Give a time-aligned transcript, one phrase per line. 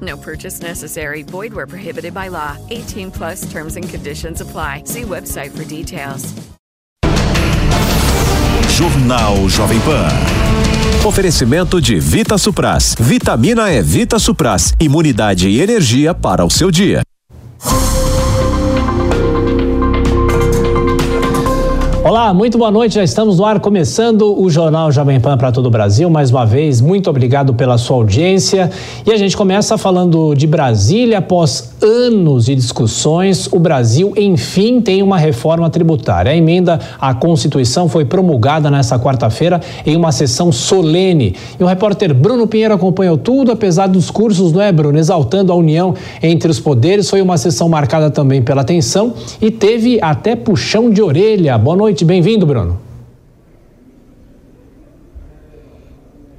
[0.00, 1.22] No purchase necessary.
[1.22, 2.56] Void where prohibited by law.
[2.70, 4.84] 18 plus terms and conditions apply.
[4.84, 6.32] See website for details.
[8.80, 11.06] Jornal Jovem Pan.
[11.06, 12.94] Oferecimento de Vita Supras.
[12.98, 14.72] Vitamina é Vita Supras.
[14.80, 17.02] Imunidade e energia para o seu dia.
[22.10, 22.96] Olá, muito boa noite.
[22.96, 26.10] Já estamos no ar começando o Jornal Jovem Pan para todo o Brasil.
[26.10, 28.68] Mais uma vez, muito obrigado pela sua audiência.
[29.06, 31.18] E a gente começa falando de Brasília.
[31.18, 36.32] Após anos de discussões, o Brasil, enfim, tem uma reforma tributária.
[36.32, 41.34] A emenda à Constituição foi promulgada nesta quarta-feira em uma sessão solene.
[41.58, 44.98] E o repórter Bruno Pinheiro acompanhou tudo, apesar dos cursos, não é, Bruno?
[44.98, 47.08] Exaltando a união entre os poderes.
[47.08, 51.56] Foi uma sessão marcada também pela tensão e teve até puxão de orelha.
[51.56, 52.89] Boa noite bem-vindo, Bruno.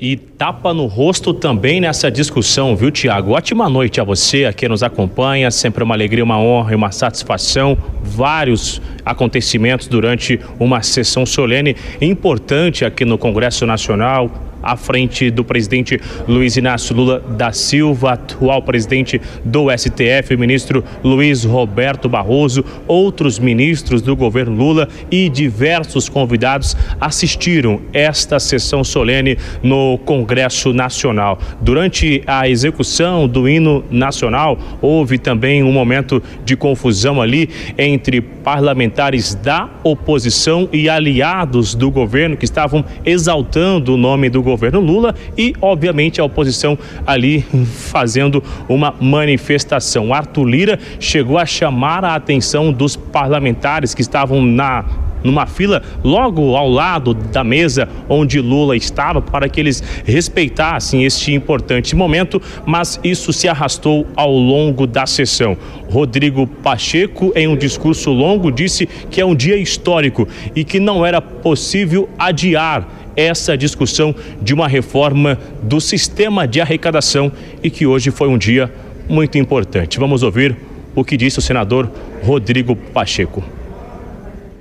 [0.04, 3.34] E tapa no rosto também nessa discussão, viu, Tiago?
[3.34, 5.52] Ótima noite a você, a quem nos acompanha.
[5.52, 7.78] Sempre uma alegria, uma honra e uma satisfação.
[8.02, 16.00] Vários acontecimentos durante uma sessão solene importante aqui no Congresso Nacional à frente do presidente
[16.28, 24.02] Luiz Inácio Lula da Silva, atual presidente do STF, ministro Luiz Roberto Barroso, outros ministros
[24.02, 31.40] do governo Lula e diversos convidados assistiram esta sessão solene no Congresso Nacional.
[31.60, 39.34] Durante a execução do hino nacional, houve também um momento de confusão ali entre parlamentares
[39.36, 45.16] da oposição e aliados do governo que estavam exaltando o nome do governo governo Lula
[45.38, 50.14] e, obviamente, a oposição ali fazendo uma manifestação.
[50.14, 54.86] Arthur Lira chegou a chamar a atenção dos parlamentares que estavam na
[55.24, 61.34] numa fila logo ao lado da mesa onde Lula estava para que eles respeitassem este
[61.34, 65.58] importante momento, mas isso se arrastou ao longo da sessão.
[65.90, 71.06] Rodrigo Pacheco, em um discurso longo, disse que é um dia histórico e que não
[71.06, 77.32] era possível adiar essa discussão de uma reforma do sistema de arrecadação
[77.64, 78.72] e que hoje foi um dia
[79.08, 80.00] muito importante.
[80.00, 80.56] Vamos ouvir
[80.96, 81.90] o que disse o senador
[82.24, 83.44] Rodrigo Pacheco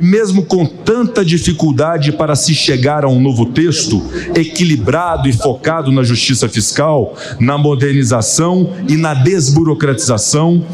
[0.01, 4.03] mesmo com tanta dificuldade para se chegar a um novo texto
[4.35, 10.65] equilibrado e focado na justiça fiscal, na modernização e na desburocratização,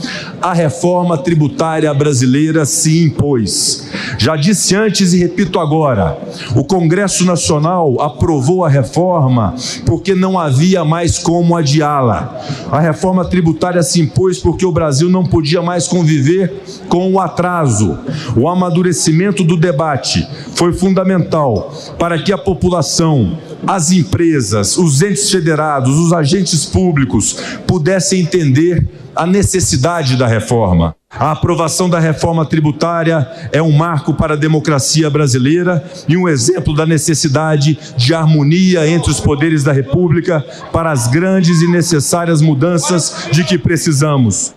[0.40, 3.88] a reforma tributária brasileira se impôs.
[4.18, 6.16] Já disse antes e repito agora:
[6.54, 9.54] o Congresso Nacional aprovou a reforma
[9.84, 12.40] porque não havia mais como adiá-la.
[12.70, 17.98] A reforma tributária se impôs porque o Brasil não podia mais conviver com o atraso,
[18.36, 25.96] o amadurecimento do debate foi fundamental para que a população, as empresas, os entes federados,
[25.96, 30.94] os agentes públicos pudessem entender a necessidade da reforma.
[31.10, 36.74] A aprovação da reforma tributária é um marco para a democracia brasileira e um exemplo
[36.74, 43.28] da necessidade de harmonia entre os poderes da República para as grandes e necessárias mudanças
[43.32, 44.55] de que precisamos.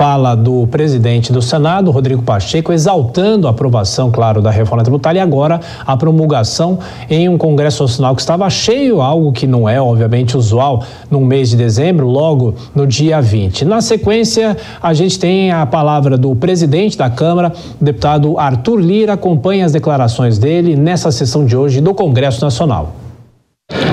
[0.00, 5.22] Fala do presidente do Senado, Rodrigo Pacheco, exaltando a aprovação, claro, da reforma tributária e
[5.22, 6.78] agora a promulgação
[7.10, 11.50] em um Congresso Nacional que estava cheio, algo que não é, obviamente, usual no mês
[11.50, 13.66] de dezembro, logo no dia 20.
[13.66, 19.66] Na sequência, a gente tem a palavra do presidente da Câmara, deputado Arthur Lira, acompanha
[19.66, 22.94] as declarações dele nessa sessão de hoje do Congresso Nacional.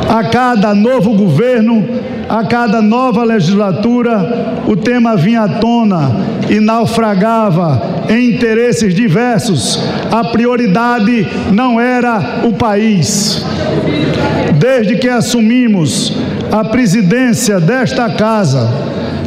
[0.07, 1.83] A cada novo governo,
[2.29, 6.11] a cada nova legislatura, o tema vinha à tona
[6.49, 9.79] e naufragava em interesses diversos,
[10.11, 13.43] a prioridade não era o país.
[14.57, 16.17] Desde que assumimos
[16.51, 18.69] a presidência desta casa,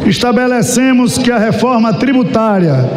[0.07, 2.89] estabelecemos que a reforma tributária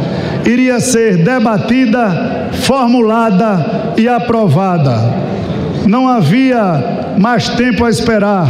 [0.45, 5.23] iria ser debatida, formulada e aprovada.
[5.85, 8.47] Não havia mais tempo a esperar.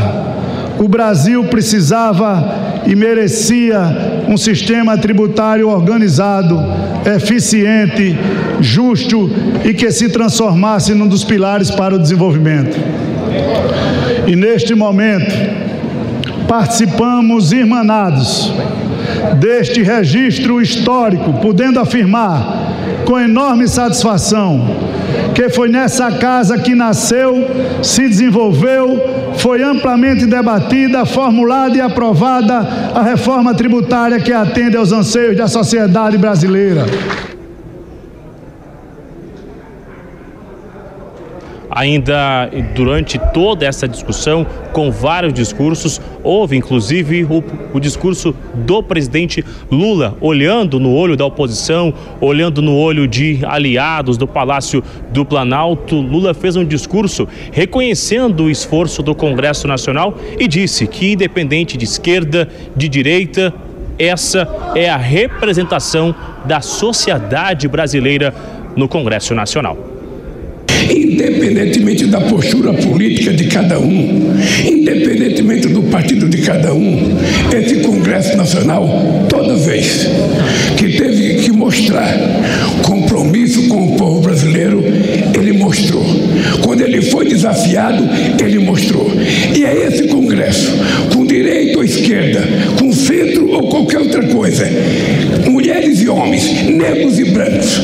[0.83, 6.59] O Brasil precisava e merecia um sistema tributário organizado,
[7.05, 8.19] eficiente,
[8.59, 9.31] justo
[9.63, 12.77] e que se transformasse num dos pilares para o desenvolvimento.
[14.27, 15.33] E neste momento,
[16.49, 18.51] participamos irmanados
[19.39, 22.62] deste registro histórico, podendo afirmar
[23.05, 24.93] com enorme satisfação
[25.33, 27.47] que foi nessa casa que nasceu,
[27.81, 32.59] se desenvolveu, foi amplamente debatida, formulada e aprovada
[32.93, 36.85] a reforma tributária que atende aos anseios da sociedade brasileira.
[41.75, 47.43] Ainda durante toda essa discussão, com vários discursos, houve inclusive o,
[47.73, 54.17] o, discurso do presidente Lula, olhando no olho da oposição, olhando no olho de aliados
[54.17, 55.95] do Palácio do Planalto.
[55.95, 61.85] Lula fez um discurso reconhecendo o esforço do Congresso Nacional e disse que, independente de
[61.85, 63.53] esquerda, de direita,
[63.97, 66.15] essa é a representação
[66.45, 68.33] da sociedade brasileira
[68.75, 69.92] no Congresso Nacional
[70.91, 74.33] independentemente da postura política de cada um,
[74.65, 77.17] independentemente do partido de cada um,
[77.55, 80.07] esse Congresso Nacional, toda vez
[80.77, 82.07] que teve que mostrar
[82.83, 84.83] compromisso com o povo brasileiro,
[85.33, 86.03] ele mostrou.
[86.63, 88.03] Quando ele foi desafiado,
[88.43, 89.11] ele mostrou.
[89.55, 90.71] E é esse Congresso,
[91.13, 92.41] com direita ou esquerda,
[92.77, 94.65] com centro ou qualquer outra coisa,
[95.49, 97.81] mulheres e homens, negros e brancos,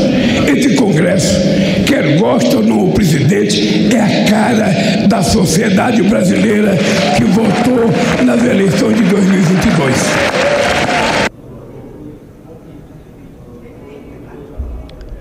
[0.48, 1.40] esse Congresso,
[1.86, 6.78] quer goste ou não o presidente, é a cara da sociedade brasileira
[7.18, 7.90] que votou
[8.24, 10.69] nas eleições de 2022.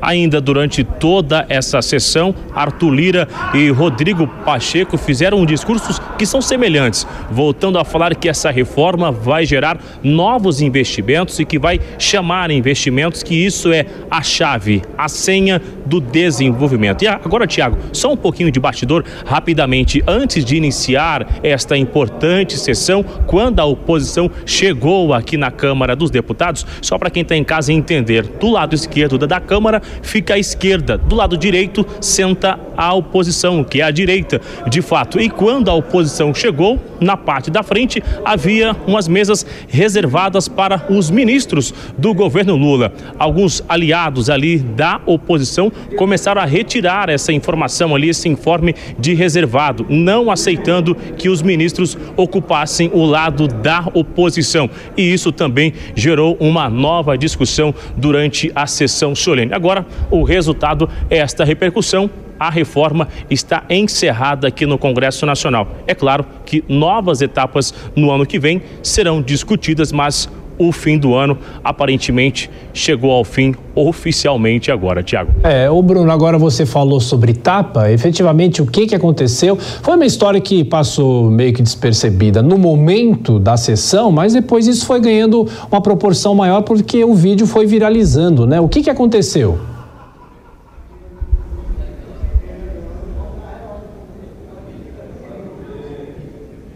[0.08, 7.06] Ainda durante toda essa sessão, Arthur Lira e Rodrigo Pacheco fizeram discursos que são semelhantes,
[7.30, 13.22] voltando a falar que essa reforma vai gerar novos investimentos e que vai chamar investimentos,
[13.22, 17.02] que isso é a chave, a senha do desenvolvimento.
[17.02, 23.04] E agora, Tiago, só um pouquinho de bastidor, rapidamente, antes de iniciar esta importante sessão,
[23.26, 27.74] quando a oposição chegou aqui na Câmara dos Deputados, só para quem está em casa
[27.74, 30.98] entender, do lado esquerdo da Câmara fica à esquerda.
[30.98, 35.20] Do lado direito senta a oposição, que é a direita, de fato.
[35.20, 41.10] E quando a oposição chegou, na parte da frente havia umas mesas reservadas para os
[41.10, 42.92] ministros do governo Lula.
[43.18, 49.86] Alguns aliados ali da oposição começaram a retirar essa informação ali, esse informe de reservado,
[49.88, 54.68] não aceitando que os ministros ocupassem o lado da oposição.
[54.96, 59.54] E isso também gerou uma nova discussão durante a sessão solene.
[59.54, 65.66] Agora, o resultado é esta repercussão a reforma está encerrada aqui no Congresso Nacional.
[65.86, 71.14] É claro que novas etapas no ano que vem serão discutidas, mas o fim do
[71.14, 75.32] ano aparentemente chegou ao fim oficialmente agora, Tiago.
[75.44, 79.56] É, o Bruno, agora você falou sobre tapa, efetivamente o que que aconteceu?
[79.56, 84.84] Foi uma história que passou meio que despercebida no momento da sessão, mas depois isso
[84.84, 88.60] foi ganhando uma proporção maior porque o vídeo foi viralizando, né?
[88.60, 89.58] O que que aconteceu?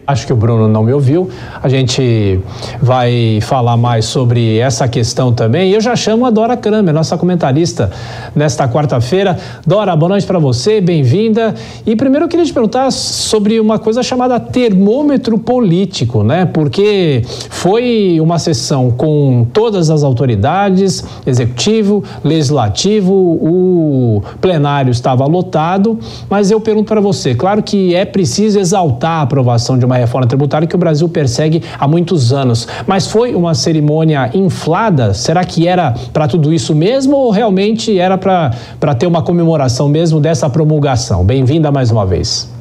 [0.05, 1.29] Acho que o Bruno não me ouviu.
[1.61, 2.37] A gente
[2.81, 5.71] vai falar mais sobre essa questão também.
[5.71, 7.89] Eu já chamo a Dora Kramer, nossa comentarista,
[8.35, 9.37] nesta quarta-feira.
[9.65, 11.55] Dora, boa noite para você, bem-vinda.
[11.85, 16.45] E primeiro eu queria te perguntar sobre uma coisa chamada termômetro político, né?
[16.45, 25.97] Porque foi uma sessão com todas as autoridades, executivo, legislativo, o plenário estava lotado,
[26.29, 29.99] mas eu pergunto para você, claro que é preciso exaltar a aprovação de uma uma
[29.99, 32.67] reforma tributária que o Brasil persegue há muitos anos.
[32.85, 35.13] Mas foi uma cerimônia inflada?
[35.13, 40.19] Será que era para tudo isso mesmo ou realmente era para ter uma comemoração mesmo
[40.19, 41.23] dessa promulgação?
[41.23, 42.52] Bem-vinda mais uma vez.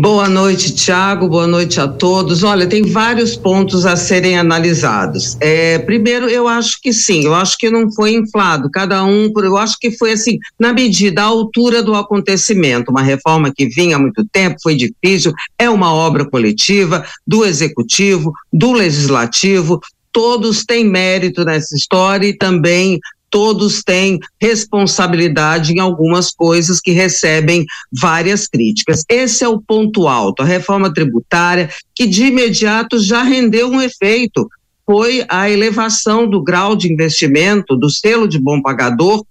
[0.00, 1.28] Boa noite, Tiago.
[1.28, 2.44] Boa noite a todos.
[2.44, 5.36] Olha, tem vários pontos a serem analisados.
[5.40, 9.56] É, primeiro, eu acho que sim, eu acho que não foi inflado, cada um, eu
[9.56, 12.92] acho que foi assim, na medida, a altura do acontecimento.
[12.92, 18.32] Uma reforma que vinha há muito tempo, foi difícil, é uma obra coletiva do executivo,
[18.52, 19.80] do legislativo,
[20.12, 23.00] todos têm mérito nessa história e também
[23.30, 29.04] todos têm responsabilidade em algumas coisas que recebem várias críticas.
[29.08, 30.42] Esse é o ponto alto.
[30.42, 34.48] A reforma tributária, que de imediato já rendeu um efeito,
[34.86, 39.24] foi a elevação do grau de investimento, do selo de bom pagador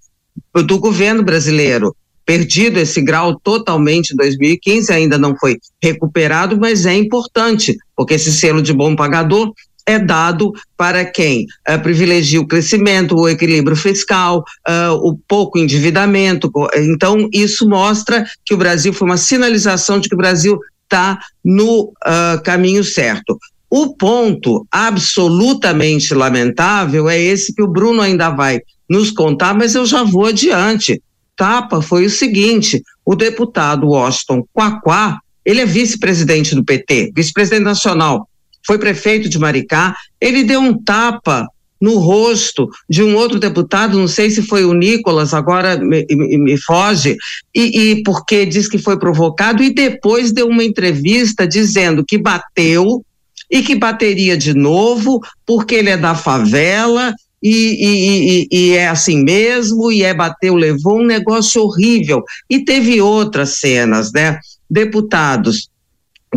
[0.54, 1.96] do governo brasileiro
[2.28, 8.34] perdido esse grau totalmente em 2015, ainda não foi recuperado, mas é importante, porque esse
[8.34, 9.54] selo de bom pagador
[9.88, 16.52] é dado para quem uh, privilegia o crescimento, o equilíbrio fiscal, uh, o pouco endividamento.
[16.76, 21.84] Então, isso mostra que o Brasil foi uma sinalização de que o Brasil está no
[21.84, 23.38] uh, caminho certo.
[23.70, 29.86] O ponto absolutamente lamentável é esse que o Bruno ainda vai nos contar, mas eu
[29.86, 31.02] já vou adiante
[31.38, 38.28] tapa foi o seguinte: o deputado Washington Quaquá, ele é vice-presidente do PT, vice-presidente nacional,
[38.68, 41.48] foi prefeito de Maricá, ele deu um tapa
[41.80, 46.38] no rosto de um outro deputado, não sei se foi o Nicolas, agora me, me,
[46.38, 47.16] me foge,
[47.56, 53.04] e, e, porque diz que foi provocado, e depois deu uma entrevista dizendo que bateu
[53.50, 59.24] e que bateria de novo, porque ele é da favela e, e, e, é assim
[59.24, 62.24] mesmo, e é bateu, levou um negócio horrível.
[62.50, 64.40] E teve outras cenas, né?
[64.70, 65.70] Deputados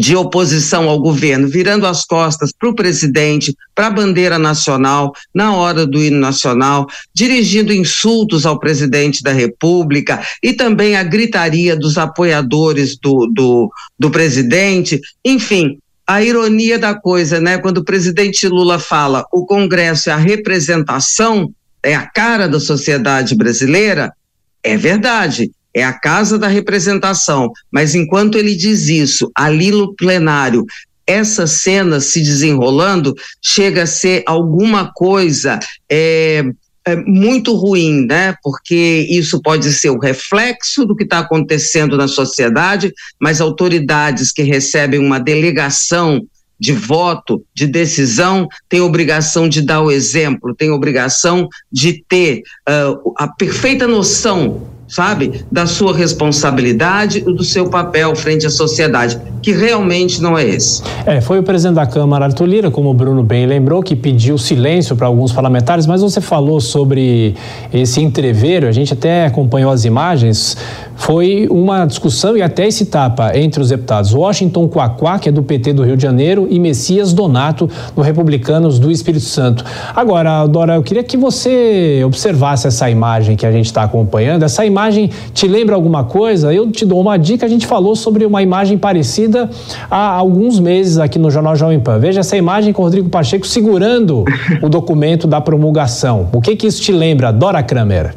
[0.00, 5.54] de oposição ao governo virando as costas para o presidente, para a bandeira nacional, na
[5.54, 11.98] hora do hino nacional, dirigindo insultos ao presidente da República e também a gritaria dos
[11.98, 14.98] apoiadores do, do, do presidente.
[15.22, 15.76] Enfim,
[16.06, 17.58] a ironia da coisa, né?
[17.58, 21.52] Quando o presidente Lula fala o Congresso é a representação,
[21.82, 24.14] é a cara da sociedade brasileira,
[24.62, 27.50] é verdade, é a casa da representação.
[27.70, 30.64] Mas enquanto ele diz isso, ali no plenário,
[31.06, 35.58] essa cena se desenrolando chega a ser alguma coisa
[35.90, 36.44] é,
[36.86, 38.34] é muito ruim, né?
[38.42, 44.42] Porque isso pode ser o reflexo do que está acontecendo na sociedade, mas autoridades que
[44.42, 46.24] recebem uma delegação
[46.60, 53.14] de voto, de decisão, têm obrigação de dar o exemplo, têm obrigação de ter uh,
[53.16, 60.20] a perfeita noção sabe, da sua responsabilidade do seu papel frente à sociedade, que realmente
[60.20, 60.82] não é esse.
[61.06, 64.36] É, foi o presidente da Câmara, Arthur Lira, como o Bruno bem lembrou, que pediu
[64.36, 67.36] silêncio para alguns parlamentares, mas você falou sobre
[67.72, 70.56] esse entreveiro, a gente até acompanhou as imagens,
[71.00, 75.42] foi uma discussão e até esse tapa entre os deputados Washington Quaquá, que é do
[75.42, 79.64] PT do Rio de Janeiro, e Messias Donato, do Republicanos do Espírito Santo.
[79.96, 84.42] Agora, Dora, eu queria que você observasse essa imagem que a gente está acompanhando.
[84.42, 86.52] Essa imagem te lembra alguma coisa?
[86.52, 89.48] Eu te dou uma dica, a gente falou sobre uma imagem parecida
[89.90, 91.98] há alguns meses aqui no Jornal Jovem Pan.
[91.98, 94.24] Veja essa imagem com o Rodrigo Pacheco segurando
[94.62, 96.28] o documento da promulgação.
[96.30, 98.14] O que que isso te lembra, Dora Kramer?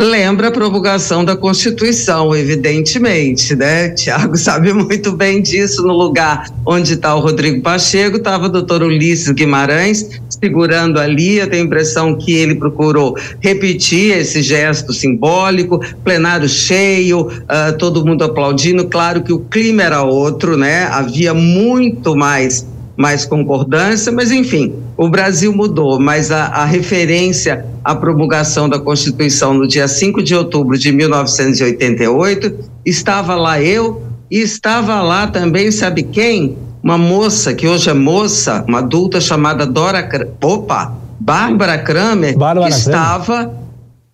[0.00, 3.90] Lembra a promulgação da Constituição, evidentemente, né?
[3.94, 5.82] Tiago sabe muito bem disso.
[5.82, 11.36] No lugar onde está o Rodrigo Pacheco, estava o doutor Ulisses Guimarães segurando ali.
[11.36, 18.04] Eu tenho a impressão que ele procurou repetir esse gesto simbólico, plenário cheio, uh, todo
[18.04, 18.86] mundo aplaudindo.
[18.86, 20.84] Claro que o clima era outro, né?
[20.84, 22.66] Havia muito mais
[23.00, 29.54] mais concordância, mas enfim, o Brasil mudou, mas a, a, referência à promulgação da Constituição
[29.54, 36.02] no dia 5 de outubro de 1988, estava lá eu e estava lá também, sabe
[36.02, 36.58] quem?
[36.82, 40.06] Uma moça, que hoje é moça, uma adulta chamada Dora,
[40.42, 43.56] opa, Bárbara Kramer, Bárbara que estava Kramer.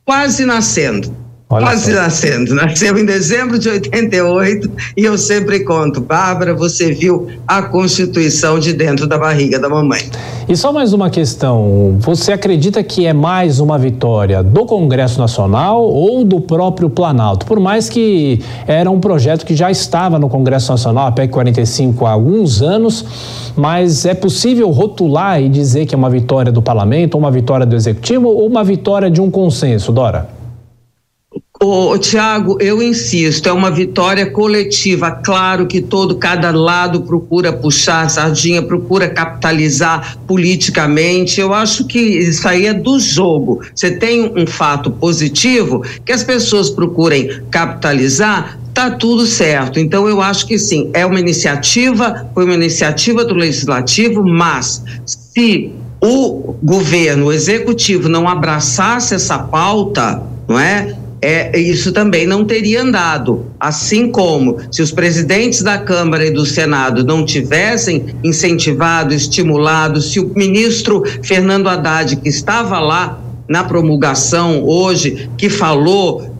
[0.05, 2.00] quase nascendo Olha Quase só.
[2.00, 2.54] nascendo.
[2.56, 8.72] Nasceu em dezembro de 88 e eu sempre conto, Bárbara, você viu a Constituição de
[8.72, 10.10] dentro da barriga da mamãe.
[10.48, 15.84] E só mais uma questão: você acredita que é mais uma vitória do Congresso Nacional
[15.84, 17.46] ou do próprio Planalto?
[17.46, 22.06] Por mais que era um projeto que já estava no Congresso Nacional, a PEC 45,
[22.06, 23.04] há alguns anos,
[23.54, 27.64] mas é possível rotular e dizer que é uma vitória do Parlamento, ou uma vitória
[27.64, 30.36] do Executivo ou uma vitória de um consenso, Dora?
[31.58, 35.10] O Tiago, eu insisto, é uma vitória coletiva.
[35.10, 41.40] Claro que todo cada lado procura puxar a sardinha, procura capitalizar politicamente.
[41.40, 43.62] Eu acho que isso aí é do jogo.
[43.75, 49.80] Você tem um fato positivo que as pessoas procurem capitalizar, tá tudo certo.
[49.80, 55.72] Então eu acho que sim, é uma iniciativa, foi uma iniciativa do legislativo, mas se
[56.02, 60.94] o governo, o executivo não abraçasse essa pauta, não é?
[61.28, 63.47] É, isso também não teria andado.
[63.59, 70.21] Assim como se os presidentes da Câmara e do Senado não tivessem incentivado, estimulado, se
[70.21, 76.33] o ministro Fernando Haddad, que estava lá na promulgação hoje, que falou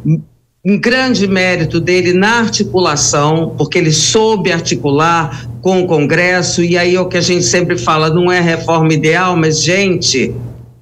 [0.65, 6.95] um grande mérito dele na articulação, porque ele soube articular com o Congresso, e aí
[6.95, 10.33] é o que a gente sempre fala, não é reforma ideal, mas, gente,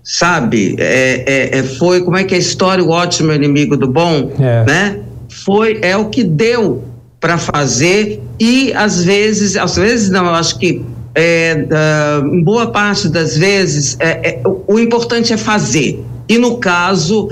[0.05, 3.89] sabe, é, é, é foi, como é que é a história, o ótimo inimigo do
[3.89, 4.65] bom, é.
[4.65, 5.01] né?
[5.45, 6.85] Foi, é o que deu
[7.19, 10.85] para fazer, e às vezes, às vezes não, eu acho que
[11.15, 11.67] é,
[12.45, 16.05] boa parte das vezes, é, é, o importante é fazer.
[16.29, 17.31] E no caso,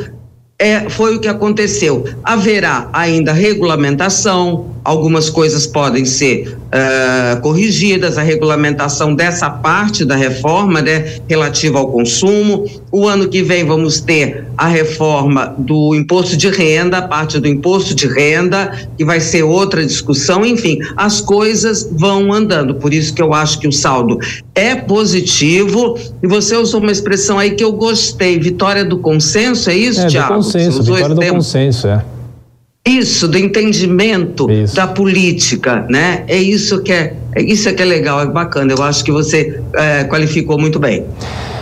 [0.58, 2.04] é, foi o que aconteceu.
[2.22, 10.80] Haverá ainda regulamentação, algumas coisas podem ser uh, corrigidas, a regulamentação dessa parte da reforma,
[10.80, 12.64] né, relativa ao consumo.
[12.90, 17.48] O ano que vem vamos ter a reforma do imposto de renda, a parte do
[17.48, 20.44] imposto de renda, que vai ser outra discussão.
[20.44, 22.74] Enfim, as coisas vão andando.
[22.74, 24.18] Por isso que eu acho que o saldo
[24.54, 25.96] é positivo.
[26.22, 30.06] E você usou uma expressão aí que eu gostei, vitória do consenso, é isso, é,
[30.06, 30.34] Tiago?
[30.34, 32.04] Consenso, vitória do consenso, é.
[32.84, 34.74] Isso, do entendimento isso.
[34.74, 36.24] da política, né?
[36.26, 38.72] É isso que é, é, isso é que é legal, é bacana.
[38.72, 41.04] Eu acho que você é, qualificou muito bem.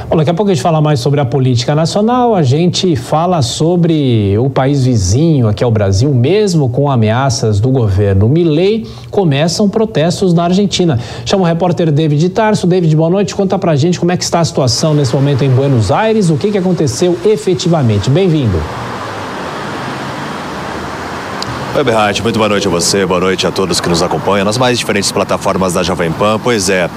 [0.09, 3.43] Bom, daqui a pouco a gente fala mais sobre a política nacional, a gente fala
[3.43, 9.69] sobre o país vizinho, aqui é o Brasil, mesmo com ameaças do governo Milei, começam
[9.69, 10.99] protestos na Argentina.
[11.25, 12.67] Chama o repórter David Tarso.
[12.67, 15.51] David, boa noite, conta pra gente como é que está a situação nesse momento em
[15.51, 18.09] Buenos Aires, o que, que aconteceu efetivamente.
[18.09, 18.59] Bem-vindo.
[21.73, 24.59] Oi, Berrante, muito boa noite a você, boa noite a todos que nos acompanham nas
[24.59, 26.37] mais diferentes plataformas da Jovem Pan.
[26.43, 26.91] Pois é,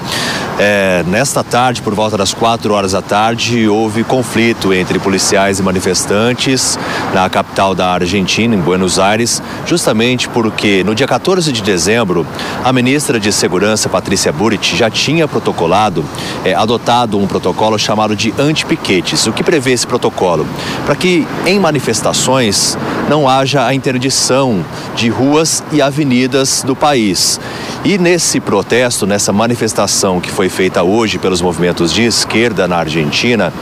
[0.58, 5.62] é, nesta tarde, por volta das 4 horas da tarde, houve conflito entre policiais e
[5.62, 6.76] manifestantes
[7.14, 12.26] na capital da Argentina, em Buenos Aires, justamente porque no dia 14 de dezembro,
[12.64, 16.04] a ministra de Segurança, Patrícia Burrit, já tinha protocolado,
[16.44, 19.24] é, adotado um protocolo chamado de anti-piquetes.
[19.28, 20.44] O que prevê esse protocolo?
[20.84, 22.76] Para que em manifestações
[23.08, 24.64] não haja a interdição
[24.94, 27.40] de ruas e avenidas do país.
[27.84, 33.52] E nesse protesto, nessa manifestação que foi feita hoje pelos movimentos de esquerda na Argentina,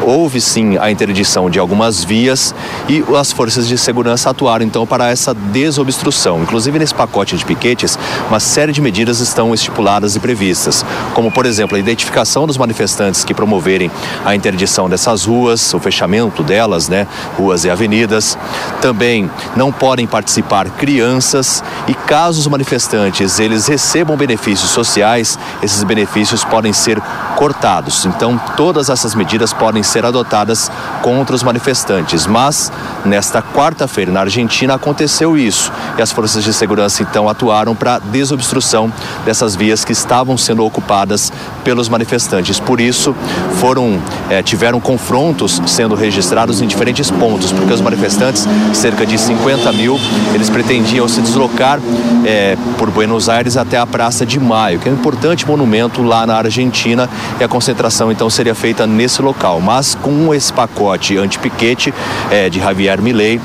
[0.00, 2.54] houve sim a interdição de algumas vias
[2.88, 6.42] e as forças de segurança atuaram então para essa desobstrução.
[6.42, 11.44] Inclusive nesse pacote de piquetes, uma série de medidas estão estipuladas e previstas, como por
[11.44, 13.90] exemplo a identificação dos manifestantes que promoverem
[14.24, 17.06] a interdição dessas ruas, o fechamento delas, né,
[17.36, 18.38] ruas e avenidas.
[18.80, 26.44] Também não podem participar crianças e caso os manifestantes eles recebam benefícios sociais, esses benefícios
[26.44, 27.00] podem ser
[27.36, 28.04] cortados.
[28.04, 30.70] Então, todas essas medidas podem ser adotadas
[31.02, 32.26] contra os manifestantes.
[32.26, 32.70] Mas,
[33.04, 35.72] nesta quarta-feira, na Argentina, aconteceu isso.
[35.98, 38.92] E as forças de segurança, então, atuaram para desobstrução
[39.24, 41.32] dessas vias que estavam sendo ocupadas
[41.64, 42.60] pelos manifestantes.
[42.60, 43.14] Por isso,
[43.58, 49.72] foram, é, tiveram confrontos sendo registrados em diferentes pontos, porque os manifestantes, cerca de 50
[49.72, 49.98] mil,
[50.42, 51.78] eles pretendiam se deslocar
[52.24, 56.26] é, por Buenos Aires até a Praça de Maio, que é um importante monumento lá
[56.26, 59.60] na Argentina, e a concentração então seria feita nesse local.
[59.60, 61.94] Mas com esse pacote anti-piquete
[62.28, 63.40] é, de Javier Milei,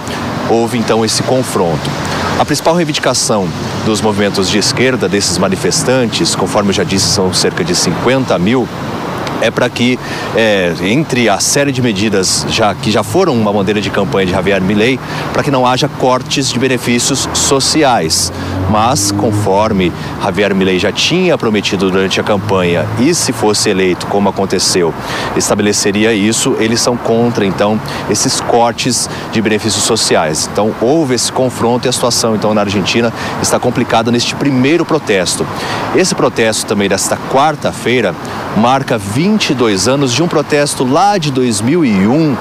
[0.50, 1.88] houve então esse confronto.
[2.40, 3.48] A principal reivindicação
[3.86, 8.68] dos movimentos de esquerda, desses manifestantes, conforme eu já disse, são cerca de 50 mil,
[9.41, 10.00] é para que,
[10.36, 14.32] é, entre a série de medidas já, que já foram uma bandeira de campanha de
[14.32, 15.00] Javier Milei,
[15.34, 18.32] para que não haja cortes de benefícios sociais.
[18.69, 24.30] Mas, conforme Javier Milei já tinha prometido durante a campanha, e se fosse eleito, como
[24.30, 24.93] aconteceu,
[25.36, 30.49] estabeleceria isso, eles são contra, então, esses cortes de benefícios sociais.
[30.51, 35.45] Então, houve esse confronto e a situação, então, na Argentina está complicada neste primeiro protesto.
[35.95, 38.13] Esse protesto também desta quarta-feira
[38.58, 42.36] marca 22 anos de um protesto lá de 2001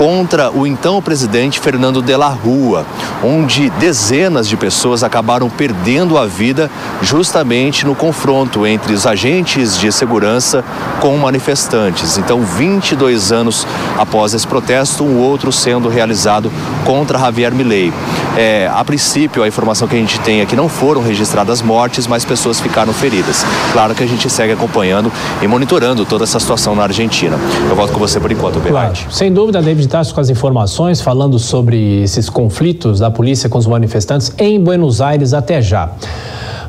[0.00, 2.86] contra o então presidente Fernando de la Rua,
[3.22, 6.70] onde dezenas de pessoas acabaram perdendo a vida
[7.02, 10.64] justamente no confronto entre os agentes de segurança
[11.00, 12.16] com manifestantes.
[12.16, 13.66] Então, 22 anos
[13.98, 16.50] após esse protesto, um outro sendo realizado
[16.86, 17.92] contra Javier Milei.
[18.36, 22.06] É, a princípio, a informação que a gente tem é que não foram registradas mortes,
[22.06, 23.44] mas pessoas ficaram feridas.
[23.72, 25.12] Claro que a gente segue acompanhando
[25.42, 27.38] e monitorando toda essa situação na Argentina.
[27.68, 28.96] Eu volto com você por enquanto, Bernardo.
[28.96, 29.12] Claro.
[29.12, 33.66] Sem dúvida, David Tasso com as informações, falando sobre esses conflitos da polícia com os
[33.66, 35.90] manifestantes em Buenos Aires até já.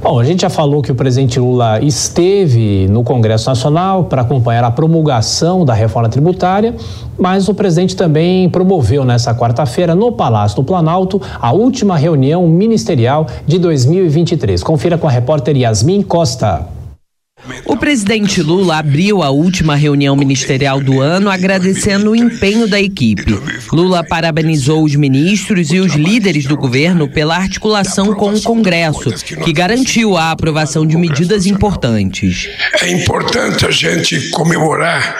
[0.02, 4.64] Bom, a gente já falou que o presidente Lula esteve no Congresso Nacional para acompanhar
[4.64, 6.76] a promulgação da reforma tributária,
[7.20, 13.28] mas o presidente também promoveu nessa quarta-feira no Palácio do Planalto a última reunião ministerial
[13.46, 14.64] de 2023.
[14.64, 16.81] Confira com a repórter Yasmin Costa.
[17.65, 23.39] O presidente Lula abriu a última reunião ministerial do ano agradecendo o empenho da equipe.
[23.71, 29.12] Lula parabenizou os ministros e os líderes do governo pela articulação com o Congresso,
[29.43, 32.49] que garantiu a aprovação de medidas importantes.
[32.82, 35.17] É importante a gente comemorar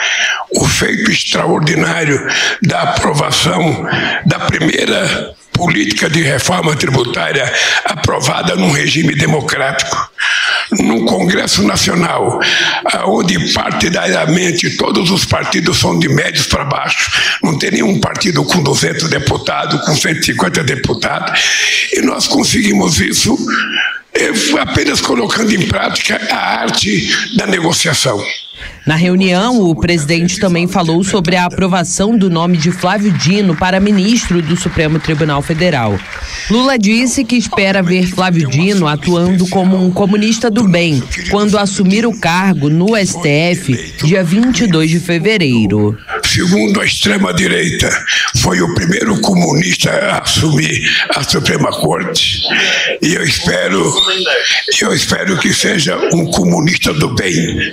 [0.50, 2.20] o feito extraordinário
[2.62, 3.86] da aprovação
[4.26, 7.50] da primeira política de reforma tributária
[7.84, 10.10] aprovada num regime democrático,
[10.70, 12.40] num Congresso Nacional,
[13.06, 17.10] onde partidariamente todos os partidos são de médios para baixo,
[17.42, 21.40] não tem nenhum partido com 200 deputados, com 150 deputados,
[21.92, 23.36] e nós conseguimos isso
[24.14, 28.22] eh, apenas colocando em prática a arte da negociação.
[28.84, 33.78] Na reunião, o presidente também falou sobre a aprovação do nome de Flávio Dino para
[33.78, 35.98] ministro do Supremo Tribunal Federal.
[36.50, 42.04] Lula disse que espera ver Flávio Dino atuando como um comunista do bem quando assumir
[42.04, 45.96] o cargo no STF, dia 22 de fevereiro.
[46.24, 47.88] Segundo a extrema-direita,
[48.38, 52.42] foi o primeiro comunista a assumir a Suprema Corte.
[53.00, 53.94] E eu espero,
[54.80, 57.72] eu espero que seja um comunista do bem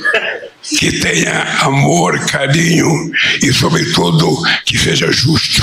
[0.64, 5.62] que tenha amor, carinho e, sobretudo, que seja justo,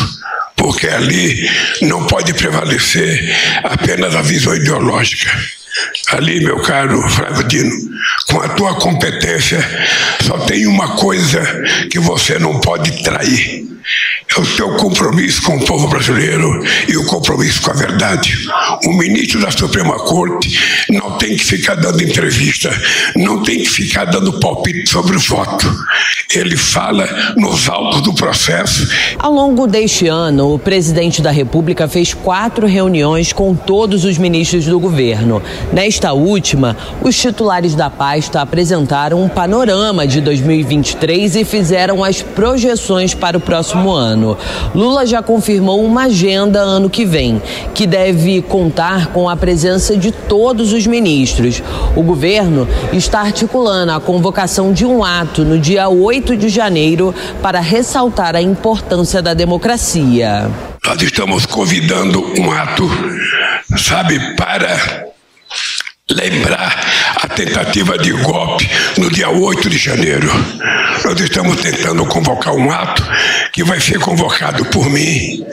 [0.57, 1.49] porque ali
[1.83, 5.31] não pode prevalecer apenas a visão ideológica.
[6.09, 7.71] Ali, meu caro Flávio Dino,
[8.29, 9.59] com a tua competência,
[10.23, 11.41] só tem uma coisa
[11.91, 13.76] que você não pode trair
[14.37, 18.37] é o teu compromisso com o povo brasileiro e o compromisso com a verdade.
[18.85, 20.59] O ministro da Suprema Corte
[20.91, 22.71] não tem que ficar dando entrevista,
[23.17, 25.73] não tem que ficar dando palpite sobre o voto.
[26.35, 28.89] Ele fala nos autos do processo.
[29.19, 34.67] Ao longo deste ano, o presidente da República fez quatro reuniões com todos os ministros
[34.67, 35.43] do governo.
[35.73, 43.15] Nesta última, os titulares da pasta apresentaram um panorama de 2023 e fizeram as projeções
[43.15, 44.37] para o próximo ano ano.
[44.75, 47.41] Lula já confirmou uma agenda ano que vem,
[47.75, 51.63] que deve contar com a presença de todos os ministros.
[51.95, 57.61] O governo está articulando a convocação de um ato no dia 8 de janeiro para
[57.61, 60.51] ressaltar a importância da democracia.
[60.85, 62.89] Nós estamos convidando um ato,
[63.77, 65.06] sabe, para
[66.11, 70.29] lembrar a tentativa de golpe no dia 8 de janeiro.
[71.05, 73.03] Nós estamos tentando convocar um ato
[73.53, 75.45] que vai ser convocado por mim,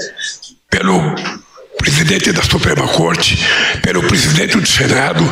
[0.69, 1.15] pelo
[1.77, 3.37] presidente da Suprema Corte,
[3.81, 5.23] pelo presidente do Senado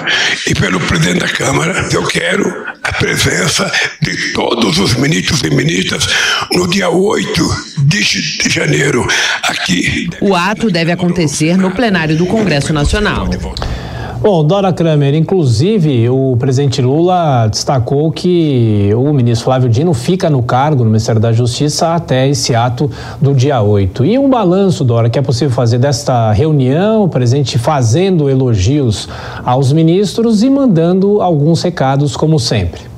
[0.48, 1.88] e pelo presidente da Câmara.
[1.92, 6.08] Eu quero a presença de todos os ministros e ministras
[6.52, 9.08] no dia 8 de janeiro
[9.44, 10.10] aqui.
[10.20, 13.30] O ato deve acontecer no plenário do Congresso Nacional.
[14.22, 20.44] Bom, Dora Kramer, inclusive o presidente Lula destacou que o ministro Flávio Dino fica no
[20.44, 22.88] cargo no Ministério da Justiça até esse ato
[23.20, 24.06] do dia 8.
[24.06, 29.10] E um balanço, Dora, que é possível fazer desta reunião, o presidente fazendo elogios
[29.44, 32.91] aos ministros e mandando alguns recados, como sempre.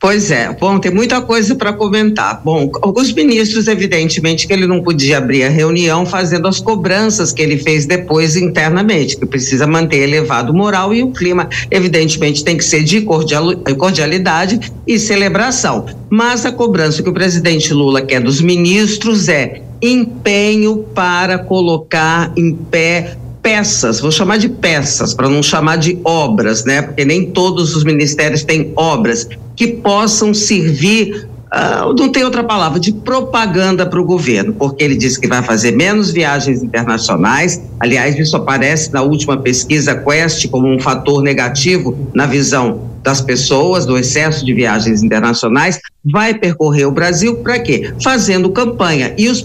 [0.00, 2.40] Pois é, bom, tem muita coisa para comentar.
[2.44, 7.42] Bom, os ministros, evidentemente, que ele não podia abrir a reunião fazendo as cobranças que
[7.42, 12.64] ele fez depois internamente, que precisa manter elevado moral e o clima, evidentemente, tem que
[12.64, 15.86] ser de cordialidade e celebração.
[16.08, 22.54] Mas a cobrança que o presidente Lula quer dos ministros é empenho para colocar em
[22.54, 26.82] pé peças, vou chamar de peças, para não chamar de obras, né?
[26.82, 32.78] Porque nem todos os ministérios têm obras que possam servir Uh, não tem outra palavra,
[32.78, 37.62] de propaganda para o governo, porque ele disse que vai fazer menos viagens internacionais.
[37.80, 43.86] Aliás, isso aparece na última pesquisa Quest como um fator negativo na visão das pessoas,
[43.86, 47.90] do excesso de viagens internacionais, vai percorrer o Brasil para quê?
[48.04, 49.14] Fazendo campanha.
[49.16, 49.42] E os,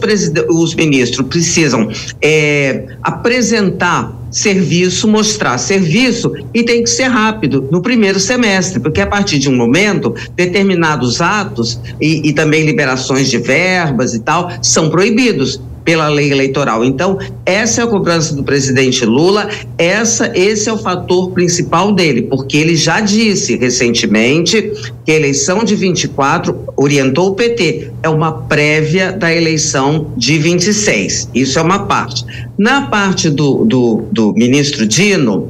[0.49, 1.89] os ministros precisam
[2.21, 9.08] é, apresentar serviço, mostrar serviço e tem que ser rápido no primeiro semestre, porque a
[9.08, 14.89] partir de um momento, determinados atos e, e também liberações de verbas e tal são
[14.89, 16.83] proibidos pela lei eleitoral.
[16.83, 22.23] Então, essa é a cobrança do presidente Lula, essa esse é o fator principal dele,
[22.23, 24.71] porque ele já disse recentemente
[25.05, 31.29] que a eleição de 24 orientou o PT, é uma prévia da eleição de 26.
[31.33, 32.25] Isso é uma parte.
[32.57, 35.49] Na parte do, do, do ministro Dino,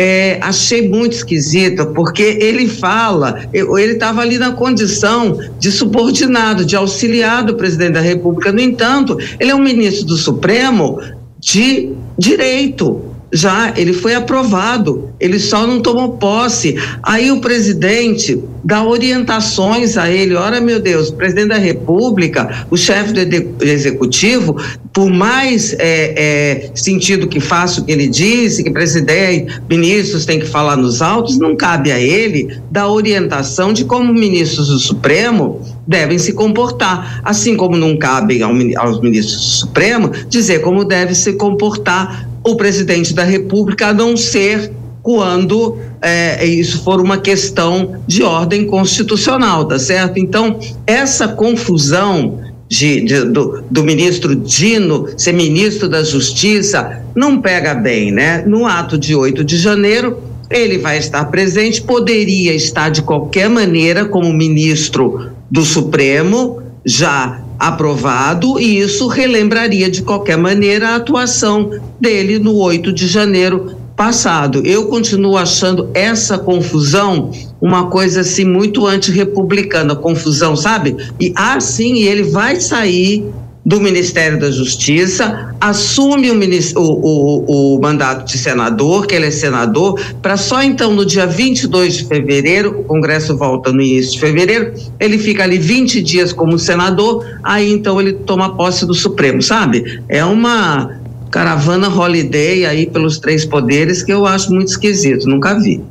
[0.00, 6.76] é, achei muito esquisita, porque ele fala, ele estava ali na condição de subordinado, de
[6.76, 8.52] auxiliar do presidente da República.
[8.52, 11.00] No entanto, ele é um ministro do Supremo
[11.40, 13.07] de direito.
[13.32, 16.76] Já ele foi aprovado, ele só não tomou posse.
[17.02, 20.34] Aí o presidente dá orientações a ele.
[20.34, 24.56] Ora, meu Deus, o presidente da República, o chefe do executivo,
[24.92, 30.40] por mais é, é, sentido que faça o que ele disse, que presidente, ministros têm
[30.40, 35.62] que falar nos autos, não cabe a ele dar orientação de como ministros do Supremo
[35.86, 41.34] devem se comportar, assim como não cabe aos ministros do Supremo dizer como deve se
[41.34, 44.72] comportar o presidente da República, a não ser
[45.02, 50.18] quando é, isso for uma questão de ordem constitucional, tá certo?
[50.18, 57.74] Então, essa confusão de, de, do, do, ministro Dino ser ministro da Justiça não pega
[57.74, 58.44] bem, né?
[58.46, 60.18] No ato de 8 de janeiro,
[60.50, 68.58] ele vai estar presente, poderia estar de qualquer maneira como ministro do Supremo, já aprovado,
[68.58, 74.64] e isso relembraria de qualquer maneira a atuação dele no 8 de janeiro passado.
[74.64, 80.96] Eu continuo achando essa confusão uma coisa assim muito antirrepublicana, confusão, sabe?
[81.18, 83.26] E assim ele vai sair
[83.68, 90.00] do Ministério da Justiça, assume o, o, o, mandato de senador, que ele é senador,
[90.22, 94.72] para só então no dia 22 de fevereiro, o Congresso volta no início de fevereiro,
[94.98, 100.02] ele fica ali 20 dias como senador, aí então ele toma posse do Supremo, sabe?
[100.08, 100.98] É uma
[101.30, 105.82] caravana holiday aí pelos três poderes que eu acho muito esquisito, nunca vi.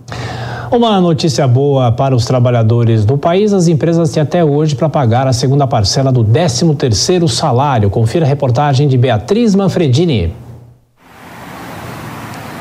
[0.70, 5.26] Uma notícia boa para os trabalhadores do país: as empresas têm até hoje para pagar
[5.26, 7.90] a segunda parcela do 13 terceiro salário.
[7.90, 10.34] Confira a reportagem de Beatriz Manfredini.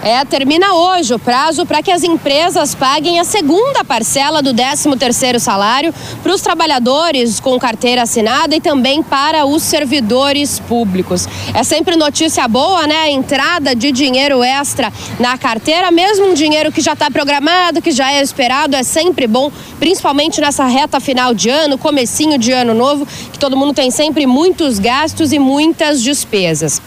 [0.06, 5.40] É, termina hoje o prazo para que as empresas paguem a segunda parcela do 13º
[5.40, 5.92] salário
[6.22, 11.28] para os trabalhadores com carteira assinada e também para os servidores públicos.
[11.52, 12.98] É sempre notícia boa, né?
[12.98, 17.90] A entrada de dinheiro extra na carteira, mesmo um dinheiro que já está programado, que
[17.90, 22.74] já é esperado, é sempre bom, principalmente nessa reta final de ano, comecinho de ano
[22.74, 26.80] novo, que todo mundo tem sempre muitos gastos e muitas despesas.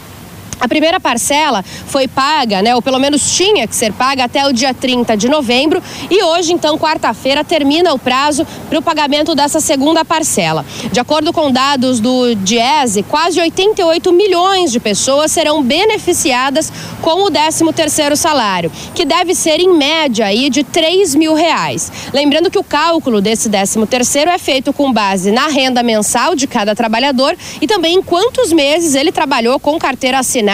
[0.59, 4.51] A primeira parcela foi paga, né, ou pelo menos tinha que ser paga até o
[4.51, 9.61] dia 30 de novembro e hoje, então, quarta-feira, termina o prazo para o pagamento dessa
[9.61, 10.65] segunda parcela.
[10.91, 17.31] De acordo com dados do Diese, quase 88 milhões de pessoas serão beneficiadas com o
[17.31, 21.89] 13º salário, que deve ser em média aí de 3 mil reais.
[22.13, 26.75] Lembrando que o cálculo desse 13º é feito com base na renda mensal de cada
[26.75, 30.48] trabalhador e também em quantos meses ele trabalhou com carteira assinada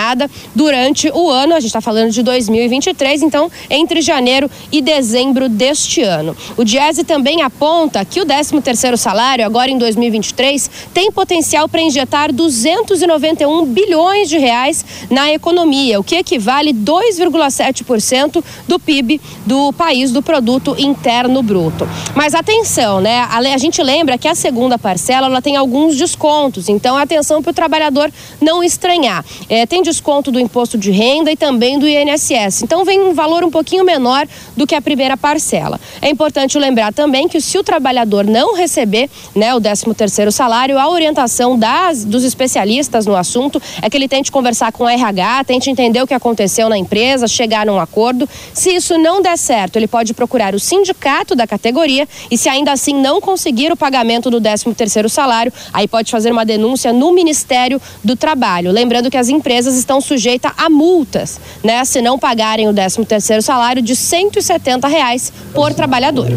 [0.54, 1.54] durante o ano.
[1.54, 6.36] A gente está falando de 2023, então entre janeiro e dezembro deste ano.
[6.58, 12.32] O Diese também aponta que o 13º salário, agora em 2023, tem potencial para injetar
[12.34, 20.22] 291 bilhões de reais na economia, o que equivale 2,7% do PIB do país, do
[20.22, 21.88] produto interno bruto.
[22.16, 23.28] Mas atenção, né?
[23.30, 27.54] A gente lembra que a segunda parcela ela tem alguns descontos, então atenção para o
[27.54, 29.24] trabalhador não estranhar.
[29.50, 32.64] É, tem desconto do imposto de renda e também do INSS.
[32.64, 35.80] Então vem um valor um pouquinho menor do que a primeira parcela.
[36.02, 40.78] É importante lembrar também que se o trabalhador não receber né, o 13 terceiro salário,
[40.78, 45.44] a orientação das, dos especialistas no assunto é que ele tente conversar com o RH,
[45.46, 48.28] tente entender o que aconteceu na empresa, chegar num acordo.
[48.54, 52.72] Se isso não der certo, ele pode procurar o sindicato da categoria e se ainda
[52.72, 57.14] assim não conseguir o pagamento do 13 terceiro salário, aí pode fazer uma denúncia no
[57.14, 58.72] Ministério do Trabalho.
[58.72, 61.84] Lembrando que as empresas estão sujeitas a multas, né?
[61.86, 66.28] Se não pagarem o 13 terceiro salário de 170 reais por trabalhador.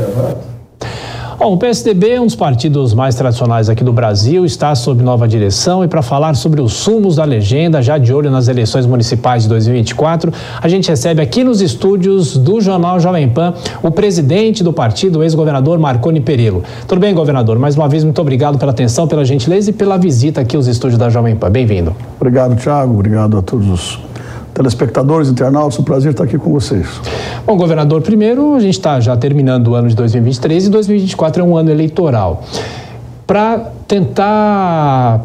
[1.38, 5.84] Bom, o PSDB, um dos partidos mais tradicionais aqui do Brasil, está sob nova direção
[5.84, 9.48] e para falar sobre os sumos da legenda, já de olho nas eleições municipais de
[9.50, 15.20] 2024, a gente recebe aqui nos estúdios do Jornal Jovem Pan o presidente do partido,
[15.20, 16.64] o ex-governador Marconi Perillo.
[16.88, 17.56] Tudo bem, governador?
[17.56, 20.98] Mais uma vez, muito obrigado pela atenção, pela gentileza e pela visita aqui aos estúdios
[20.98, 21.52] da Jovem Pan.
[21.52, 21.94] Bem-vindo.
[22.16, 22.94] Obrigado, Tiago.
[22.94, 24.07] Obrigado a todos os
[24.58, 27.00] telespectadores, internautas, um prazer estar aqui com vocês.
[27.46, 31.46] Bom, governador, primeiro a gente está já terminando o ano de 2023 e 2024 é
[31.46, 32.42] um ano eleitoral.
[33.24, 35.24] Para tentar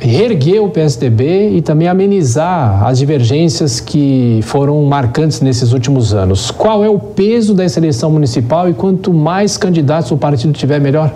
[0.00, 6.50] reerguer o PSDB e também amenizar as divergências que foram marcantes nesses últimos anos.
[6.50, 11.14] Qual é o peso dessa eleição municipal e quanto mais candidatos o partido tiver, melhor?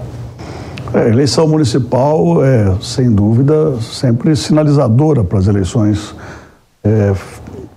[0.94, 6.14] É, eleição municipal é, sem dúvida, sempre sinalizadora para as eleições
[6.85, 7.12] é,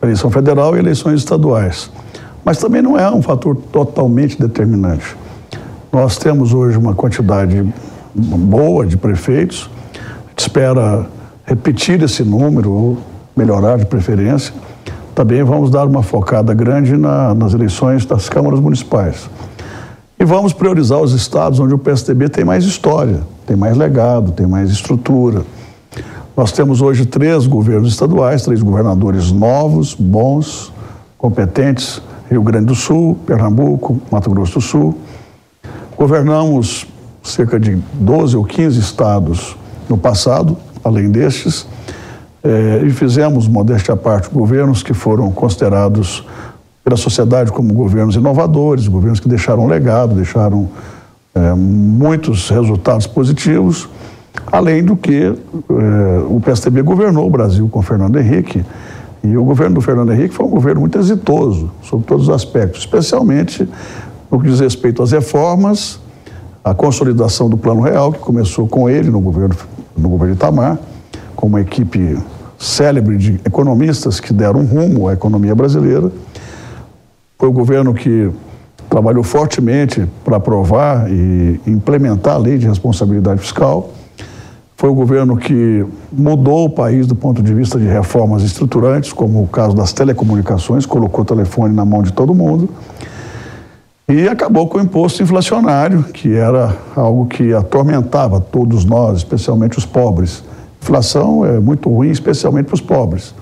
[0.02, 1.92] eleição federal e eleições estaduais.
[2.44, 5.16] Mas também não é um fator totalmente determinante.
[5.92, 7.68] Nós temos hoje uma quantidade
[8.14, 9.70] boa de prefeitos,
[10.38, 11.06] espera
[11.46, 12.98] repetir esse número ou
[13.36, 14.54] melhorar de preferência.
[15.16, 19.30] também vamos dar uma focada grande na, nas eleições das câmaras municipais.
[20.18, 24.46] E vamos priorizar os estados onde o PSDB tem mais história, tem mais legado, tem
[24.46, 25.44] mais estrutura.
[26.40, 30.72] Nós temos hoje três governos estaduais, três governadores novos, bons,
[31.18, 34.98] competentes: Rio Grande do Sul, Pernambuco, Mato Grosso do Sul.
[35.98, 36.88] Governamos
[37.22, 39.58] cerca de 12 ou 15 estados
[39.90, 41.68] no passado, além destes,
[42.42, 46.26] eh, e fizemos, modéstia à parte, governos que foram considerados
[46.86, 50.70] pela sociedade como governos inovadores, governos que deixaram legado, deixaram
[51.36, 53.90] eh, muitos resultados positivos,
[54.52, 58.64] além do que eh, o PSDB governou o Brasil com Fernando Henrique,
[59.24, 62.82] e o governo do Fernando Henrique foi um governo muito exitoso, sob todos os aspectos,
[62.82, 63.68] especialmente
[64.32, 66.00] no que diz respeito às reformas,
[66.64, 69.56] a consolidação do Plano Real, que começou com ele no governo,
[69.98, 70.78] no governo Itamar,
[71.36, 72.18] com uma equipe
[72.58, 76.12] célebre de economistas que deram rumo à economia brasileira.
[77.38, 78.30] Foi o governo que
[78.90, 83.90] trabalhou fortemente para aprovar e implementar a lei de responsabilidade fiscal.
[84.80, 89.44] Foi o governo que mudou o país do ponto de vista de reformas estruturantes, como
[89.44, 92.70] o caso das telecomunicações, colocou o telefone na mão de todo mundo.
[94.08, 99.86] E acabou com o imposto inflacionário, que era algo que atormentava todos nós, especialmente os
[99.86, 100.46] pobres.
[100.82, 103.36] Inflação é muito ruim, especialmente para os pobres.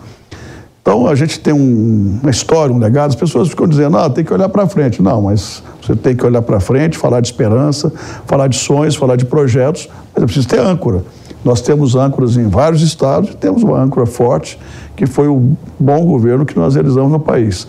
[0.82, 3.10] Então a gente tem um, uma história, um legado.
[3.10, 5.04] As pessoas ficam dizendo, ah, tem que olhar para frente.
[5.04, 7.94] Não, mas você tem que olhar para frente, falar de esperança,
[8.26, 11.04] falar de sonhos, falar de projetos, mas é preciso ter âncora.
[11.48, 14.60] Nós temos âncoras em vários estados, temos uma âncora forte,
[14.98, 17.66] que foi o bom governo que nós realizamos no país.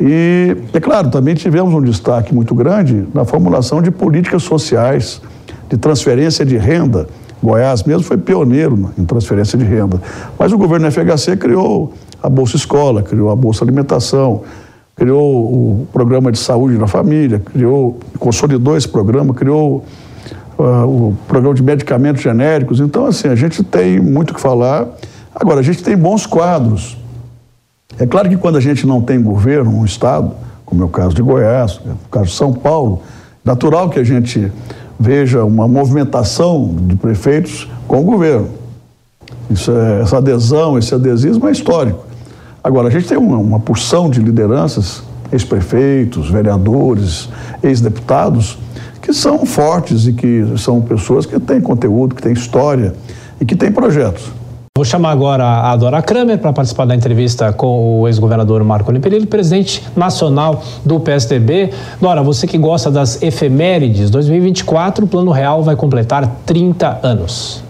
[0.00, 5.20] E, é claro, também tivemos um destaque muito grande na formulação de políticas sociais,
[5.68, 7.08] de transferência de renda.
[7.42, 10.00] Goiás mesmo foi pioneiro em transferência de renda.
[10.38, 14.42] Mas o governo FHC criou a Bolsa Escola, criou a Bolsa Alimentação,
[14.94, 19.84] criou o programa de saúde na família, criou, consolidou esse programa, criou
[20.58, 22.80] o programa de medicamentos genéricos.
[22.80, 24.86] Então, assim, a gente tem muito que falar.
[25.34, 26.96] Agora, a gente tem bons quadros.
[27.98, 30.32] É claro que quando a gente não tem governo, um Estado,
[30.64, 33.02] como é o caso de Goiás, é o caso de São Paulo,
[33.44, 34.52] natural que a gente
[34.98, 38.48] veja uma movimentação de prefeitos com o governo.
[39.50, 42.04] É, essa adesão, esse adesismo é histórico.
[42.62, 47.28] Agora, a gente tem uma, uma porção de lideranças, ex-prefeitos, vereadores,
[47.62, 48.58] ex-deputados,
[49.08, 52.94] que são fortes e que são pessoas que têm conteúdo, que têm história
[53.40, 54.24] e que têm projetos.
[54.76, 59.26] Vou chamar agora a Dora Kramer para participar da entrevista com o ex-governador Marco Perillo,
[59.26, 61.70] presidente nacional do PSDB.
[61.98, 67.64] Dora, você que gosta das efemérides, 2024 o Plano Real vai completar 30 anos.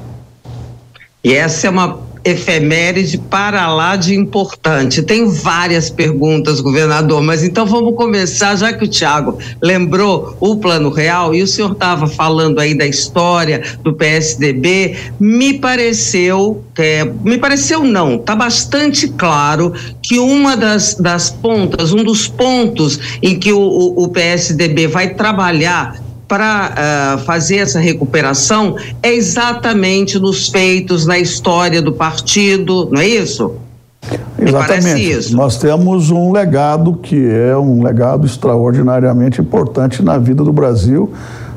[1.22, 1.98] E essa é uma
[2.28, 5.02] efeméride para lá de importante.
[5.02, 10.90] Tem várias perguntas, governador, mas então vamos começar, já que o Tiago lembrou o Plano
[10.90, 17.38] Real e o senhor estava falando aí da história do PSDB, me pareceu, é, me
[17.38, 23.52] pareceu não, está bastante claro que uma das, das pontas, um dos pontos em que
[23.52, 31.06] o, o, o PSDB vai trabalhar para uh, fazer essa recuperação é exatamente nos feitos,
[31.06, 33.54] na história do partido, não é isso?
[34.38, 35.10] Exatamente.
[35.10, 35.36] Isso.
[35.36, 41.12] Nós temos um legado que é um legado extraordinariamente importante na vida do Brasil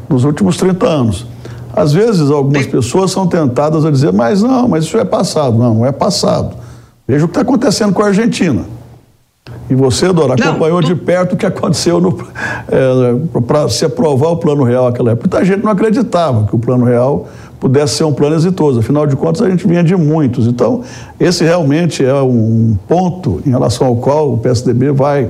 [0.09, 1.27] nos últimos 30 anos.
[1.73, 5.57] Às vezes, algumas pessoas são tentadas a dizer, mas não, mas isso é passado.
[5.57, 6.55] Não, não é passado.
[7.07, 8.65] Veja o que está acontecendo com a Argentina.
[9.71, 11.97] E você, Dora, acompanhou não, de perto o que aconteceu
[12.67, 15.29] é, para se aprovar o Plano Real naquela época.
[15.31, 18.81] Muita gente não acreditava que o Plano Real pudesse ser um plano exitoso.
[18.81, 20.45] Afinal de contas, a gente vinha de muitos.
[20.45, 20.81] Então,
[21.17, 25.29] esse realmente é um ponto em relação ao qual o PSDB vai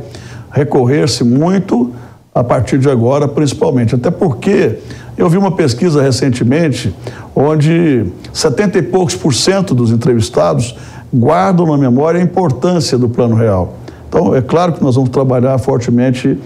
[0.49, 1.91] recorrer-se muito
[2.34, 3.93] a partir de agora, principalmente.
[3.93, 4.80] Até porque
[5.15, 6.95] eu vi uma pesquisa recentemente
[7.36, 10.75] onde 70 e poucos por cento dos entrevistados
[11.13, 13.75] guardam na memória a importância do Plano Real.
[14.12, 16.38] Então, é claro que nós vamos trabalhar fortemente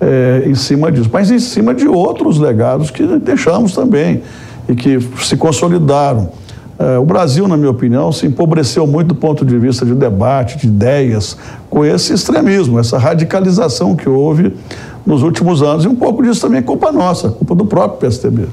[0.00, 4.22] é, em cima disso, mas em cima de outros legados que deixamos também
[4.66, 6.30] e que se consolidaram.
[6.78, 10.56] É, o Brasil, na minha opinião, se empobreceu muito do ponto de vista de debate,
[10.56, 11.36] de ideias,
[11.68, 14.54] com esse extremismo, essa radicalização que houve
[15.04, 15.84] nos últimos anos.
[15.84, 18.46] E um pouco disso também é culpa nossa, culpa do próprio PSDB.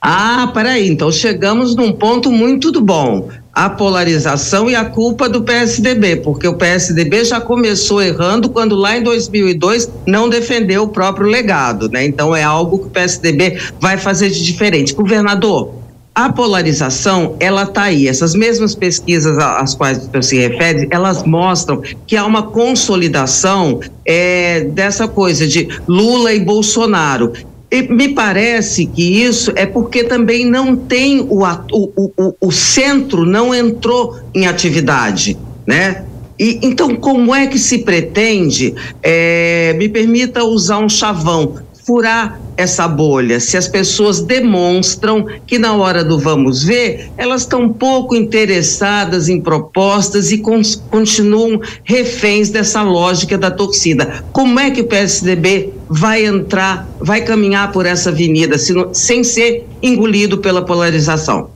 [0.00, 3.26] Ah, peraí, então chegamos num ponto muito bom
[3.56, 8.98] a polarização e a culpa do PSDB, porque o PSDB já começou errando quando lá
[8.98, 12.04] em 2002 não defendeu o próprio legado, né?
[12.04, 14.92] Então é algo que o PSDB vai fazer de diferente.
[14.92, 15.72] Governador,
[16.14, 18.06] a polarização, ela está aí.
[18.06, 24.60] Essas mesmas pesquisas às quais você se refere, elas mostram que há uma consolidação é,
[24.64, 27.32] dessa coisa de Lula e Bolsonaro.
[27.70, 33.26] E me parece que isso é porque também não tem o, o, o, o centro
[33.26, 35.36] não entrou em atividade,
[35.66, 36.04] né?
[36.38, 41.54] E, então, como é que se pretende, é, me permita usar um chavão,
[41.86, 47.72] furar essa bolha, se as pessoas demonstram que na hora do vamos ver, elas estão
[47.72, 54.24] pouco interessadas em propostas e con continuam reféns dessa lógica da torcida.
[54.32, 58.56] Como é que o PSDB vai entrar, vai caminhar por essa avenida
[58.92, 61.48] sem ser engolido pela polarização?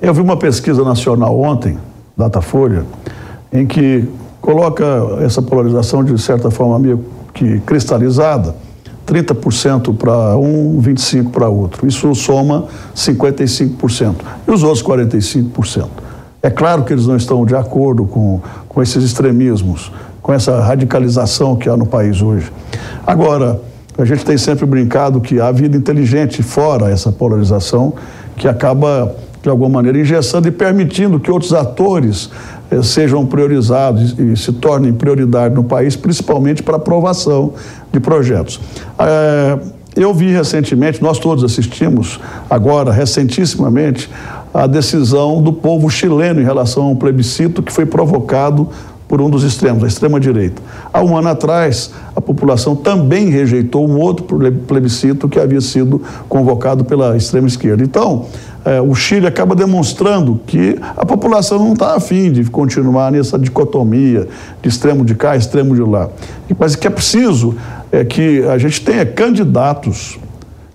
[0.00, 1.78] Eu vi uma pesquisa nacional ontem,
[2.16, 2.84] Datafolha,
[3.52, 4.04] em que
[4.40, 4.84] coloca
[5.20, 8.54] essa polarização de certa forma meio que cristalizada
[9.06, 11.86] 30% para um, 25% para outro.
[11.86, 14.14] Isso soma 55%.
[14.46, 15.88] E os outros 45%.
[16.42, 19.90] É claro que eles não estão de acordo com, com esses extremismos,
[20.26, 22.50] com essa radicalização que há no país hoje.
[23.06, 23.60] Agora,
[23.96, 27.94] a gente tem sempre brincado que há vida inteligente fora essa polarização,
[28.36, 32.28] que acaba, de alguma maneira, engessando e permitindo que outros atores
[32.72, 37.52] eh, sejam priorizados e se tornem prioridade no país, principalmente para aprovação
[37.92, 38.58] de projetos.
[38.98, 39.58] Eh,
[39.94, 42.18] eu vi recentemente, nós todos assistimos
[42.50, 44.10] agora, recentissimamente,
[44.52, 48.68] a decisão do povo chileno em relação a um plebiscito que foi provocado
[49.08, 50.60] por um dos extremos, a extrema-direita.
[50.92, 54.26] Há um ano atrás, a população também rejeitou um outro
[54.66, 57.84] plebiscito que havia sido convocado pela extrema-esquerda.
[57.84, 58.26] Então,
[58.64, 64.26] é, o Chile acaba demonstrando que a população não está afim de continuar nessa dicotomia
[64.60, 66.08] de extremo de cá, extremo de lá.
[66.58, 67.54] Mas que é preciso
[67.92, 70.18] é que a gente tenha candidatos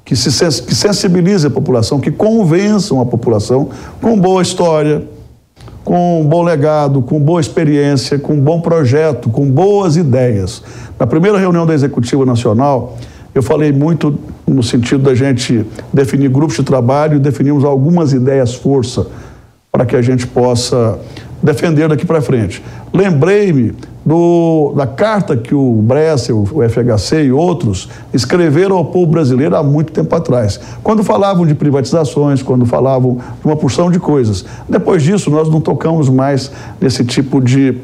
[0.06, 0.30] que, se,
[0.64, 3.70] que sensibilizem a população, que convençam a população
[4.02, 5.04] com boa história,
[5.84, 10.64] com um bom legado, com boa experiência, com um bom projeto, com boas ideias.
[11.00, 12.98] Na primeira reunião da Executiva Nacional,
[13.34, 18.54] eu falei muito no sentido da gente definir grupos de trabalho e definirmos algumas ideias
[18.54, 19.08] força
[19.72, 21.00] para que a gente possa
[21.42, 22.62] defender daqui para frente.
[22.94, 23.74] Lembrei-me
[24.76, 29.91] da carta que o Bressel, o FHC e outros escreveram ao povo brasileiro há muito
[29.91, 34.45] tempo atrás, quando falavam de privatizações, quando falavam de uma porção de coisas.
[34.68, 37.78] Depois disso, nós não tocamos mais nesse tipo de,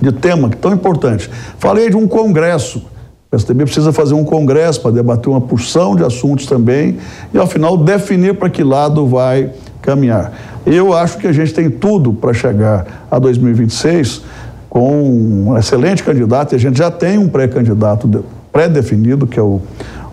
[0.00, 1.30] de tema tão importante.
[1.58, 2.82] Falei de um congresso
[3.30, 6.98] o PSDB precisa fazer um congresso para debater uma porção de assuntos também
[7.32, 10.32] e, ao final, definir para que lado vai caminhar.
[10.66, 14.22] Eu acho que a gente tem tudo para chegar a 2026
[14.70, 19.60] com um excelente candidato, e a gente já tem um pré-candidato pré-definido, que é o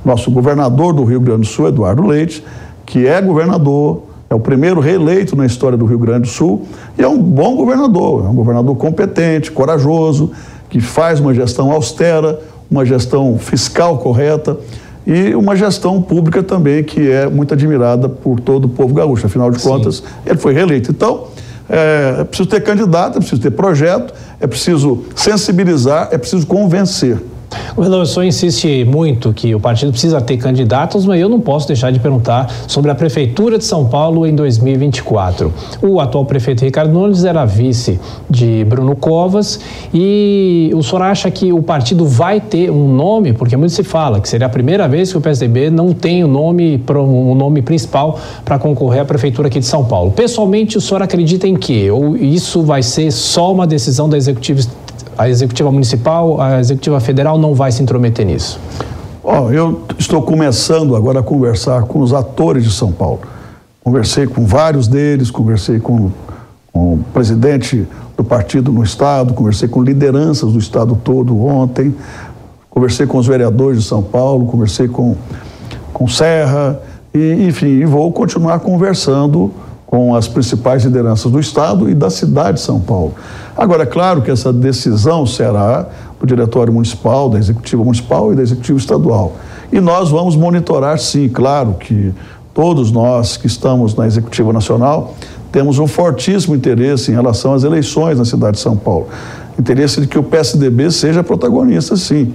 [0.04, 2.44] nosso governador do Rio Grande do Sul, Eduardo Leite,
[2.84, 6.66] que é governador, é o primeiro reeleito na história do Rio Grande do Sul,
[6.98, 10.32] e é um bom governador, é um governador competente, corajoso,
[10.70, 12.40] que faz uma gestão austera,
[12.70, 14.58] uma gestão fiscal correta
[15.06, 19.26] e uma gestão pública também que é muito admirada por todo o povo gaúcho.
[19.26, 19.70] Afinal de Sim.
[19.70, 20.92] contas, ele foi reeleito.
[20.92, 21.28] Então,
[21.70, 27.18] é, é preciso ter candidato, é preciso ter projeto, é preciso sensibilizar, é preciso convencer.
[27.76, 31.92] O senhor insiste muito que o partido precisa ter candidatos, mas eu não posso deixar
[31.92, 35.54] de perguntar sobre a Prefeitura de São Paulo em 2024.
[35.82, 38.00] O atual prefeito Ricardo Nunes era vice
[38.30, 39.60] de Bruno Covas
[39.94, 44.20] e o senhor acha que o partido vai ter um nome, porque muito se fala
[44.20, 47.62] que seria a primeira vez que o PSDB não tem o um nome, um nome
[47.62, 50.12] principal para concorrer à Prefeitura aqui de São Paulo.
[50.12, 51.90] Pessoalmente, o senhor acredita em que?
[51.90, 54.62] Ou isso vai ser só uma decisão da Executiva
[55.18, 58.60] a executiva municipal, a executiva federal não vai se intrometer nisso?
[59.24, 63.22] Oh, eu estou começando agora a conversar com os atores de São Paulo.
[63.84, 66.12] Conversei com vários deles, conversei com,
[66.72, 71.96] com o presidente do partido no estado, conversei com lideranças do estado todo ontem,
[72.70, 75.16] conversei com os vereadores de São Paulo, conversei com,
[75.94, 76.80] com Serra,
[77.14, 79.52] e, enfim, vou continuar conversando
[79.88, 83.16] com as principais lideranças do Estado e da cidade de São Paulo.
[83.56, 85.88] Agora, é claro que essa decisão será
[86.20, 89.38] do Diretório Municipal, da Executiva Municipal e da Executiva Estadual.
[89.72, 92.14] E nós vamos monitorar, sim, claro que
[92.54, 95.16] todos nós que estamos na Executiva Nacional
[95.54, 99.08] temos um fortíssimo interesse em relação às eleições na cidade de São Paulo.
[99.58, 102.34] Interesse de que o PSDB seja protagonista, sim.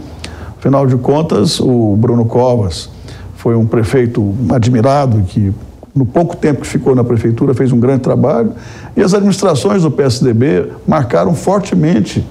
[0.58, 2.88] Afinal de contas, o Bruno Covas
[3.36, 5.52] foi um prefeito admirado que
[5.94, 8.52] no pouco tempo que ficou na prefeitura, fez um grande trabalho.
[8.96, 12.24] E as administrações do PSDB marcaram fortemente,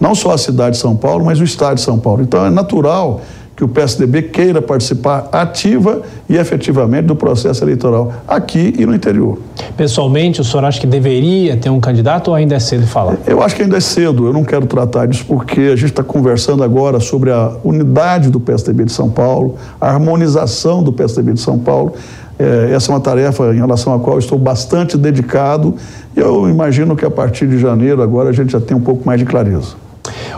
[0.00, 2.22] não só a cidade de São Paulo, mas o estado de São Paulo.
[2.22, 3.20] Então é natural
[3.56, 9.38] que o PSDB queira participar ativa e efetivamente do processo eleitoral aqui e no interior.
[9.76, 13.16] Pessoalmente, o senhor acha que deveria ter um candidato ou ainda é cedo falar?
[13.26, 16.02] Eu acho que ainda é cedo, eu não quero tratar disso porque a gente está
[16.04, 21.40] conversando agora sobre a unidade do PSDB de São Paulo, a harmonização do PSDB de
[21.40, 21.94] São Paulo.
[22.38, 25.74] É, essa é uma tarefa em relação à qual estou bastante dedicado
[26.16, 29.20] eu imagino que a partir de janeiro agora a gente já tem um pouco mais
[29.20, 29.74] de clareza.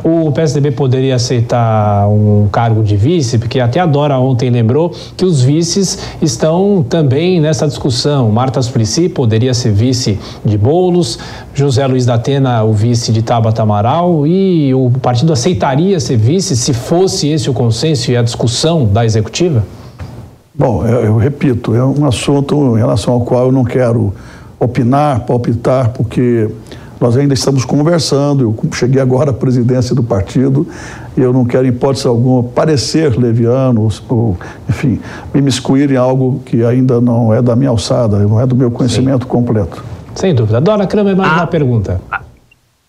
[0.02, 5.24] O PSDB poderia aceitar um cargo de vice, porque até a Dora ontem lembrou que
[5.24, 8.30] os vices estão também nessa discussão.
[8.30, 11.18] Marta Suplicy poderia ser vice de Bolos,
[11.54, 16.56] José Luiz da Atena o vice de Tabata Amaral e o partido aceitaria ser vice
[16.56, 19.64] se fosse esse o consenso e a discussão da executiva?
[20.58, 24.12] Bom, eu, eu repito, é um assunto em relação ao qual eu não quero
[24.58, 26.50] opinar, palpitar, porque
[27.00, 30.66] nós ainda estamos conversando, eu cheguei agora à presidência do partido
[31.16, 34.36] e eu não quero, em hipótese alguma, parecer leviano, ou,
[34.68, 34.98] enfim,
[35.32, 38.68] me miscuir em algo que ainda não é da minha alçada, não é do meu
[38.68, 39.28] conhecimento Sim.
[39.28, 39.84] completo.
[40.12, 40.60] Sem dúvida.
[40.60, 42.00] Dona Kramer, mais ah, uma pergunta.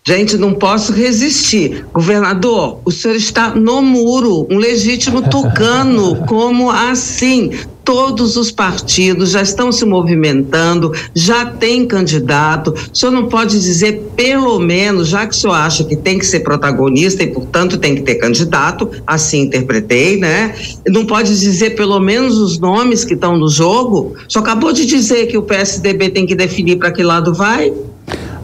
[0.08, 1.86] Gente, não posso resistir.
[1.94, 6.16] Governador, o senhor está no muro, um legítimo tucano.
[6.26, 7.52] Como assim?
[7.84, 12.74] Todos os partidos já estão se movimentando, já tem candidato.
[12.92, 16.26] O senhor não pode dizer, pelo menos, já que o senhor acha que tem que
[16.26, 20.56] ser protagonista e, portanto, tem que ter candidato, assim interpretei, né?
[20.88, 24.16] Não pode dizer, pelo menos, os nomes que estão no jogo?
[24.28, 27.74] O senhor acabou de dizer que o PSDB tem que definir para que lado vai?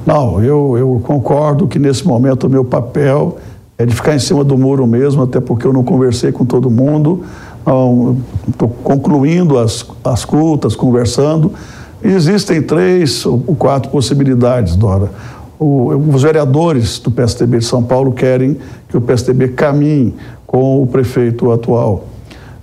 [0.06, 3.38] Não, eu, eu concordo que nesse momento o meu papel
[3.78, 6.70] é de ficar em cima do muro mesmo, até porque eu não conversei com todo
[6.70, 7.24] mundo.
[8.48, 11.52] Estou concluindo as, as cultas, conversando.
[12.04, 15.10] Existem três ou quatro possibilidades, Dora.
[15.58, 20.14] O, os vereadores do PSDB de São Paulo querem que o PSDB caminhe
[20.46, 22.06] com o prefeito atual,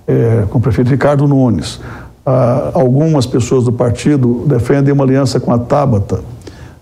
[0.07, 1.81] é, com o prefeito Ricardo Nunes.
[2.25, 6.21] Ah, algumas pessoas do partido defendem uma aliança com a Tabata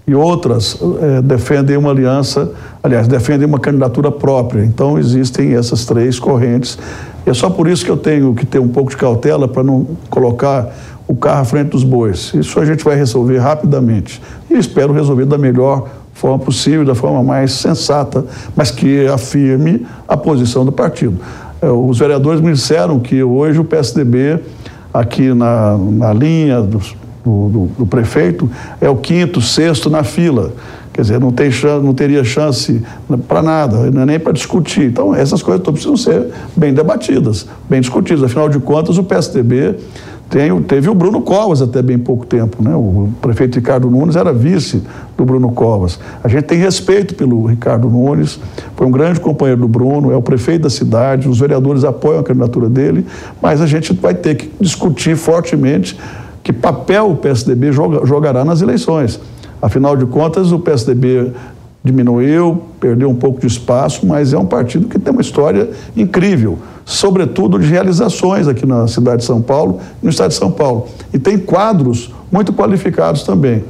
[0.07, 4.63] e outras eh, defendem uma aliança, aliás, defendem uma candidatura própria.
[4.63, 6.77] Então, existem essas três correntes.
[7.25, 9.63] E é só por isso que eu tenho que ter um pouco de cautela para
[9.63, 10.73] não colocar
[11.07, 12.33] o carro à frente dos bois.
[12.33, 14.21] Isso a gente vai resolver rapidamente.
[14.49, 18.25] E espero resolver da melhor forma possível, da forma mais sensata,
[18.55, 21.19] mas que afirme a posição do partido.
[21.61, 24.39] Eh, os vereadores me disseram que hoje o PSDB,
[24.93, 28.49] aqui na, na linha dos do, do, do prefeito
[28.79, 30.53] é o quinto, sexto na fila.
[30.93, 32.81] Quer dizer, não, tem chance, não teria chance
[33.27, 34.83] para nada, é nem para discutir.
[34.83, 38.23] Então, essas coisas precisam ser bem debatidas, bem discutidas.
[38.23, 39.75] Afinal de contas, o PSDB
[40.31, 42.63] tem, teve o Bruno Covas até bem pouco tempo.
[42.63, 42.75] Né?
[42.75, 44.81] O prefeito Ricardo Nunes era vice
[45.17, 45.97] do Bruno Covas.
[46.21, 48.39] A gente tem respeito pelo Ricardo Nunes,
[48.75, 52.23] foi um grande companheiro do Bruno, é o prefeito da cidade, os vereadores apoiam a
[52.23, 53.05] candidatura dele,
[53.41, 55.97] mas a gente vai ter que discutir fortemente
[56.51, 59.19] que papel o PSDB joga, jogará nas eleições.
[59.61, 61.31] Afinal de contas, o PSDB
[61.83, 66.59] diminuiu, perdeu um pouco de espaço, mas é um partido que tem uma história incrível,
[66.85, 70.87] sobretudo de realizações aqui na cidade de São Paulo e no estado de São Paulo.
[71.13, 73.63] E tem quadros muito qualificados também.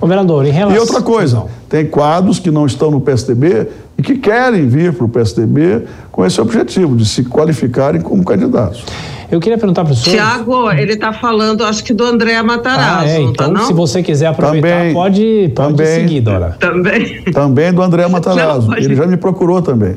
[0.00, 0.76] Governador, em relação...
[0.76, 5.06] E outra coisa, tem quadros que não estão no PSDB e que querem vir para
[5.06, 8.84] o PSDB com esse objetivo, de se qualificarem como candidatos.
[9.30, 10.16] Eu queria perguntar para o senhor.
[10.16, 13.04] Tiago, ele está falando, acho que do André Matarazzo.
[13.04, 16.56] Ah, é, então, tá, se você quiser aproveitar, também, pode, pode também, seguir, Dora.
[16.58, 17.22] Também.
[17.32, 18.68] Também do André Matarazzo.
[18.68, 19.96] Não, ele já me procurou também.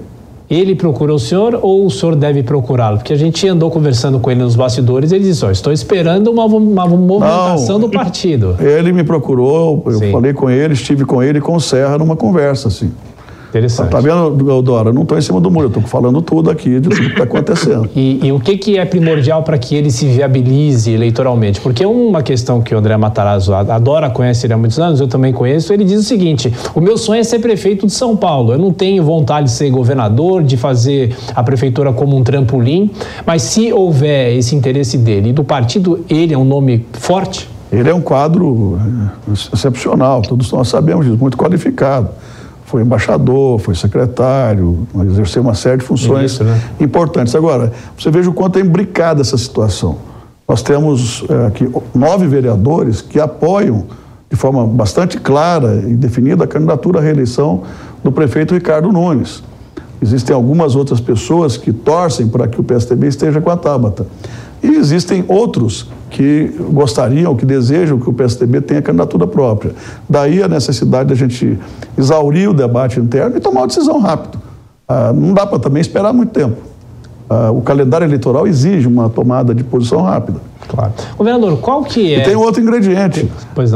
[0.50, 2.98] Ele procurou o senhor ou o senhor deve procurá-lo?
[2.98, 6.30] Porque a gente andou conversando com ele nos bastidores e ele disse: oh, estou esperando
[6.30, 8.56] uma, uma movimentação Não, do partido.
[8.60, 10.12] Ele me procurou, eu Sim.
[10.12, 12.92] falei com ele, estive com ele com o Serra numa conversa, assim.
[13.54, 13.92] Interessante.
[13.92, 14.90] Tá vendo, Dora?
[14.90, 17.06] Eu não estou em cima do muro, eu estou falando tudo aqui de tudo que
[17.06, 17.88] está acontecendo.
[17.96, 21.62] e, e, o que, que é primordial para que ele se viabilize eleitoralmente?
[21.62, 25.32] Porque uma questão que o André Matarazzo adora, conhece ele há muitos anos, eu também
[25.32, 28.54] conheço, ele diz o seguinte: o meu sonho é ser prefeito de São Paulo.
[28.54, 32.90] Eu não tenho vontade de ser governador, de fazer a prefeitura como um trampolim,
[33.24, 37.48] mas se houver esse interesse dele e do partido, ele é um nome forte?
[37.72, 38.80] Ele é um quadro
[39.28, 42.10] eh, excepcional, todos nós sabemos disso, muito qualificado
[42.74, 46.60] foi embaixador, foi secretário, exerceu uma série de funções Isso, né?
[46.80, 47.36] importantes.
[47.36, 50.00] Agora, você veja o quanto é imbricada essa situação.
[50.48, 53.86] Nós temos é, aqui nove vereadores que apoiam
[54.28, 57.62] de forma bastante clara e definida a candidatura à reeleição
[58.04, 59.44] do prefeito Ricardo Nunes.
[60.02, 64.08] Existem algumas outras pessoas que torcem para que o PSDB esteja com a Tabata.
[64.64, 69.74] E existem outros que gostariam, que desejam que o PSDB tenha candidatura própria.
[70.08, 71.60] Daí a necessidade da gente
[71.98, 74.40] exaurir o debate interno e tomar uma decisão rápido.
[74.88, 76.56] Ah, não dá para também esperar muito tempo.
[77.30, 80.40] uh, o calendário eleitoral exige uma tomada de posição rápida.
[80.68, 80.94] Claro.
[81.18, 82.20] Governador, qual que é...
[82.20, 83.30] E tem outro ingrediente.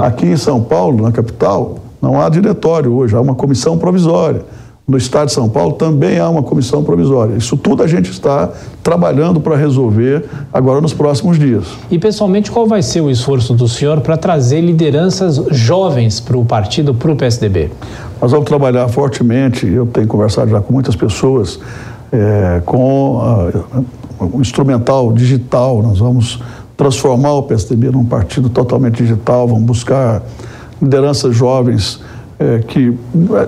[0.04, 4.44] Aqui em São Paulo, na capital, não há diretório hoje, há uma comissão provisória.
[4.90, 7.36] No estado de São Paulo também há uma comissão provisória.
[7.36, 8.50] Isso tudo a gente está
[8.82, 10.24] trabalhando para resolver
[10.54, 11.66] agora nos próximos dias.
[11.92, 16.46] E pessoalmente, qual vai ser o esforço do senhor para trazer lideranças jovens para o
[16.46, 17.70] partido, para o PSDB?
[18.22, 21.60] Nós vamos trabalhar fortemente, eu tenho conversado já com muitas pessoas,
[22.10, 26.42] é, com a, o instrumental digital, nós vamos
[26.78, 30.24] transformar o PSDB num partido totalmente digital, vamos buscar
[30.82, 32.00] lideranças jovens
[32.40, 32.94] é, que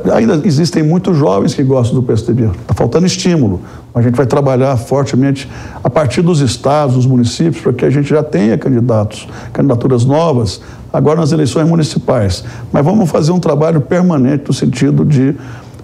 [0.08, 2.46] é, ainda existem muitos jovens que gostam do PSDB.
[2.46, 3.62] Está faltando estímulo.
[3.94, 5.50] A gente vai trabalhar fortemente
[5.84, 10.62] a partir dos estados, dos municípios, para que a gente já tenha candidatos, candidaturas novas,
[10.92, 12.44] agora nas eleições municipais.
[12.72, 15.36] Mas vamos fazer um trabalho permanente no sentido de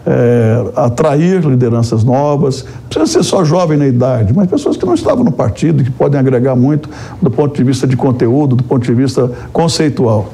[0.06, 5.24] é, atrair lideranças novas, precisa ser só jovem na idade, mas pessoas que não estavam
[5.24, 6.90] no partido, que podem agregar muito
[7.22, 10.32] do ponto de vista de conteúdo, do ponto de vista conceitual.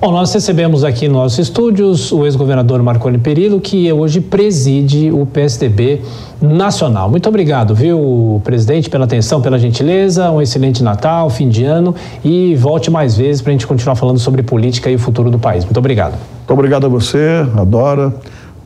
[0.00, 5.26] Bom, nós recebemos aqui nos nossos estúdios o ex-governador Marconi Perillo, que hoje preside o
[5.26, 6.02] PSDB
[6.40, 7.10] nacional.
[7.10, 10.30] Muito obrigado, viu, presidente, pela atenção, pela gentileza.
[10.30, 14.20] Um excelente Natal, fim de ano e volte mais vezes para a gente continuar falando
[14.20, 15.64] sobre política e o futuro do país.
[15.64, 16.12] Muito obrigado.
[16.12, 18.14] Muito obrigado a você, Adora.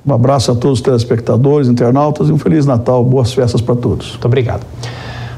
[0.07, 4.11] Um abraço a todos os telespectadores, internautas e um Feliz Natal, boas festas para todos.
[4.11, 4.67] Muito obrigado.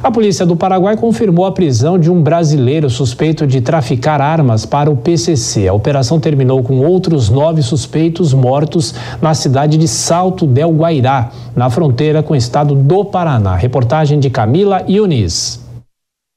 [0.05, 4.91] A polícia do Paraguai confirmou a prisão de um brasileiro suspeito de traficar armas para
[4.91, 5.67] o PCC.
[5.67, 11.71] A operação terminou com outros nove suspeitos mortos na cidade de Salto del Guairá, na
[11.71, 13.57] fronteira com o estado do Paraná.
[13.57, 15.64] Reportagem de Camila Yunis.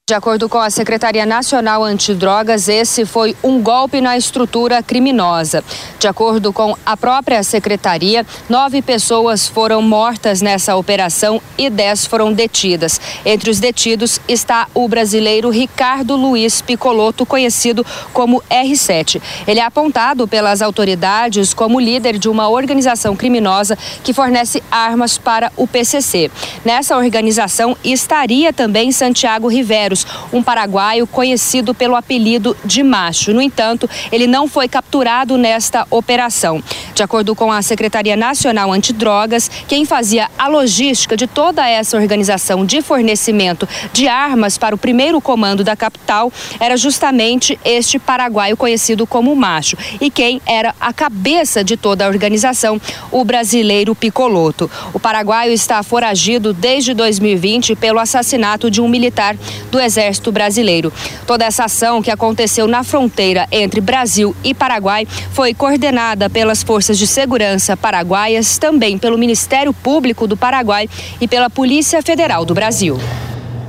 [0.10, 5.62] De acordo com a Secretaria Nacional Antidrogas, esse foi um golpe na estrutura criminosa.
[5.99, 12.32] De acordo com a própria secretaria, nove pessoas foram mortas nessa operação e dez foram
[12.32, 13.01] detidas.
[13.26, 19.22] Entre os detidos está o brasileiro Ricardo Luiz Picoloto, conhecido como R7.
[19.45, 25.51] Ele é apontado pelas autoridades como líder de uma organização criminosa que fornece armas para
[25.58, 26.32] o PCC.
[26.64, 29.96] Nessa organização estaria também Santiago Rivero
[30.31, 33.33] um paraguaio conhecido pelo apelido de Macho.
[33.33, 36.61] No entanto, ele não foi capturado nesta operação.
[36.93, 42.65] De acordo com a Secretaria Nacional Antidrogas, quem fazia a logística de toda essa organização
[42.65, 49.05] de fornecimento de armas para o primeiro comando da capital era justamente este paraguaio conhecido
[49.05, 49.77] como Macho.
[50.01, 52.81] E quem era a cabeça de toda a organização,
[53.11, 54.69] o brasileiro Picoloto.
[54.93, 59.35] O paraguaio está foragido desde 2020 pelo assassinato de um militar
[59.71, 60.93] do Exército Brasileiro.
[61.25, 66.97] Toda essa ação que aconteceu na fronteira entre Brasil e Paraguai foi coordenada pelas forças
[66.97, 70.88] de segurança paraguaias, também pelo Ministério Público do Paraguai
[71.19, 72.99] e pela Polícia Federal do Brasil.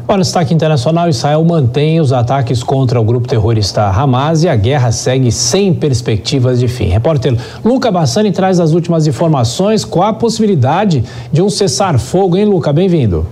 [0.08, 4.56] Para o destaque internacional, Israel mantém os ataques contra o grupo terrorista Hamas e a
[4.56, 6.86] guerra segue sem perspectivas de fim.
[6.86, 12.72] Repórter Luca Bassani traz as últimas informações com a possibilidade de um cessar-fogo, hein, Luca?
[12.72, 13.26] Bem-vindo.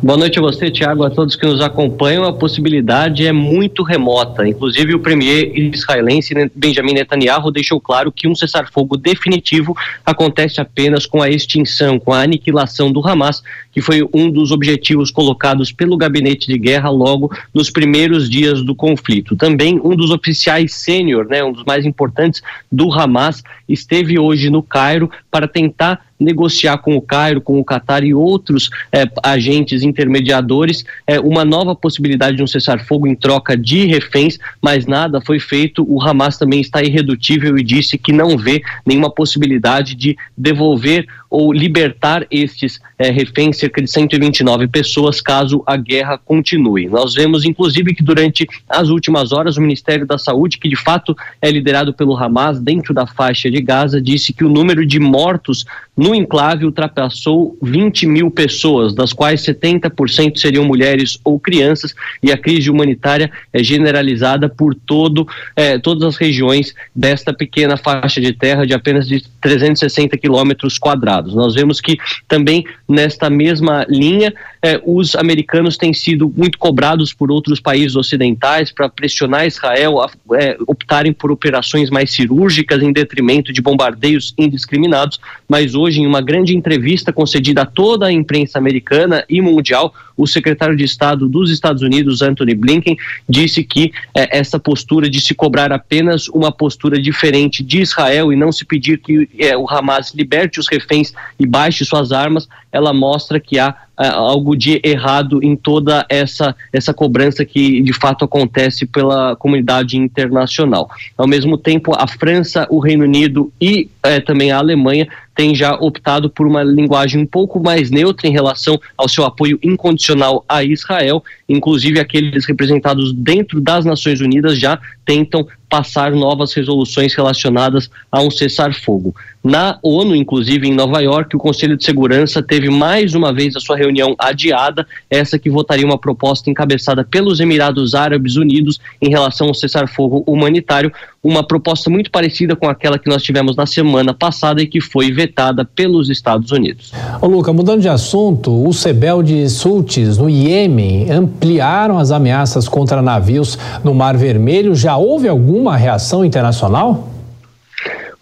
[0.00, 2.22] Boa noite a você, Tiago, a todos que nos acompanham.
[2.22, 4.46] A possibilidade é muito remota.
[4.46, 9.76] Inclusive, o premier israelense Benjamin Netanyahu deixou claro que um cessar-fogo definitivo
[10.06, 13.42] acontece apenas com a extinção, com a aniquilação do Hamas,
[13.72, 18.76] que foi um dos objetivos colocados pelo gabinete de guerra logo nos primeiros dias do
[18.76, 19.34] conflito.
[19.34, 22.40] Também um dos oficiais sênior, né, um dos mais importantes
[22.70, 28.02] do Hamas, esteve hoje no Cairo para tentar negociar com o Cairo, com o Catar
[28.02, 33.86] e outros é, agentes intermediadores é, uma nova possibilidade de um cessar-fogo em troca de
[33.86, 35.84] reféns, mas nada foi feito.
[35.88, 41.52] O Hamas também está irredutível e disse que não vê nenhuma possibilidade de devolver ou
[41.52, 46.88] libertar estes é, reféns, cerca de 129 pessoas, caso a guerra continue.
[46.88, 51.16] Nós vemos, inclusive, que durante as últimas horas o Ministério da Saúde, que de fato
[51.40, 55.64] é liderado pelo Hamas dentro da faixa de Gaza, disse que o número de mortos
[55.96, 62.38] no enclave ultrapassou 20 mil pessoas, das quais 70% seriam mulheres ou crianças, e a
[62.38, 68.66] crise humanitária é generalizada por todo, é, todas as regiões desta pequena faixa de terra
[68.66, 71.17] de apenas de 360 quilômetros quadrados.
[71.22, 77.30] Nós vemos que também nesta mesma linha eh, os americanos têm sido muito cobrados por
[77.30, 83.52] outros países ocidentais para pressionar Israel a eh, optarem por operações mais cirúrgicas em detrimento
[83.52, 85.20] de bombardeios indiscriminados.
[85.48, 90.26] Mas hoje, em uma grande entrevista concedida a toda a imprensa americana e mundial, o
[90.26, 92.96] secretário de Estado dos Estados Unidos, Anthony Blinken,
[93.28, 98.36] disse que é, essa postura de se cobrar apenas uma postura diferente de Israel e
[98.36, 102.92] não se pedir que é, o Hamas liberte os reféns e baixe suas armas, ela
[102.92, 108.86] mostra que há algo de errado em toda essa, essa cobrança que de fato acontece
[108.86, 110.88] pela comunidade internacional.
[111.16, 115.08] Ao mesmo tempo, a França, o Reino Unido e eh, também a Alemanha
[115.38, 119.56] tem já optado por uma linguagem um pouco mais neutra em relação ao seu apoio
[119.62, 121.22] incondicional a Israel.
[121.48, 128.30] Inclusive, aqueles representados dentro das Nações Unidas já tentam passar novas resoluções relacionadas a um
[128.30, 129.14] cessar-fogo.
[129.42, 133.60] Na ONU, inclusive em Nova York, o Conselho de Segurança teve mais uma vez a
[133.60, 139.48] sua reunião adiada, essa que votaria uma proposta encabeçada pelos Emirados Árabes Unidos em relação
[139.48, 140.92] ao cessar-fogo humanitário,
[141.22, 145.12] uma proposta muito parecida com aquela que nós tivemos na semana passada e que foi
[145.12, 146.92] vetada pelos Estados Unidos.
[147.20, 153.58] Ô Luca, mudando de assunto, os rebeldes Houthis no Iêmen ampliaram as ameaças contra navios
[153.82, 154.74] no Mar Vermelho.
[154.74, 155.28] Já houve
[155.58, 157.08] alguma reação internacional?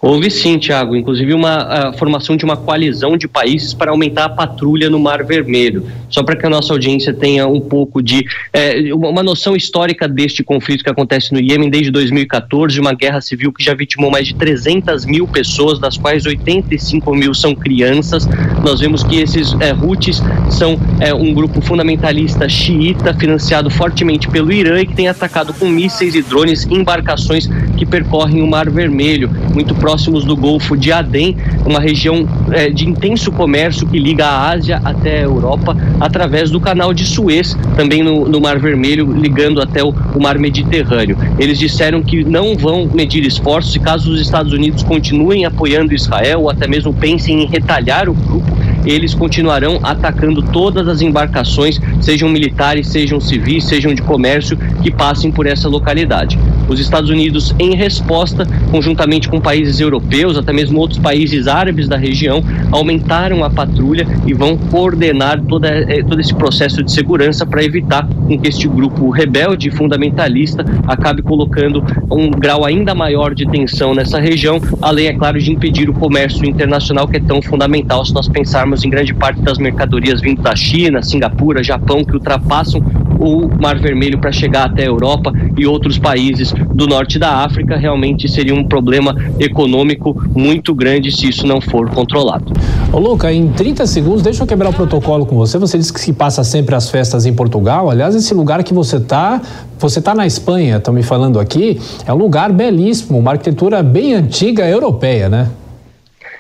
[0.07, 4.88] Houve sim, Tiago, inclusive uma formação de uma coalizão de países para aumentar a patrulha
[4.88, 5.84] no Mar Vermelho.
[6.09, 10.44] Só para que a nossa audiência tenha um pouco de é, uma noção histórica deste
[10.44, 14.36] conflito que acontece no Iêmen desde 2014, uma guerra civil que já vitimou mais de
[14.36, 18.28] 300 mil pessoas, das quais 85 mil são crianças.
[18.64, 24.52] Nós vemos que esses é, Houthis são é, um grupo fundamentalista xiita, financiado fortemente pelo
[24.52, 29.28] Irã e que tem atacado com mísseis e drones embarcações que percorrem o Mar Vermelho,
[29.52, 31.34] muito próximo próximos do Golfo de Adem,
[31.64, 36.61] uma região é, de intenso comércio que liga a Ásia até a Europa, através do
[36.61, 41.16] canal de Suez, também no, no Mar Vermelho, ligando até o, o, Mar Mediterrâneo.
[41.38, 46.42] Eles disseram que não vão medir esforços e caso os Estados Unidos continuem apoiando Israel
[46.42, 48.55] ou até mesmo pensem em retalhar o grupo,
[48.86, 55.32] eles continuarão atacando todas as embarcações, sejam militares, sejam civis, sejam de comércio, que passem
[55.32, 56.38] por essa localidade.
[56.68, 61.96] Os Estados Unidos, em resposta, conjuntamente com países europeus, até mesmo outros países árabes da
[61.96, 67.62] região, aumentaram a patrulha e vão coordenar toda, eh, todo esse processo de segurança para
[67.62, 73.94] evitar que este grupo rebelde e fundamentalista acabe colocando um grau ainda maior de tensão
[73.94, 78.12] nessa região, além, é claro, de impedir o comércio internacional que é tão fundamental se
[78.12, 82.80] nós pensarmos em grande parte das mercadorias vindo da China, Singapura, Japão, que ultrapassam
[83.26, 87.76] o Mar Vermelho para chegar até a Europa e outros países do norte da África,
[87.76, 92.52] realmente seria um problema econômico muito grande se isso não for controlado.
[92.92, 95.58] Ô Luca, em 30 segundos, deixa eu quebrar o protocolo com você.
[95.58, 97.90] Você disse que se passa sempre as festas em Portugal.
[97.90, 99.40] Aliás, esse lugar que você está,
[99.78, 104.14] você está na Espanha, estão me falando aqui, é um lugar belíssimo, uma arquitetura bem
[104.14, 105.48] antiga europeia, né?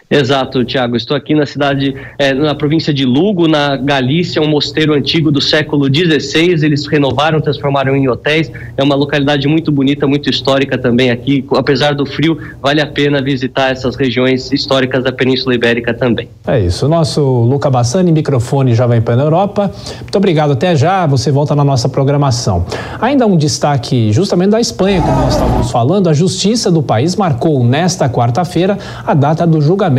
[0.08, 0.96] Exato, Tiago.
[0.96, 5.40] Estou aqui na cidade, é, na província de Lugo, na Galícia, um mosteiro antigo do
[5.40, 6.64] século XVI.
[6.64, 8.50] Eles renovaram, transformaram em hotéis.
[8.76, 11.44] É uma localidade muito bonita, muito histórica também aqui.
[11.56, 16.28] Apesar do frio, vale a pena visitar essas regiões históricas da Península Ibérica também.
[16.46, 16.86] É isso.
[16.86, 19.72] Nosso Luca Bassani, microfone Jovem Pan Europa.
[20.02, 20.52] Muito obrigado.
[20.52, 21.04] Até já.
[21.06, 22.64] Você volta na nossa programação.
[23.00, 26.08] Ainda um destaque justamente da Espanha, como nós estávamos falando.
[26.08, 29.95] A justiça do país marcou nesta quarta-feira a data do julgamento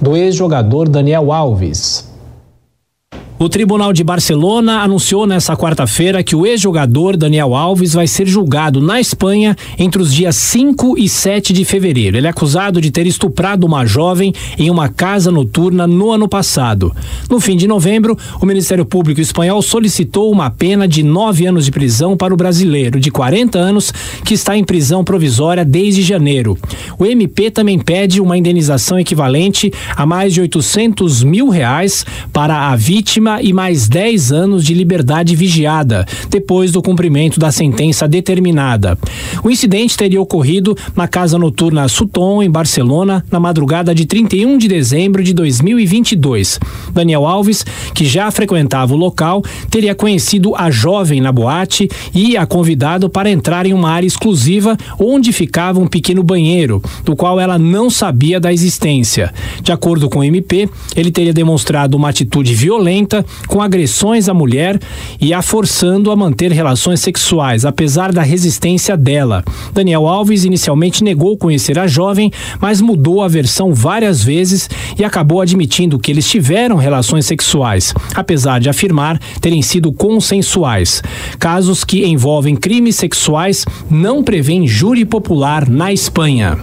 [0.00, 2.07] do ex-jogador Daniel Alves.
[3.40, 8.80] O Tribunal de Barcelona anunciou nesta quarta-feira que o ex-jogador Daniel Alves vai ser julgado
[8.80, 12.16] na Espanha entre os dias 5 e 7 de fevereiro.
[12.16, 16.92] Ele é acusado de ter estuprado uma jovem em uma casa noturna no ano passado.
[17.30, 21.70] No fim de novembro, o Ministério Público espanhol solicitou uma pena de nove anos de
[21.70, 23.92] prisão para o brasileiro de 40 anos
[24.24, 26.58] que está em prisão provisória desde janeiro.
[26.98, 32.74] O MP também pede uma indenização equivalente a mais de 800 mil reais para a
[32.74, 38.98] vítima e mais 10 anos de liberdade vigiada, depois do cumprimento da sentença determinada.
[39.44, 44.68] O incidente teria ocorrido na casa noturna Sutton, em Barcelona, na madrugada de 31 de
[44.68, 46.58] dezembro de 2022.
[46.92, 47.64] Daniel Alves,
[47.94, 53.30] que já frequentava o local, teria conhecido a jovem na boate e a convidado para
[53.30, 58.40] entrar em uma área exclusiva onde ficava um pequeno banheiro, do qual ela não sabia
[58.40, 59.32] da existência.
[59.62, 64.78] De acordo com o MP, ele teria demonstrado uma atitude violenta com agressões à mulher
[65.20, 69.44] e a forçando a manter relações sexuais, apesar da resistência dela.
[69.72, 75.40] Daniel Alves inicialmente negou conhecer a jovem, mas mudou a versão várias vezes e acabou
[75.40, 81.02] admitindo que eles tiveram relações sexuais, apesar de afirmar terem sido consensuais.
[81.38, 86.58] Casos que envolvem crimes sexuais não prevêem júri popular na Espanha.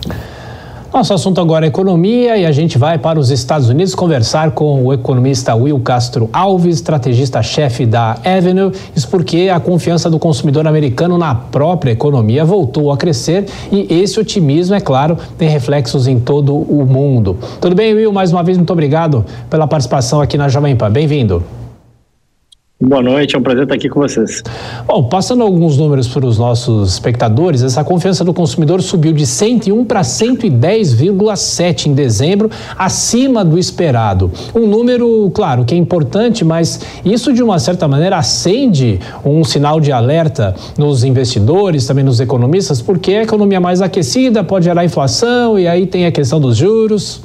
[0.95, 4.85] Nosso assunto agora é economia e a gente vai para os Estados Unidos conversar com
[4.85, 8.71] o economista Will Castro Alves, estrategista-chefe da Avenue.
[8.95, 14.17] Isso porque a confiança do consumidor americano na própria economia voltou a crescer e esse
[14.17, 17.37] otimismo, é claro, tem reflexos em todo o mundo.
[17.59, 18.13] Tudo bem, Will?
[18.13, 20.89] Mais uma vez, muito obrigado pela participação aqui na Jovem Pan.
[20.89, 21.43] Bem-vindo.
[22.77, 24.43] Boa noite, é um prazer estar aqui com vocês.
[24.85, 29.85] Bom, passando alguns números para os nossos espectadores, essa confiança do consumidor subiu de 101
[29.85, 34.29] para 110,7 em dezembro, acima do esperado.
[34.53, 39.79] Um número, claro, que é importante, mas isso de uma certa maneira acende um sinal
[39.79, 45.57] de alerta nos investidores, também nos economistas, porque a economia mais aquecida pode gerar inflação
[45.57, 47.21] e aí tem a questão dos juros.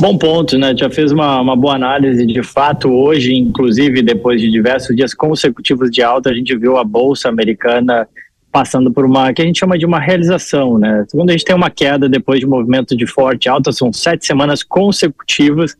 [0.00, 0.74] Bom ponto, né?
[0.76, 2.26] Já fez uma, uma boa análise.
[2.26, 6.84] De fato, hoje, inclusive, depois de diversos dias consecutivos de alta, a gente viu a
[6.84, 8.08] Bolsa Americana
[8.50, 11.04] passando por uma, que a gente chama de uma realização, né?
[11.10, 14.24] Quando a gente tem uma queda depois de um movimento de forte alta, são sete
[14.24, 15.76] semanas consecutivas,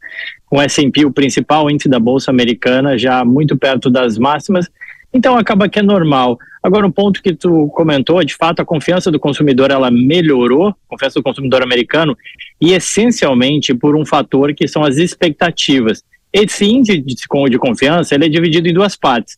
[0.47, 4.69] com o S&P, o principal índice da Bolsa Americana, já muito perto das máximas,
[5.13, 6.37] então acaba que é normal.
[6.61, 10.75] Agora, um ponto que tu comentou, de fato, a confiança do consumidor ela melhorou, a
[10.89, 12.17] confiança do consumidor americano,
[12.61, 16.03] e essencialmente por um fator que são as expectativas.
[16.33, 19.37] Esse índice de, confiança ele é dividido em duas partes.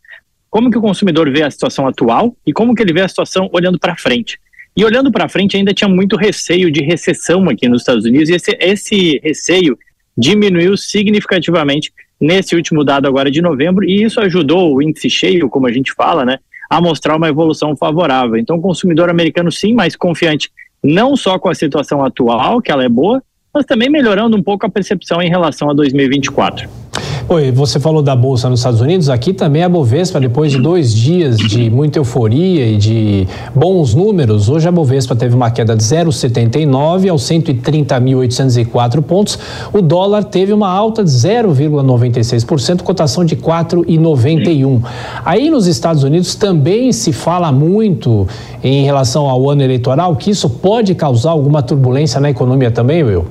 [0.48, 3.50] Como que o consumidor vê a situação atual e como que ele vê a situação
[3.52, 4.38] olhando para frente.
[4.76, 8.34] E olhando para frente ainda tinha muito receio de recessão aqui nos Estados Unidos e
[8.34, 9.78] esse, esse receio
[10.16, 15.66] diminuiu significativamente nesse último dado agora de novembro e isso ajudou o índice cheio, como
[15.66, 16.38] a gente fala, né,
[16.70, 18.36] a mostrar uma evolução favorável.
[18.36, 20.50] Então, o consumidor americano, sim, mais confiante,
[20.86, 23.22] não só com a situação atual, que ela é boa,
[23.52, 26.68] mas também melhorando um pouco a percepção em relação a 2024.
[27.28, 30.94] Oi, você falou da Bolsa nos Estados Unidos, aqui também a Bovespa, depois de dois
[30.94, 35.82] dias de muita euforia e de bons números, hoje a Bovespa teve uma queda de
[35.82, 39.40] 0,79 aos 130.804 pontos,
[39.72, 44.80] o dólar teve uma alta de 0,96%, cotação de 4,91.
[45.24, 48.28] Aí nos Estados Unidos também se fala muito
[48.62, 53.26] em relação ao ano eleitoral, que isso pode causar alguma turbulência na economia também, Will?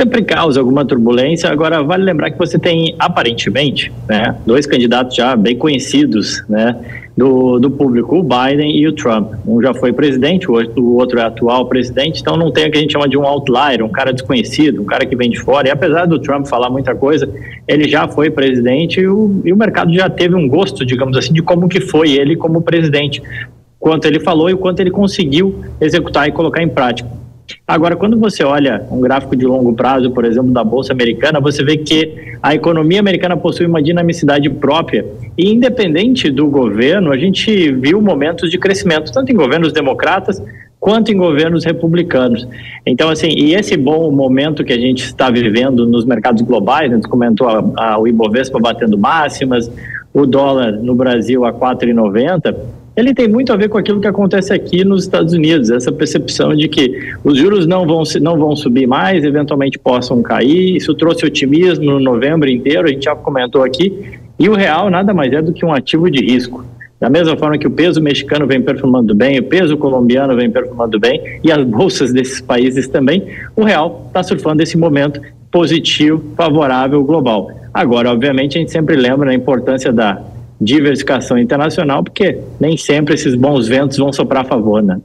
[0.00, 1.50] Sempre causa alguma turbulência.
[1.50, 6.74] Agora, vale lembrar que você tem, aparentemente, né, dois candidatos já bem conhecidos né,
[7.14, 9.34] do, do público, o Biden e o Trump.
[9.46, 12.80] Um já foi presidente, o outro é atual presidente, então não tem o que a
[12.80, 15.68] gente chama de um outlier, um cara desconhecido, um cara que vem de fora.
[15.68, 17.28] E apesar do Trump falar muita coisa,
[17.68, 21.34] ele já foi presidente e o, e o mercado já teve um gosto, digamos assim,
[21.34, 23.22] de como que foi ele como presidente.
[23.78, 27.19] Quanto ele falou e o quanto ele conseguiu executar e colocar em prática.
[27.66, 31.64] Agora, quando você olha um gráfico de longo prazo, por exemplo, da Bolsa Americana, você
[31.64, 35.04] vê que a economia americana possui uma dinamicidade própria
[35.36, 40.42] e, independente do governo, a gente viu momentos de crescimento, tanto em governos democratas
[40.80, 42.48] quanto em governos republicanos.
[42.86, 46.94] Então, assim, e esse bom momento que a gente está vivendo nos mercados globais, a
[46.94, 49.70] gente comentou a, a, o Ibovespa batendo máximas,
[50.12, 52.56] o dólar no Brasil a 4,90,
[53.00, 56.54] ele tem muito a ver com aquilo que acontece aqui nos Estados Unidos, essa percepção
[56.54, 60.76] de que os juros não vão, não vão subir mais, eventualmente possam cair.
[60.76, 64.18] Isso trouxe otimismo no novembro inteiro, a gente já comentou aqui.
[64.38, 66.64] E o real nada mais é do que um ativo de risco.
[67.00, 71.00] Da mesma forma que o peso mexicano vem performando bem, o peso colombiano vem performando
[71.00, 73.24] bem e as bolsas desses países também,
[73.56, 75.18] o real está surfando esse momento
[75.50, 77.50] positivo, favorável global.
[77.72, 80.22] Agora, obviamente, a gente sempre lembra a importância da
[80.60, 84.98] diversificação internacional, porque nem sempre esses bons ventos vão soprar a favor, né?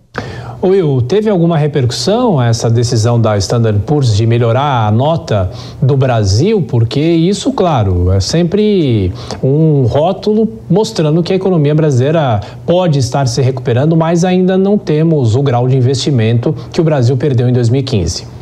[0.63, 5.51] Will, teve alguma repercussão essa decisão da Standard Poor's de melhorar a nota
[5.81, 6.61] do Brasil?
[6.61, 9.11] Porque isso, claro, é sempre
[9.43, 15.35] um rótulo mostrando que a economia brasileira pode estar se recuperando, mas ainda não temos
[15.35, 18.34] o grau de investimento que o Brasil perdeu em 2015.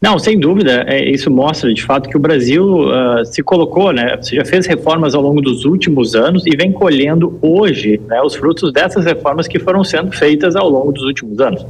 [0.00, 4.18] Não, sem dúvida, é, isso mostra de fato que o Brasil uh, se colocou, né?
[4.32, 8.72] Já fez reformas ao longo dos últimos anos e vem colhendo hoje né, os frutos
[8.72, 11.66] dessas reformas que foram sendo feitas ao longo dos últimos anos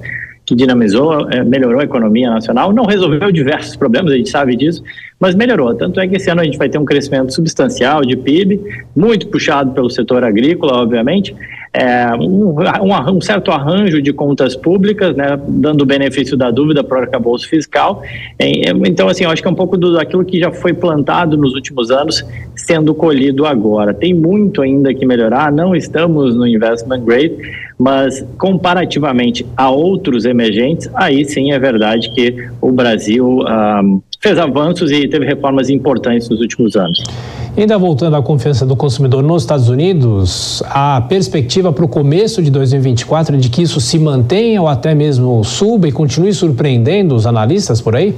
[0.51, 4.83] que dinamizou, é, melhorou a economia nacional, não resolveu diversos problemas, a gente sabe disso,
[5.19, 5.73] mas melhorou.
[5.77, 8.61] Tanto é que esse ano a gente vai ter um crescimento substancial de PIB,
[8.97, 11.37] muito puxado pelo setor agrícola, obviamente,
[11.73, 12.57] é, um,
[13.13, 17.49] um, certo arranjo de contas públicas, né, dando o benefício da dúvida para o arcabouço
[17.49, 18.03] fiscal.
[18.39, 21.55] Então, assim, eu acho que é um pouco do, daquilo que já foi plantado nos
[21.55, 22.25] últimos anos
[22.57, 23.95] sendo colhido agora.
[23.95, 27.37] Tem muito ainda que melhorar, não estamos no investment grade,
[27.79, 34.91] mas comparativamente a outros emergentes, aí sim é verdade que o Brasil um, fez avanços
[34.91, 37.03] e teve reformas importantes nos últimos anos.
[37.57, 42.51] Ainda voltando à confiança do consumidor nos Estados Unidos, a perspectiva para o começo de
[42.51, 47.27] 2024 é de que isso se mantenha ou até mesmo suba e continue surpreendendo os
[47.27, 48.15] analistas por aí?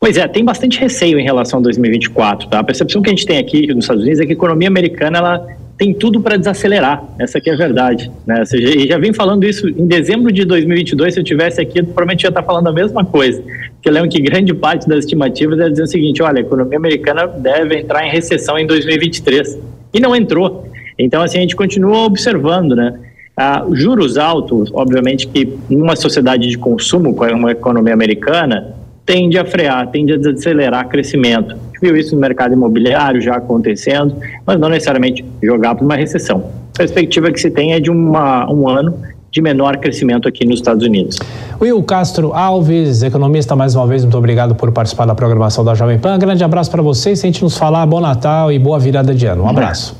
[0.00, 2.48] Pois é, tem bastante receio em relação a 2024.
[2.48, 2.58] Tá?
[2.58, 5.18] A percepção que a gente tem aqui nos Estados Unidos é que a economia americana
[5.18, 5.46] ela
[5.78, 7.04] tem tudo para desacelerar.
[7.18, 8.10] Essa aqui é a verdade.
[8.26, 8.42] Né?
[8.54, 11.14] E já vem falando isso em dezembro de 2022.
[11.14, 13.42] Se eu tivesse aqui, eu provavelmente ia estar falando a mesma coisa.
[13.80, 16.76] Porque eu lembro que grande parte das estimativas é dizer o seguinte: olha, a economia
[16.76, 19.58] americana deve entrar em recessão em 2023.
[19.94, 20.68] E não entrou.
[20.98, 23.00] Então, assim, a gente continua observando, né?
[23.34, 28.74] Ah, juros altos, obviamente que numa sociedade de consumo, como uma economia americana,
[29.06, 31.52] tende a frear, tende a desacelerar crescimento.
[31.52, 34.14] A gente viu isso no mercado imobiliário já acontecendo,
[34.46, 36.50] mas não necessariamente jogar para uma recessão.
[36.74, 38.94] A perspectiva que se tem é de uma, um ano
[39.30, 41.18] de menor crescimento aqui nos Estados Unidos.
[41.60, 45.98] Will Castro Alves, economista, mais uma vez, muito obrigado por participar da programação da Jovem
[45.98, 46.18] Pan.
[46.18, 49.44] Grande abraço para vocês, sente nos falar bom Natal e boa virada de ano.
[49.44, 49.96] Um abraço.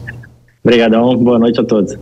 [0.65, 1.97] Obrigadão, boa noite a todos.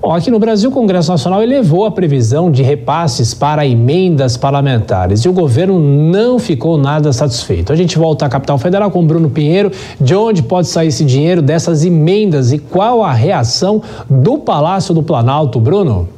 [0.00, 5.24] Bom, aqui no Brasil, o Congresso Nacional elevou a previsão de repasses para emendas parlamentares
[5.24, 7.72] e o governo não ficou nada satisfeito.
[7.72, 9.72] A gente volta à capital federal com Bruno Pinheiro.
[10.00, 15.02] De onde pode sair esse dinheiro dessas emendas e qual a reação do Palácio do
[15.02, 16.08] Planalto, Bruno?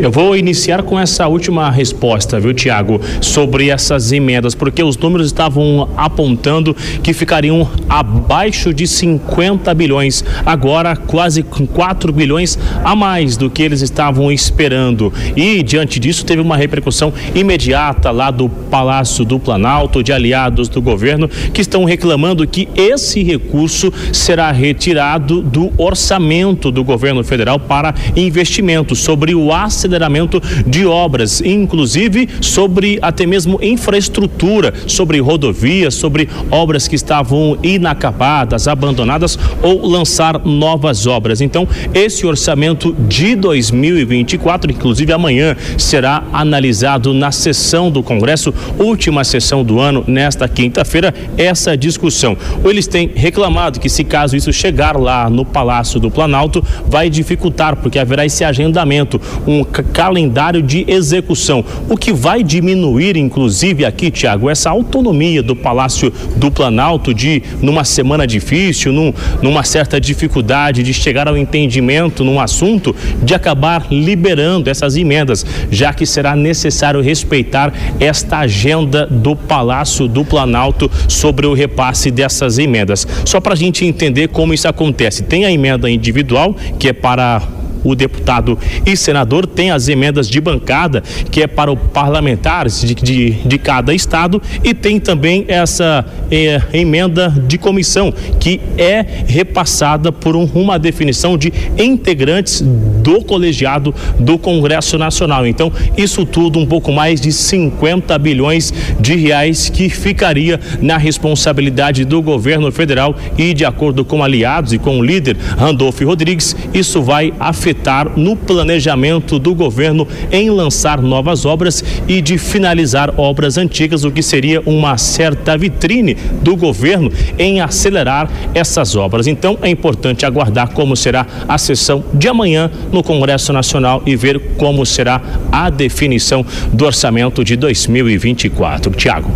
[0.00, 5.26] Eu vou iniciar com essa última resposta, viu, Tiago, sobre essas emendas, porque os números
[5.26, 6.72] estavam apontando
[7.02, 13.82] que ficariam abaixo de 50 bilhões, agora quase 4 bilhões a mais do que eles
[13.82, 15.12] estavam esperando.
[15.36, 20.80] E diante disso teve uma repercussão imediata lá do Palácio do Planalto, de aliados do
[20.80, 27.92] governo, que estão reclamando que esse recurso será retirado do orçamento do governo federal para
[28.14, 36.28] investimentos sobre o aceleramento aceleramento de obras, inclusive sobre até mesmo infraestrutura, sobre rodovias, sobre
[36.50, 41.40] obras que estavam inacabadas, abandonadas ou lançar novas obras.
[41.40, 49.64] Então, esse orçamento de 2024, inclusive amanhã, será analisado na sessão do Congresso, última sessão
[49.64, 52.36] do ano, nesta quinta-feira, essa discussão.
[52.64, 57.76] Eles têm reclamado que, se caso isso chegar lá no Palácio do Planalto, vai dificultar,
[57.76, 64.50] porque haverá esse agendamento, um calendário de execução, o que vai diminuir, inclusive aqui, Tiago,
[64.50, 69.12] essa autonomia do Palácio do Planalto de, numa semana difícil, num,
[69.42, 75.92] numa certa dificuldade de chegar ao entendimento num assunto, de acabar liberando essas emendas, já
[75.92, 83.06] que será necessário respeitar esta agenda do Palácio do Planalto sobre o repasse dessas emendas.
[83.24, 87.42] Só para a gente entender como isso acontece, tem a emenda individual, que é para
[87.84, 92.94] o deputado e senador tem as emendas de bancada, que é para os parlamentares de,
[92.94, 100.12] de, de cada estado, e tem também essa é, emenda de comissão, que é repassada
[100.12, 105.46] por um, uma definição de integrantes do colegiado do Congresso Nacional.
[105.46, 112.04] Então, isso tudo um pouco mais de 50 bilhões de reais que ficaria na responsabilidade
[112.04, 117.02] do governo federal e de acordo com aliados e com o líder Randolph Rodrigues, isso
[117.02, 123.58] vai afetar afetar no planejamento do governo em lançar novas obras e de finalizar obras
[123.58, 129.26] antigas, o que seria uma certa vitrine do governo em acelerar essas obras.
[129.26, 134.40] Então é importante aguardar como será a sessão de amanhã no Congresso Nacional e ver
[134.56, 135.20] como será
[135.52, 138.92] a definição do orçamento de 2024.
[138.92, 139.30] Tiago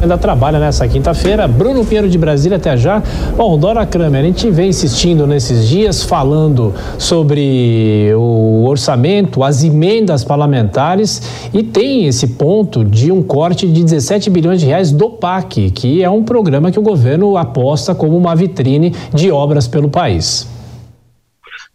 [0.00, 1.46] ainda trabalha nessa quinta-feira.
[1.48, 3.02] Bruno Pinheiro de Brasília, até já.
[3.36, 10.24] Bom, Dora Kramer, a gente vem insistindo nesses dias falando sobre o orçamento, as emendas
[10.24, 11.22] parlamentares
[11.52, 16.02] e tem esse ponto de um corte de 17 bilhões de reais do PAC, que
[16.02, 20.57] é um programa que o governo aposta como uma vitrine de obras pelo país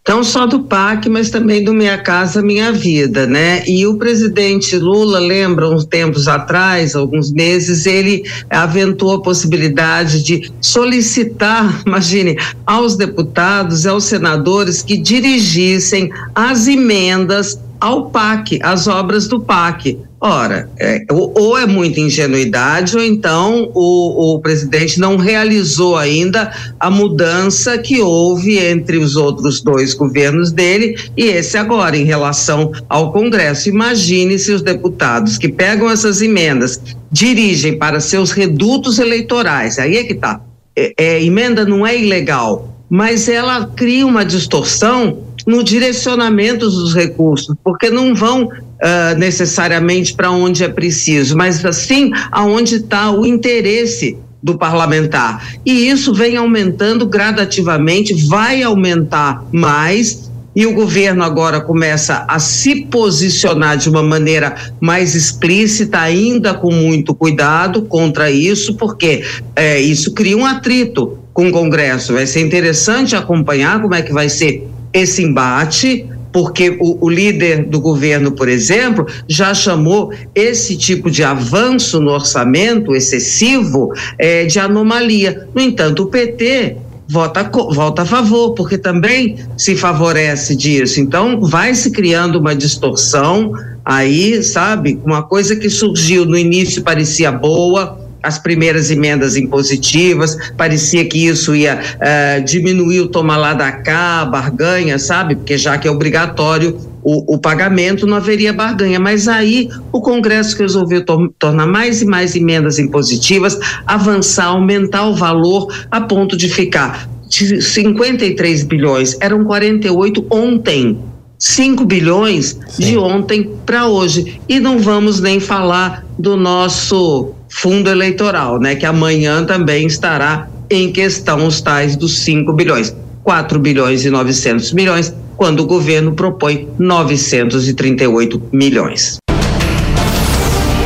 [0.08, 3.64] não só do PAC, mas também do Minha Casa Minha Vida, né?
[3.66, 10.52] E o presidente Lula, lembra, uns tempos atrás, alguns meses, ele aventou a possibilidade de
[10.60, 19.28] solicitar, imagine, aos deputados e aos senadores que dirigissem as emendas ao PAC, às obras
[19.28, 19.98] do PAC.
[20.26, 26.50] Ora, é, ou é muita ingenuidade, ou então o, o, presidente não realizou ainda
[26.80, 32.72] a mudança que houve entre os outros dois governos dele e esse agora, em relação
[32.88, 33.68] ao Congresso.
[33.68, 36.80] Imagine se os deputados que pegam essas emendas
[37.12, 39.78] dirigem para seus redutos eleitorais.
[39.78, 40.40] Aí é que está.
[40.74, 47.54] É, é, emenda não é ilegal, mas ela cria uma distorção no direcionamento dos recursos,
[47.62, 48.50] porque não vão
[48.84, 55.56] uh, necessariamente para onde é preciso, mas assim aonde está o interesse do parlamentar.
[55.66, 60.30] E isso vem aumentando gradativamente, vai aumentar mais.
[60.56, 66.72] E o governo agora começa a se posicionar de uma maneira mais explícita, ainda com
[66.72, 69.24] muito cuidado contra isso, porque
[69.56, 72.14] é, isso cria um atrito com o Congresso.
[72.14, 77.66] Vai ser interessante acompanhar como é que vai ser esse embate porque o, o, líder
[77.66, 84.60] do governo, por exemplo, já chamou esse tipo de avanço no orçamento excessivo é, de
[84.60, 85.48] anomalia.
[85.54, 86.78] No entanto, o PT
[87.08, 91.00] vota, vota a favor, porque também se favorece disso.
[91.00, 93.52] Então, vai se criando uma distorção
[93.86, 95.00] aí, sabe?
[95.06, 101.54] Uma coisa que surgiu no início parecia boa as primeiras emendas impositivas, parecia que isso
[101.54, 105.36] ia uh, diminuir o toma lá da cá, barganha, sabe?
[105.36, 109.00] Porque já que é obrigatório o, o, pagamento, não haveria barganha.
[109.00, 115.16] Mas aí o Congresso resolveu to tornar mais e mais emendas impositivas, avançar, aumentar o
[115.16, 120.98] valor a ponto de ficar 53 bilhões, eram 48 ontem.
[121.38, 122.84] 5 bilhões Sim.
[122.84, 124.40] de ontem para hoje.
[124.48, 128.76] E não vamos nem falar do nosso fundo eleitoral, né?
[128.76, 132.96] Que amanhã também estará em questão os tais dos 5 bilhões.
[133.24, 139.18] 4 bilhões e 900 milhões, quando o governo propõe 938 milhões.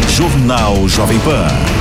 [0.09, 1.76] Jornal Jovem Pan.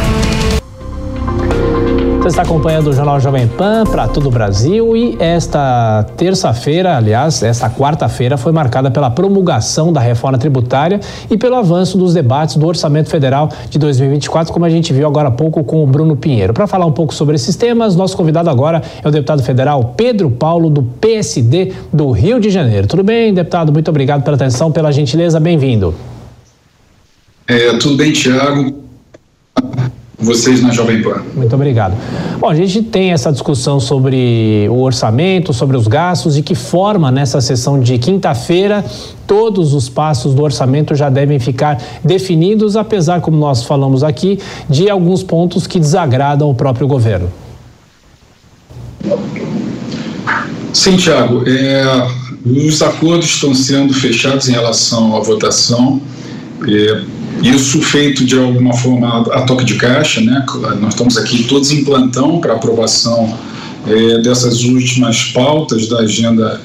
[2.27, 7.41] Você está acompanhando o Jornal Jovem Pan para todo o Brasil e esta terça-feira, aliás,
[7.41, 10.99] esta quarta-feira foi marcada pela promulgação da reforma tributária
[11.31, 15.29] e pelo avanço dos debates do Orçamento Federal de 2024, como a gente viu agora
[15.29, 16.53] há pouco com o Bruno Pinheiro.
[16.53, 20.29] Para falar um pouco sobre esses temas, nosso convidado agora é o deputado federal Pedro
[20.29, 22.89] Paulo, do PSD do Rio de Janeiro.
[22.89, 23.73] Tudo bem, deputado?
[23.73, 25.39] Muito obrigado pela atenção, pela gentileza.
[25.39, 25.95] Bem-vindo.
[27.47, 28.86] É, tudo bem, Tiago
[30.19, 31.23] vocês na Jovem Pan.
[31.35, 31.95] Muito obrigado.
[32.39, 37.11] Bom, a gente tem essa discussão sobre o orçamento, sobre os gastos, de que forma
[37.11, 38.85] nessa sessão de quinta-feira
[39.27, 44.39] todos os passos do orçamento já devem ficar definidos, apesar, como nós falamos aqui,
[44.71, 47.31] de alguns pontos que desagradam o próprio governo.
[50.73, 51.43] Sim, Tiago.
[51.47, 52.07] É,
[52.45, 56.01] os acordos estão sendo fechados em relação à votação.
[56.67, 57.03] É,
[57.43, 60.45] isso feito de alguma forma a toque de caixa, né?
[60.81, 63.37] Nós estamos aqui todos em plantão para aprovação
[63.87, 66.61] é, dessas últimas pautas da agenda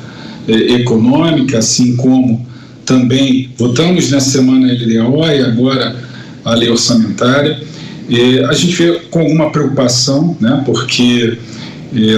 [0.47, 2.45] é, econômica, assim como
[2.85, 5.95] também votamos nessa semana a LDO e agora
[6.43, 7.61] a lei orçamentária.
[8.09, 10.61] É, a gente vê com alguma preocupação, né?
[10.65, 11.37] Porque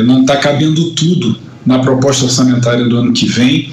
[0.06, 1.36] não está cabendo tudo
[1.66, 3.72] na proposta orçamentária do ano que vem.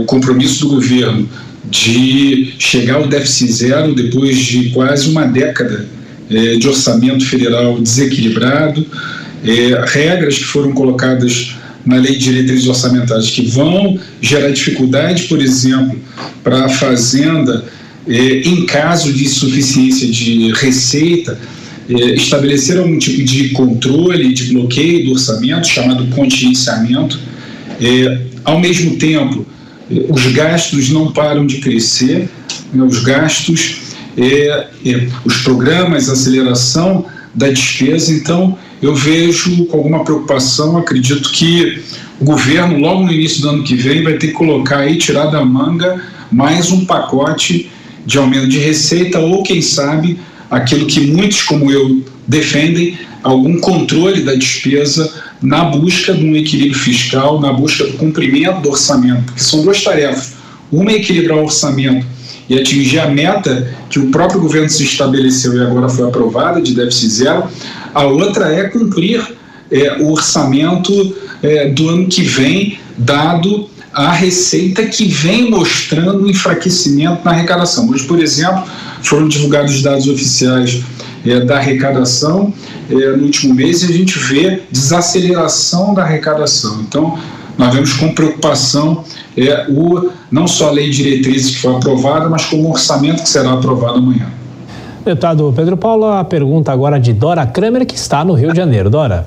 [0.00, 1.28] o compromisso do governo
[1.70, 5.86] de chegar ao déficit zero depois de quase uma década
[6.30, 8.86] é, de orçamento federal desequilibrado,
[9.44, 11.54] é, regras que foram colocadas
[11.84, 15.98] na lei de diretrizes orçamentárias que vão gerar dificuldade, por exemplo,
[16.42, 17.64] para a fazenda
[18.06, 21.38] é, em caso de insuficiência de receita,
[21.88, 27.18] é, estabelecer algum tipo de controle, de bloqueio do orçamento, chamado contingenciamento.
[27.80, 29.46] É, ao mesmo tempo,
[30.08, 32.28] os gastos não param de crescer,
[32.72, 33.82] né, os gastos,
[34.16, 38.12] é, é, os programas, a aceleração da despesa.
[38.12, 41.82] Então, eu vejo com alguma preocupação, acredito que
[42.20, 45.26] o governo, logo no início do ano que vem, vai ter que colocar aí, tirar
[45.26, 47.70] da manga, mais um pacote
[48.06, 50.18] de aumento de receita, ou quem sabe,
[50.50, 56.78] aquilo que muitos como eu defendem, algum controle da despesa na busca de um equilíbrio
[56.78, 60.34] fiscal, na busca do cumprimento do orçamento, porque são duas tarefas.
[60.72, 62.06] Uma é equilibrar o orçamento
[62.48, 66.74] e atingir a meta que o próprio governo se estabeleceu e agora foi aprovada, de
[66.74, 67.44] déficit zero.
[67.94, 69.22] A outra é cumprir
[69.70, 77.24] é, o orçamento é, do ano que vem, dado a receita que vem mostrando enfraquecimento
[77.24, 77.88] na arrecadação.
[77.88, 78.64] Hoje, por exemplo,
[79.02, 80.82] foram divulgados dados oficiais
[81.24, 82.52] é, da arrecadação
[82.90, 86.80] é, no último mês e a gente vê desaceleração da arrecadação.
[86.82, 87.18] Então,
[87.56, 89.04] nós vemos com preocupação
[89.36, 93.22] é, o, não só a lei de diretrizes que foi aprovada, mas como o orçamento
[93.22, 94.26] que será aprovado amanhã.
[95.04, 98.88] Deputado Pedro Paulo, a pergunta agora de Dora Kramer, que está no Rio de Janeiro.
[98.88, 99.26] Dora.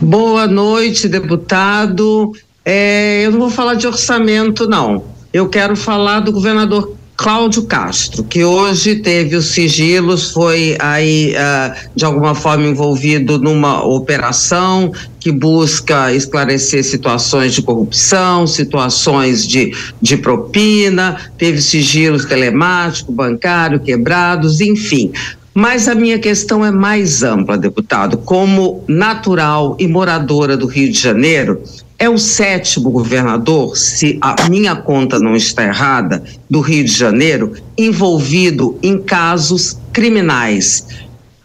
[0.00, 2.32] Boa noite, deputado.
[2.64, 5.04] É, eu não vou falar de orçamento, não.
[5.32, 11.74] Eu quero falar do governador Cláudio Castro, que hoje teve os sigilos, foi aí uh,
[11.94, 20.18] de alguma forma envolvido numa operação que busca esclarecer situações de corrupção, situações de, de
[20.18, 25.10] propina, teve sigilos telemático, bancário quebrados, enfim.
[25.54, 28.18] Mas a minha questão é mais ampla, deputado.
[28.18, 31.62] Como natural e moradora do Rio de Janeiro,
[31.98, 37.54] é o sétimo governador, se a minha conta não está errada, do Rio de Janeiro,
[37.76, 40.86] envolvido em casos criminais.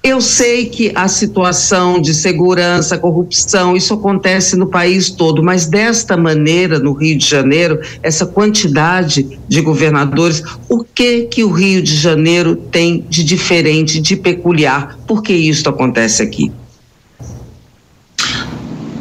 [0.04, 6.18] Eu sei que a situação de segurança, corrupção, isso acontece no país todo, mas desta
[6.18, 11.96] maneira, no Rio de Janeiro, essa quantidade de governadores, o que que o Rio de
[11.96, 14.98] Janeiro tem de diferente, de peculiar?
[15.06, 16.52] Por que isso acontece aqui?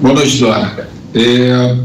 [0.03, 1.00] Boa noite, Dora.
[1.15, 1.77] É,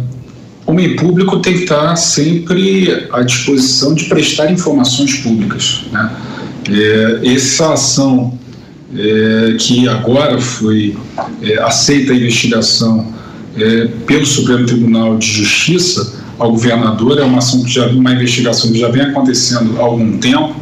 [0.66, 5.86] o meio público tem que estar sempre à disposição de prestar informações públicas.
[5.92, 6.12] Né?
[6.70, 8.38] É, essa ação
[8.96, 10.98] é, que agora foi
[11.42, 13.14] é, aceita a investigação
[13.58, 18.72] é, pelo Supremo Tribunal de Justiça ao governador é uma ação que já uma investigação
[18.72, 20.56] que já vem acontecendo há algum tempo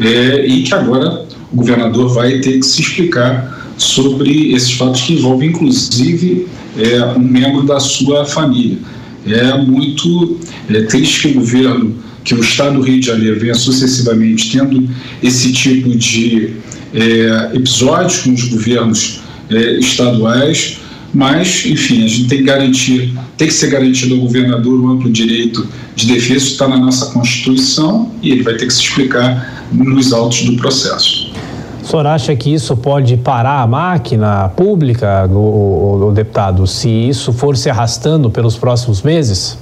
[0.00, 5.14] é, e que agora o governador vai ter que se explicar sobre esses fatos que
[5.14, 6.46] envolvem inclusive
[6.76, 8.78] é, um membro da sua família.
[9.26, 10.38] É muito
[10.68, 14.88] é, triste que o governo, que o Estado do Rio de Janeiro venha sucessivamente tendo
[15.22, 16.50] esse tipo de
[16.92, 19.20] é, episódios com os governos
[19.50, 20.78] é, estaduais,
[21.12, 25.10] mas, enfim, a gente tem que garantir, tem que ser garantido ao governador o amplo
[25.10, 30.12] direito de defesa, está na nossa Constituição e ele vai ter que se explicar nos
[30.12, 31.23] autos do processo.
[31.84, 36.88] O senhor acha que isso pode parar a máquina pública, o, o, o deputado, se
[36.88, 39.58] isso for se arrastando pelos próximos meses?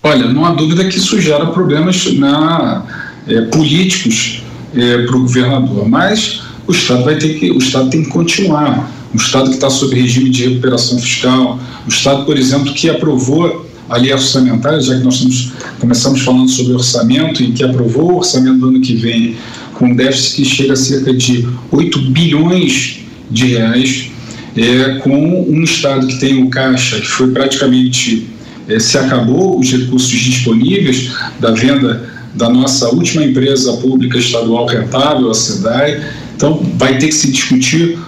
[0.00, 2.84] Olha, não há dúvida que isso gera problemas na,
[3.26, 8.04] é, políticos é, para o governador, mas o Estado vai ter que, o Estado tem
[8.04, 8.88] que continuar.
[9.12, 13.66] O Estado que está sob regime de recuperação fiscal, o Estado, por exemplo, que aprovou
[13.88, 18.16] a lei orçamentária, já que nós estamos, começamos falando sobre orçamento e que aprovou o
[18.18, 19.36] orçamento do ano que vem
[19.76, 23.00] com déficit que chega a cerca de 8 bilhões
[23.30, 24.10] de reais,
[24.56, 28.26] é, com um Estado que tem o caixa que foi praticamente
[28.68, 35.30] é, se acabou os recursos disponíveis da venda da nossa última empresa pública estadual rentável,
[35.30, 36.02] a SEDAI.
[36.34, 37.98] Então, vai ter que se discutir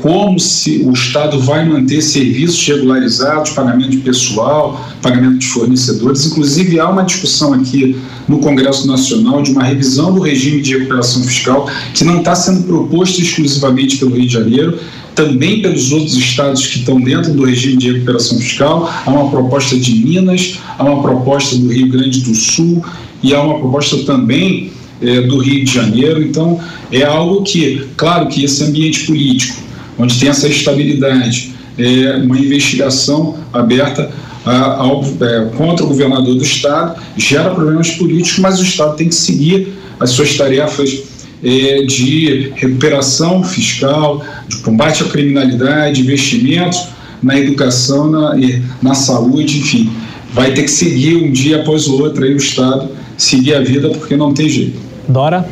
[0.00, 6.26] como se o Estado vai manter serviços regularizados, pagamento de pessoal, pagamento de fornecedores.
[6.26, 7.96] Inclusive, há uma discussão aqui
[8.26, 12.64] no Congresso Nacional de uma revisão do regime de recuperação fiscal que não está sendo
[12.64, 14.78] proposto exclusivamente pelo Rio de Janeiro,
[15.14, 18.90] também pelos outros estados que estão dentro do regime de recuperação fiscal.
[19.04, 22.82] Há uma proposta de Minas, há uma proposta do Rio Grande do Sul
[23.22, 24.72] e há uma proposta também
[25.02, 26.22] é, do Rio de Janeiro.
[26.22, 26.60] Então,
[26.90, 29.60] é algo que, claro que esse ambiente político,
[29.98, 34.10] onde tem essa estabilidade, é, uma investigação aberta
[34.44, 39.08] a, ao, é, contra o governador do Estado, gera problemas políticos, mas o Estado tem
[39.08, 41.02] que seguir as suas tarefas
[41.42, 46.88] é, de recuperação fiscal, de combate à criminalidade, investimentos
[47.22, 48.34] na educação, na,
[48.80, 49.90] na saúde, enfim.
[50.32, 53.90] Vai ter que seguir um dia após o outro aí o Estado seguir a vida
[53.90, 54.78] porque não tem jeito.
[55.08, 55.46] Dora?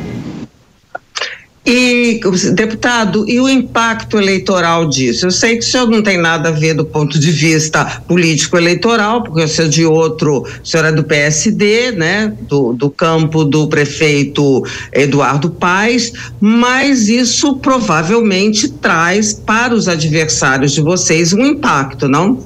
[1.63, 2.19] E,
[2.53, 5.27] deputado, e o impacto eleitoral disso?
[5.27, 9.21] Eu sei que o senhor não tem nada a ver do ponto de vista político-eleitoral,
[9.21, 13.45] porque o senhor é de outro, o senhor é do PSD, né, do, do campo
[13.45, 22.07] do prefeito Eduardo Paes, mas isso provavelmente traz para os adversários de vocês um impacto,
[22.07, 22.43] não?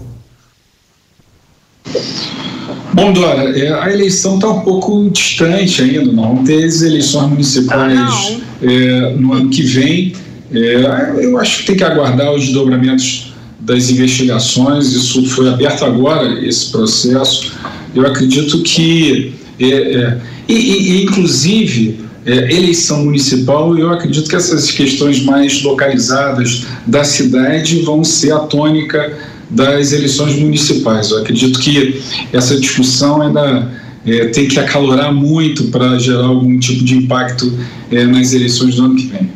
[2.94, 7.30] Bom, Dora, é, a eleição está um pouco distante ainda, não vamos ter as eleições
[7.30, 10.14] municipais ah, é, no ano que vem.
[10.54, 16.46] É, eu acho que tem que aguardar os desdobramentos das investigações, isso foi aberto agora,
[16.46, 17.52] esse processo.
[17.94, 20.18] Eu acredito que, é, é,
[20.48, 27.82] e, e, inclusive, é, eleição municipal, eu acredito que essas questões mais localizadas da cidade
[27.82, 29.18] vão ser a tônica
[29.50, 31.12] das eleições municipais.
[31.12, 32.02] Eu acredito que
[32.34, 33.72] essa discussão ainda
[34.06, 37.52] é, tem que acalorar muito para gerar algum tipo de impacto
[37.92, 39.30] é, nas eleições do ano que vem.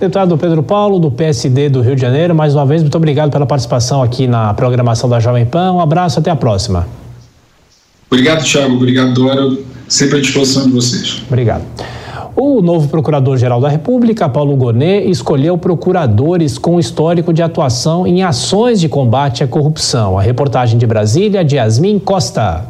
[0.00, 3.46] Deputado Pedro Paulo, do PSD do Rio de Janeiro, mais uma vez, muito obrigado pela
[3.46, 5.72] participação aqui na programação da Jovem Pan.
[5.72, 6.88] Um abraço, até a próxima.
[8.10, 8.74] Obrigado, Thiago.
[8.74, 9.56] Obrigado, Dora.
[9.86, 11.22] Sempre à disposição de vocês.
[11.28, 11.62] Obrigado.
[12.34, 18.80] O novo Procurador-Geral da República, Paulo Gonet, escolheu procuradores com histórico de atuação em ações
[18.80, 20.18] de combate à corrupção.
[20.18, 22.66] A reportagem de Brasília, de Yasmin Costa.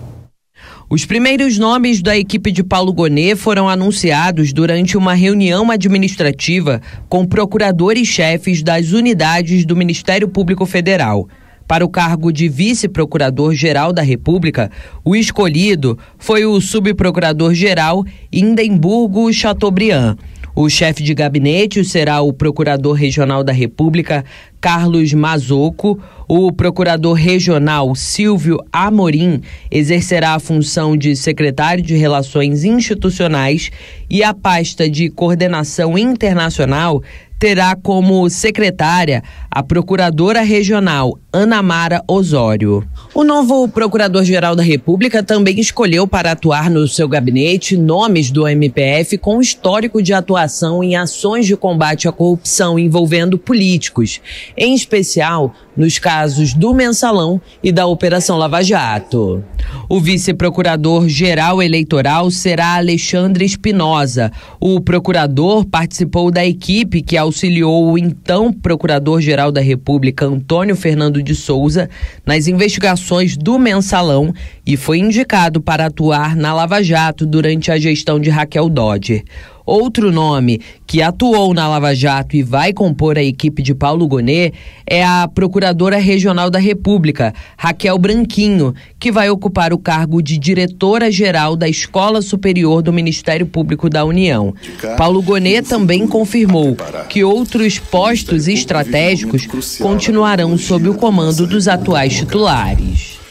[0.91, 7.25] Os primeiros nomes da equipe de Paulo Gonet foram anunciados durante uma reunião administrativa com
[7.25, 11.29] procuradores-chefes das unidades do Ministério Público Federal.
[11.73, 14.71] Para o cargo de vice-procurador-geral da República,
[15.03, 20.19] o escolhido foi o subprocurador-geral Indemburgo Chateaubriand.
[20.55, 24.23] O chefe de gabinete será o Procurador Regional da República,
[24.61, 25.99] Carlos Mazoco.
[26.29, 29.41] O Procurador Regional Silvio Amorim
[29.71, 33.71] exercerá a função de secretário de Relações Institucionais
[34.11, 37.03] e a pasta de Coordenação Internacional
[37.43, 39.21] terá como secretária
[39.51, 42.87] a Procuradora Regional Ana Mara Osório.
[43.13, 49.19] O novo Procurador-Geral da República também escolheu para atuar no seu gabinete nomes do MPF
[49.19, 54.21] com histórico de atuação em ações de combate à corrupção envolvendo políticos,
[54.57, 59.43] em especial nos casos do Mensalão e da Operação Lava Jato.
[59.89, 64.31] O vice-procurador-geral eleitoral será Alexandre Espinosa.
[64.61, 71.35] O procurador participou da equipe que auxiliou o então procurador-geral da República, Antônio Fernando de
[71.35, 71.89] Souza,
[72.25, 74.33] nas investigações do Mensalão
[74.67, 79.25] e foi indicado para atuar na Lava Jato durante a gestão de Raquel Dodge.
[79.65, 84.53] Outro nome que atuou na Lava Jato e vai compor a equipe de Paulo Gonet
[84.87, 91.57] é a Procuradora Regional da República, Raquel Branquinho, que vai ocupar o cargo de diretora-geral
[91.57, 94.55] da Escola Superior do Ministério Público da União.
[94.99, 96.77] Paulo Gonet também confirmou
[97.09, 99.47] que outros postos estratégicos
[99.79, 103.22] continuarão sob o comando dos atuais titulares.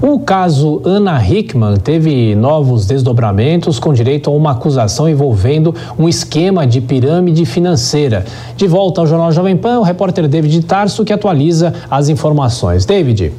[0.00, 6.66] O caso Ana Hickman teve novos desdobramentos com direito a uma acusação envolvendo um esquema
[6.66, 8.24] de pirâmide financeira.
[8.56, 12.84] De volta ao Jornal Jovem Pan, o repórter David Tarso que atualiza as informações.
[12.84, 13.32] David.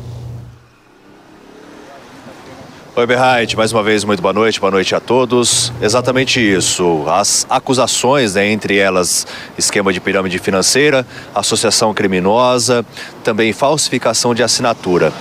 [2.97, 5.71] Oi, Berrait, mais uma vez, muito boa noite, boa noite a todos.
[5.79, 7.03] Exatamente isso.
[7.07, 11.05] As acusações, né, entre elas esquema de pirâmide financeira,
[11.35, 12.83] associação criminosa,
[13.23, 15.13] também falsificação de assinatura.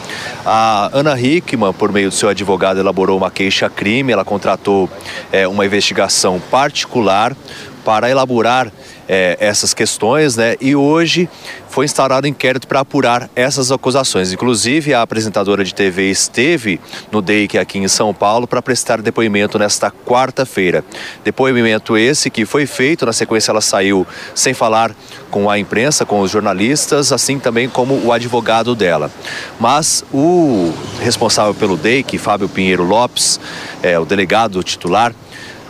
[0.47, 4.89] A Ana Hickman, por meio do seu advogado, elaborou uma queixa-crime, ela contratou
[5.31, 7.36] é, uma investigação particular
[7.85, 8.73] para elaborar
[9.09, 10.57] é, essas questões, né?
[10.61, 11.28] E hoje
[11.69, 14.33] foi instaurado um inquérito para apurar essas acusações.
[14.33, 16.81] Inclusive, a apresentadora de TV esteve
[17.12, 20.85] no DEIC aqui em São Paulo para prestar depoimento nesta quarta-feira.
[21.23, 24.95] Depoimento esse que foi feito, na sequência ela saiu sem falar
[25.31, 29.11] com a imprensa, com os jornalistas, assim também como o advogado dela.
[29.61, 33.39] Mas o responsável pelo DEIC, Fábio Pinheiro Lopes,
[33.83, 35.12] é, o delegado titular,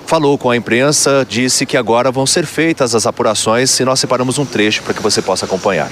[0.06, 4.38] falou com a imprensa, disse que agora vão ser feitas as apurações e nós separamos
[4.38, 5.90] um trecho para que você possa acompanhar.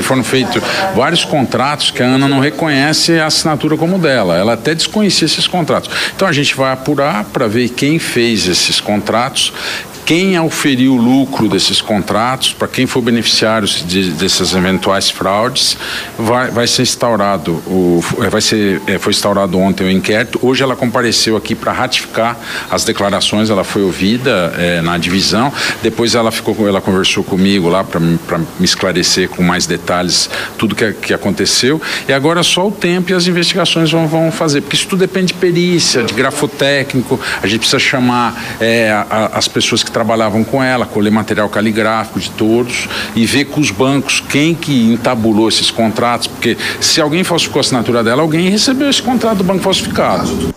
[0.00, 0.62] Foram feitos
[0.94, 4.36] vários contratos que a Ana não reconhece a assinatura como dela.
[4.36, 5.90] Ela até desconhecia esses contratos.
[6.14, 9.52] Então a gente vai apurar para ver quem fez esses contratos
[10.04, 15.76] quem auferiu o lucro desses contratos, para quem for beneficiário de, dessas eventuais fraudes,
[16.18, 20.38] vai, vai ser instaurado, o, é, vai ser, é, foi instaurado ontem o inquérito.
[20.42, 22.38] Hoje ela compareceu aqui para ratificar
[22.70, 25.52] as declarações, ela foi ouvida é, na divisão.
[25.82, 28.18] Depois ela ficou, ela conversou comigo lá para me
[28.60, 29.83] esclarecer com mais detalhes
[30.58, 31.80] tudo que, que aconteceu.
[32.08, 35.26] E agora só o tempo e as investigações vão, vão fazer, porque isso tudo depende
[35.26, 37.20] de perícia, de grafotécnico.
[37.42, 42.18] A gente precisa chamar é, a, as pessoas que trabalhavam com ela, colher material caligráfico
[42.18, 47.22] de todos e ver com os bancos quem que entabulou esses contratos, porque se alguém
[47.24, 50.54] falsificou a assinatura dela, alguém recebeu esse contrato do banco falsificado.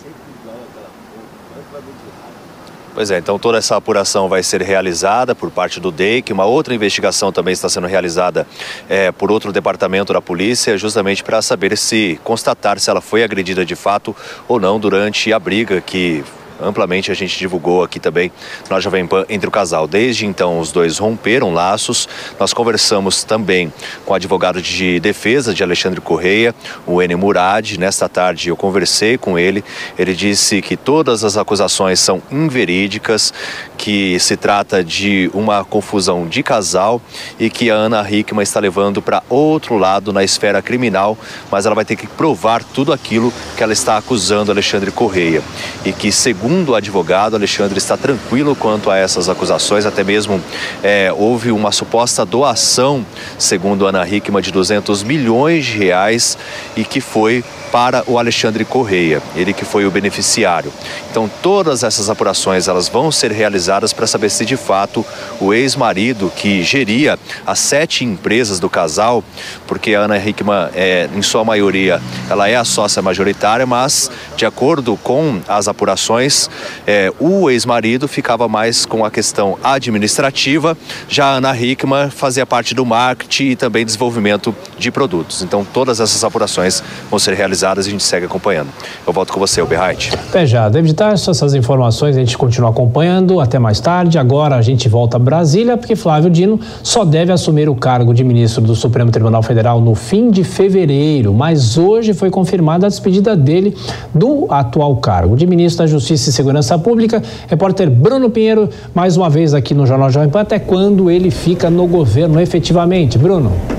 [2.98, 6.32] Pois é, então toda essa apuração vai ser realizada por parte do DEIC.
[6.32, 8.44] Uma outra investigação também está sendo realizada
[8.88, 13.64] é, por outro departamento da polícia, justamente para saber se constatar se ela foi agredida
[13.64, 14.16] de fato
[14.48, 16.24] ou não durante a briga que
[16.60, 18.32] amplamente a gente divulgou aqui também
[18.68, 19.86] na Jovem Pan entre o casal.
[19.86, 22.08] Desde então, os dois romperam laços.
[22.38, 23.72] Nós conversamos também
[24.04, 26.54] com o advogado de defesa de Alexandre Correia,
[26.86, 27.14] o N.
[27.16, 27.76] Murad.
[27.78, 29.64] Nesta tarde eu conversei com ele.
[29.98, 33.32] Ele disse que todas as acusações são inverídicas,
[33.76, 37.00] que se trata de uma confusão de casal
[37.38, 41.16] e que a Ana Hickman está levando para outro lado na esfera criminal,
[41.50, 45.42] mas ela vai ter que provar tudo aquilo que ela está acusando Alexandre Correia.
[45.84, 50.42] E que, segundo Segundo o advogado, Alexandre está tranquilo quanto a essas acusações, até mesmo
[50.82, 53.04] é, houve uma suposta doação,
[53.38, 56.38] segundo Ana Hickman, de 200 milhões de reais
[56.74, 60.72] e que foi para o Alexandre Correia, ele que foi o beneficiário.
[61.10, 65.04] Então todas essas apurações elas vão ser realizadas para saber se de fato
[65.40, 69.22] o ex-marido que geria as sete empresas do casal,
[69.66, 74.46] porque a Ana Hickman é, em sua maioria ela é a sócia majoritária, mas de
[74.46, 76.48] acordo com as apurações,
[76.86, 80.76] é, o ex-marido ficava mais com a questão administrativa,
[81.08, 85.42] já a Ana Hickman fazia parte do marketing e também desenvolvimento de produtos.
[85.42, 88.68] Então todas essas apurações vão ser realizadas e a gente segue acompanhando.
[89.06, 90.12] Eu volto com você, Oberheit.
[90.28, 94.18] Até já, David Tarso, essas informações a gente continua acompanhando até mais tarde.
[94.18, 98.22] Agora a gente volta a Brasília, porque Flávio Dino só deve assumir o cargo de
[98.24, 103.36] ministro do Supremo Tribunal Federal no fim de fevereiro, mas hoje foi confirmada a despedida
[103.36, 103.76] dele
[104.14, 107.22] do atual cargo de ministro da Justiça e Segurança Pública.
[107.48, 111.70] Repórter Bruno Pinheiro, mais uma vez aqui no Jornal Jovem Pan, até quando ele fica
[111.70, 113.18] no governo efetivamente.
[113.18, 113.77] Bruno.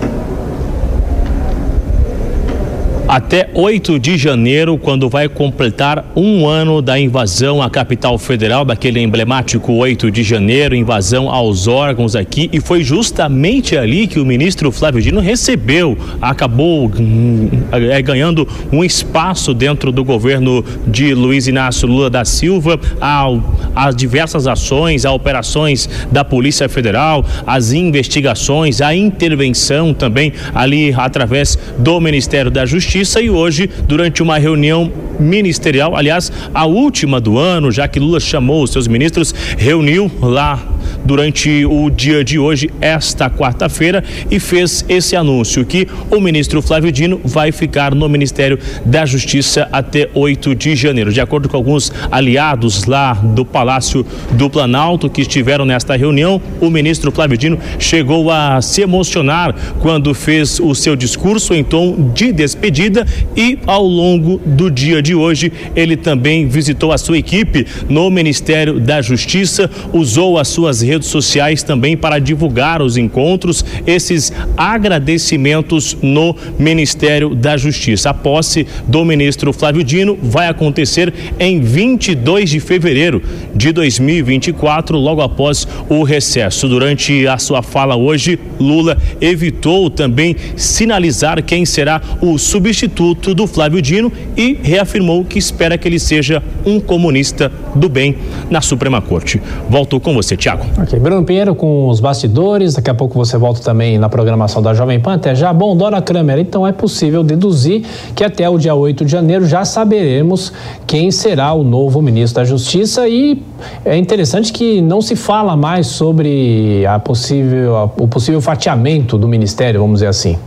[3.10, 9.00] Até 8 de janeiro, quando vai completar um ano da invasão à capital federal, daquele
[9.00, 14.72] emblemático 8 de janeiro, invasão aos órgãos aqui, e foi justamente ali que o ministro
[14.72, 21.88] Flávio Dino recebeu, acabou hum, é, ganhando um espaço dentro do governo de Luiz Inácio
[21.88, 29.96] Lula da Silva, a diversas ações, a operações da Polícia Federal, as investigações, a intervenção
[29.96, 36.30] também ali através do Ministério da Justiça Justiça e hoje, durante uma reunião ministerial, aliás,
[36.54, 40.62] a última do ano, já que Lula chamou os seus ministros, reuniu lá
[41.06, 46.92] durante o dia de hoje, esta quarta-feira, e fez esse anúncio que o ministro Flávio
[46.92, 51.12] Dino vai ficar no Ministério da Justiça até 8 de janeiro.
[51.12, 56.70] De acordo com alguns aliados lá do Palácio do Planalto que estiveram nesta reunião, o
[56.70, 62.32] ministro Flávio Dino chegou a se emocionar quando fez o seu discurso em tom de
[62.32, 63.06] despedida
[63.36, 68.80] e ao longo do dia de hoje ele também visitou a sua equipe no Ministério
[68.80, 76.36] da Justiça, usou as suas redes sociais também para divulgar os encontros, esses agradecimentos no
[76.58, 78.10] Ministério da Justiça.
[78.10, 83.22] A posse do ministro Flávio Dino vai acontecer em 22 de fevereiro
[83.56, 86.68] de 2024, logo após o recesso.
[86.68, 93.82] Durante a sua fala hoje, Lula evitou também sinalizar quem será o substituto do Flávio
[93.82, 98.16] Dino e reafirmou que espera que ele seja um comunista do bem
[98.50, 99.42] na Suprema Corte.
[99.70, 100.66] Volto com você, Tiago.
[100.82, 104.74] Ok, Bruno Pinheiro com os bastidores, daqui a pouco você volta também na programação da
[104.74, 105.52] Jovem Pan, até já.
[105.52, 107.84] Bom, Dora Kramer, então é possível deduzir
[108.16, 110.54] que até o dia 8 de janeiro já saberemos
[110.88, 113.44] quem será o novo ministro da Justiça e
[113.84, 119.82] é interessante que não se fala mais sobre a possível, o possível fatiamento do ministério,
[119.82, 120.38] vamos dizer assim.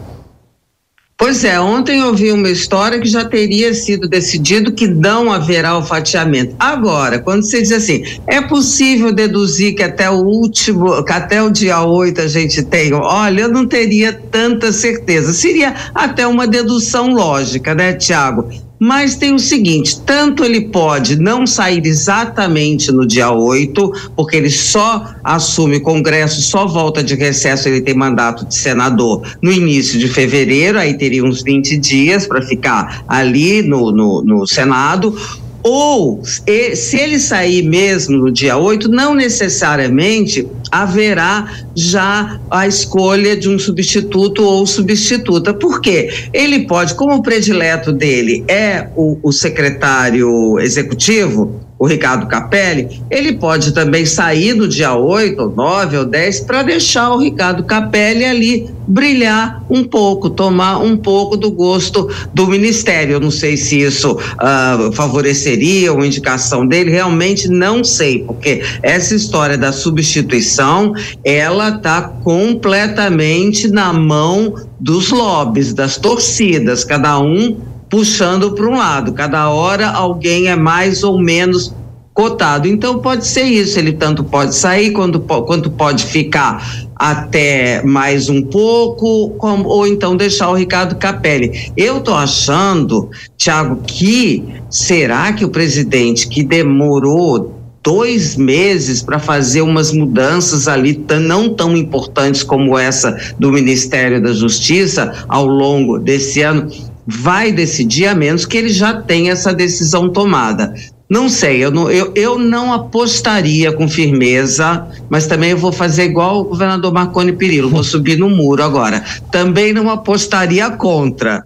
[1.23, 5.78] Pois é, ontem eu vi uma história que já teria sido decidido que não haverá
[5.78, 6.57] o fatiamento.
[6.59, 11.49] Agora, quando você diz assim, é possível deduzir que até o último, que até o
[11.49, 15.32] dia 8 a gente tem, olha, eu não teria tanta certeza.
[15.32, 18.51] Seria até uma dedução lógica, né, Tiago?
[18.84, 24.50] Mas tem o seguinte: tanto ele pode não sair exatamente no dia 8, porque ele
[24.50, 30.00] só assume o Congresso, só volta de recesso, ele tem mandato de senador no início
[30.00, 35.16] de fevereiro, aí teria uns 20 dias para ficar ali no, no, no Senado,
[35.62, 43.48] ou se ele sair mesmo no dia 8, não necessariamente haverá já a escolha de
[43.48, 45.55] um substituto ou substituta.
[45.55, 46.10] Por quê?
[46.32, 53.32] Ele pode, como o predileto dele é o, o secretário executivo, o Ricardo Capelli, ele
[53.32, 58.24] pode também sair no dia 8, ou 9 ou 10 para deixar o Ricardo Capelli
[58.24, 63.14] ali brilhar um pouco, tomar um pouco do gosto do ministério.
[63.14, 69.16] Eu não sei se isso uh, favoreceria uma indicação dele, realmente não sei, porque essa
[69.16, 70.92] história da substituição,
[71.24, 79.12] ela está completamente na mão dos lobbies, das torcidas, cada um puxando para um lado.
[79.12, 81.74] Cada hora alguém é mais ou menos
[82.14, 82.66] cotado.
[82.66, 88.43] Então pode ser isso, ele tanto pode sair quanto, quanto pode ficar até mais um
[88.43, 91.70] pouco, como, ou então deixar o Ricardo Capelli.
[91.77, 99.60] Eu tô achando, Tiago, que será que o presidente que demorou dois meses para fazer
[99.60, 106.40] umas mudanças ali não tão importantes como essa do Ministério da Justiça ao longo desse
[106.40, 106.70] ano
[107.06, 110.74] vai decidir, a menos que ele já tenha essa decisão tomada.
[111.08, 116.04] Não sei, eu não, eu, eu não apostaria com firmeza, mas também eu vou fazer
[116.04, 119.04] igual o governador Marconi Perillo, vou subir no muro agora.
[119.30, 121.44] Também não apostaria contra,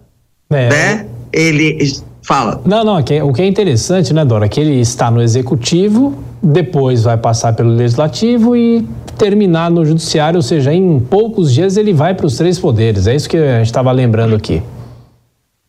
[0.49, 0.69] é.
[0.69, 1.05] né?
[1.33, 1.77] ele
[2.21, 2.61] fala.
[2.65, 7.03] Não, não, o que é interessante, né, Dora, é que ele está no executivo, depois
[7.03, 12.13] vai passar pelo legislativo e terminar no judiciário, ou seja, em poucos dias ele vai
[12.13, 13.07] para os três poderes.
[13.07, 14.61] É isso que a gente estava lembrando aqui.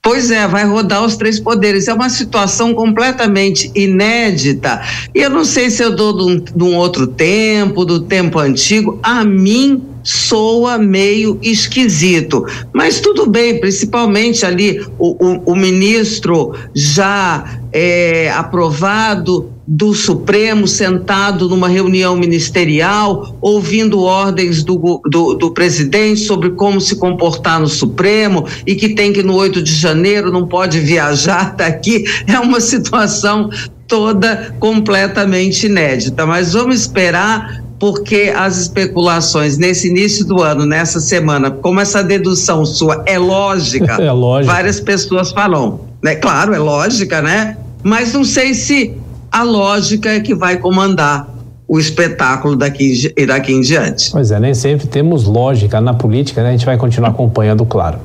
[0.09, 1.87] Pois é, vai rodar os três poderes.
[1.87, 4.81] É uma situação completamente inédita.
[5.15, 8.39] E eu não sei se eu dou de um, de um outro tempo, do tempo
[8.39, 8.99] antigo.
[9.03, 12.47] A mim soa meio esquisito.
[12.73, 21.47] Mas tudo bem, principalmente ali o, o, o ministro já é, aprovado do Supremo sentado
[21.47, 28.47] numa reunião ministerial, ouvindo ordens do, do, do, presidente sobre como se comportar no Supremo
[28.67, 32.03] e que tem que no 8 de janeiro não pode viajar daqui.
[32.27, 33.51] É uma situação
[33.87, 36.25] toda completamente inédita.
[36.25, 42.65] Mas vamos esperar porque as especulações nesse início do ano, nessa semana, como essa dedução
[42.65, 44.51] sua é lógica, é lógica.
[44.51, 46.15] várias pessoas falam, né?
[46.15, 47.59] Claro, é lógica, né?
[47.85, 48.97] Mas não sei se
[49.31, 51.38] a lógica é que vai comandar
[51.69, 54.11] o espetáculo daqui, daqui em diante.
[54.11, 56.49] Pois é, nem sempre temos lógica na política, né?
[56.49, 57.99] A gente vai continuar acompanhando, claro.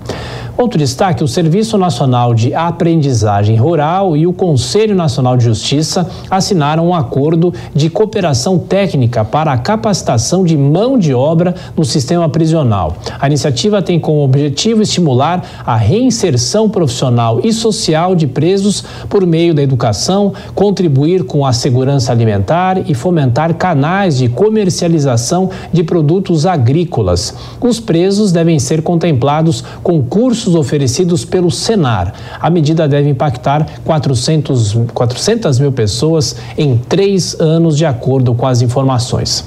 [0.55, 6.89] Outro destaque: o Serviço Nacional de Aprendizagem Rural e o Conselho Nacional de Justiça assinaram
[6.89, 12.97] um acordo de cooperação técnica para a capacitação de mão de obra no sistema prisional.
[13.19, 19.55] A iniciativa tem como objetivo estimular a reinserção profissional e social de presos por meio
[19.55, 27.33] da educação, contribuir com a segurança alimentar e fomentar canais de comercialização de produtos agrícolas.
[27.59, 32.13] Os presos devem ser contemplados com cursos oferecidos pelo Senar.
[32.39, 38.61] A medida deve impactar 400, 400 mil pessoas em três anos, de acordo com as
[38.61, 39.45] informações.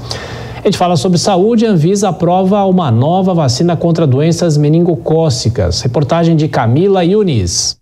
[0.66, 1.64] A gente fala sobre saúde.
[1.64, 5.80] A Anvisa aprova uma nova vacina contra doenças meningocócicas.
[5.80, 7.76] Reportagem de Camila Yunis.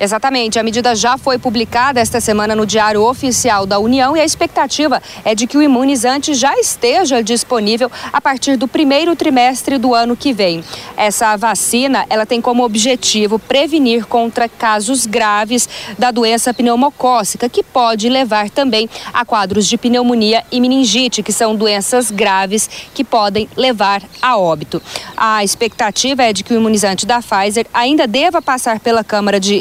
[0.00, 0.58] Exatamente.
[0.58, 5.02] A medida já foi publicada esta semana no Diário Oficial da União e a expectativa
[5.24, 10.16] é de que o imunizante já esteja disponível a partir do primeiro trimestre do ano
[10.16, 10.62] que vem.
[10.96, 15.68] Essa vacina, ela tem como objetivo prevenir contra casos graves
[15.98, 21.56] da doença pneumocócica, que pode levar também a quadros de pneumonia e meningite, que são
[21.56, 24.80] doenças graves que podem levar a óbito.
[25.16, 29.58] A expectativa é de que o imunizante da Pfizer ainda deva passar pela Câmara de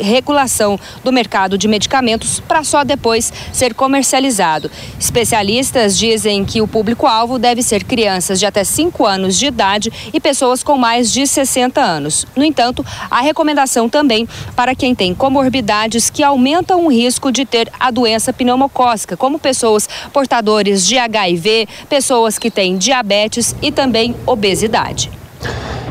[1.03, 4.69] do mercado de medicamentos para só depois ser comercializado.
[4.99, 10.19] Especialistas dizem que o público-alvo deve ser crianças de até 5 anos de idade e
[10.19, 12.25] pessoas com mais de 60 anos.
[12.35, 17.71] No entanto, há recomendação também para quem tem comorbidades que aumentam o risco de ter
[17.79, 25.09] a doença pneumocócica, como pessoas portadores de HIV, pessoas que têm diabetes e também obesidade.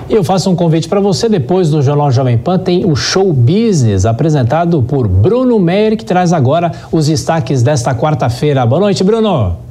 [0.08, 1.28] Eu faço um convite para você.
[1.28, 6.32] Depois do Jornal Jovem Pan, tem o Show Business, apresentado por Bruno Meyer, que traz
[6.32, 8.64] agora os destaques desta quarta-feira.
[8.64, 9.65] Boa noite, Bruno.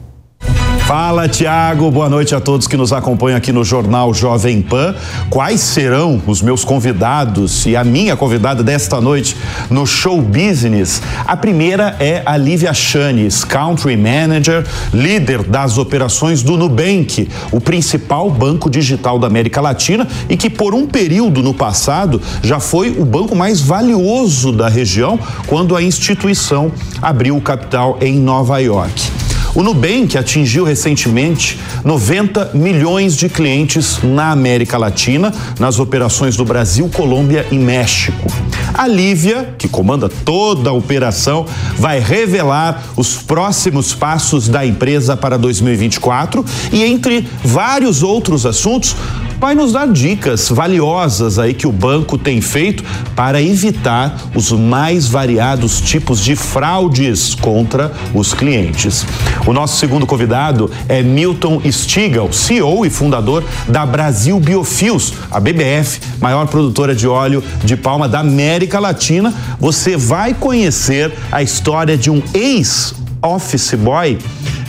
[0.86, 1.90] Fala, Tiago.
[1.90, 4.94] Boa noite a todos que nos acompanham aqui no Jornal Jovem Pan.
[5.32, 9.36] Quais serão os meus convidados e a minha convidada desta noite
[9.68, 11.02] no Show Business?
[11.26, 14.64] A primeira é a Lívia Chanes, Country Manager,
[14.94, 20.76] líder das operações do Nubank, o principal banco digital da América Latina e que por
[20.76, 25.18] um período no passado já foi o banco mais valioso da região
[25.48, 26.72] quando a instituição
[27.02, 29.25] abriu o capital em Nova York.
[29.56, 36.90] O Nubank atingiu recentemente 90 milhões de clientes na América Latina, nas operações do Brasil,
[36.94, 38.28] Colômbia e México.
[38.74, 41.46] A Lívia, que comanda toda a operação,
[41.78, 48.94] vai revelar os próximos passos da empresa para 2024 e, entre vários outros assuntos,
[49.40, 52.84] vai nos dar dicas valiosas aí que o banco tem feito
[53.16, 59.06] para evitar os mais variados tipos de fraudes contra os clientes.
[59.46, 66.00] O nosso segundo convidado é Milton Stigl, CEO e fundador da Brasil Biofios, a BBF,
[66.20, 69.34] maior produtora de óleo de palma da América Latina.
[69.60, 74.18] Você vai conhecer a história de um ex-office boy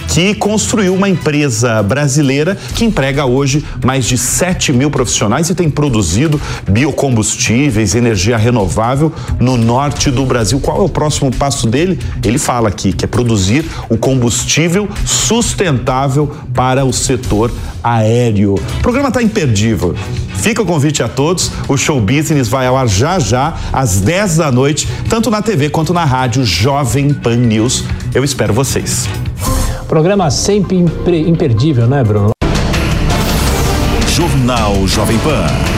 [0.09, 5.69] que construiu uma empresa brasileira que emprega hoje mais de 7 mil profissionais e tem
[5.69, 10.61] produzido biocombustíveis, energia renovável no norte do Brasil.
[10.61, 11.99] Qual é o próximo passo dele?
[12.25, 17.53] Ele fala aqui que é produzir o combustível sustentável para o setor
[17.83, 18.55] aéreo.
[18.55, 19.95] O programa está imperdível.
[20.37, 21.51] Fica o convite a todos.
[21.69, 25.69] O Show Business vai ao ar já já, às 10 da noite, tanto na TV
[25.71, 27.85] quanto na rádio Jovem Pan News.
[28.15, 29.09] Eu espero vocês.
[29.89, 32.31] Programa sempre imperdível, né, Bruno?
[34.09, 35.76] Jornal Jovem Pan.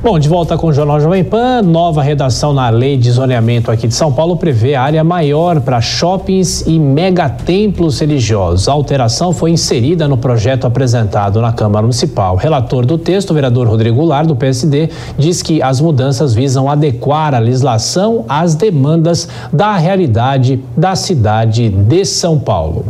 [0.00, 3.88] Bom, de volta com o Jornal Jovem Pan, nova redação na lei de zoneamento aqui
[3.88, 8.68] de São Paulo prevê área maior para shoppings e megatemplos religiosos.
[8.68, 12.36] A alteração foi inserida no projeto apresentado na Câmara Municipal.
[12.36, 14.88] Relator do texto, o vereador Rodrigo Goulart, do PSD,
[15.18, 22.04] diz que as mudanças visam adequar a legislação às demandas da realidade da cidade de
[22.04, 22.84] São Paulo.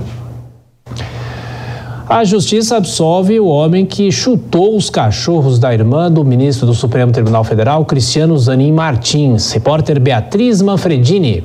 [2.09, 7.13] A justiça absolve o homem que chutou os cachorros da irmã do ministro do Supremo
[7.13, 9.53] Tribunal Federal, Cristiano Zanin Martins.
[9.53, 11.45] Repórter Beatriz Manfredini.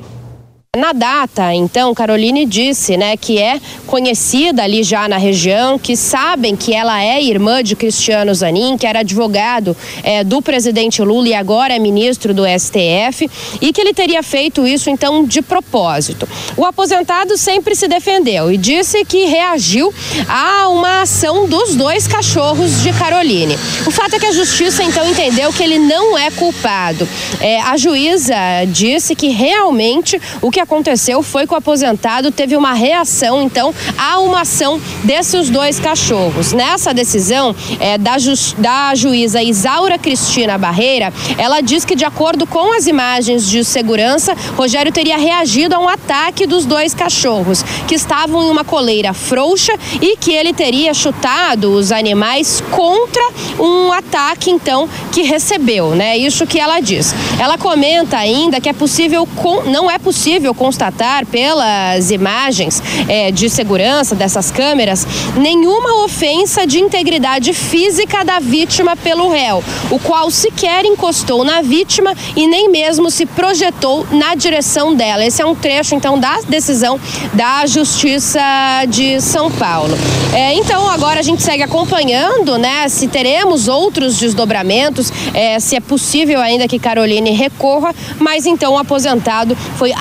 [0.76, 6.56] Na data, então, Caroline disse, né, que é conhecida ali já na região, que sabem
[6.56, 11.34] que ela é irmã de Cristiano Zanin, que era advogado é, do presidente Lula e
[11.34, 13.30] agora é ministro do STF,
[13.60, 16.28] e que ele teria feito isso, então, de propósito.
[16.56, 19.94] O aposentado sempre se defendeu e disse que reagiu
[20.28, 23.54] a uma ação dos dois cachorros de Caroline.
[23.86, 27.08] O fato é que a justiça, então, entendeu que ele não é culpado.
[27.40, 28.34] É, a juíza
[28.66, 34.18] disse que realmente o que aconteceu foi que o aposentado teve uma reação, então, a
[34.18, 36.52] uma ação desses dois cachorros.
[36.52, 42.46] Nessa decisão é, da, ju da juíza Isaura Cristina Barreira, ela diz que, de acordo
[42.46, 47.94] com as imagens de segurança, Rogério teria reagido a um ataque dos dois cachorros, que
[47.94, 53.22] estavam em uma coleira frouxa e que ele teria chutado os animais contra
[53.58, 56.16] um ataque, então, que recebeu, né?
[56.16, 57.14] Isso que ela diz.
[57.38, 59.28] Ela comenta ainda que é possível,
[59.66, 65.06] não é possível constatar pelas imagens é, de segurança dessas câmeras
[65.36, 72.14] nenhuma ofensa de integridade física da vítima pelo réu, o qual sequer encostou na vítima
[72.36, 75.24] e nem mesmo se projetou na direção dela.
[75.24, 76.98] Esse é um trecho, então, da decisão
[77.32, 78.40] da Justiça
[78.88, 79.96] de São Paulo.
[80.32, 85.80] É, então, agora a gente segue acompanhando, né, se teremos outros desdobramentos, é, se é
[85.80, 89.92] possível ainda que Caroline recorra, mas então o aposentado foi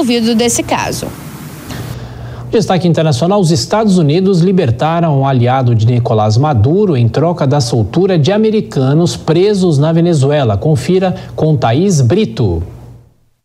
[0.00, 1.06] absolvido desse caso.
[2.50, 8.18] Destaque internacional: os Estados Unidos libertaram o aliado de Nicolás Maduro em troca da soltura
[8.18, 10.56] de americanos presos na Venezuela.
[10.56, 12.62] Confira com Thaís Brito.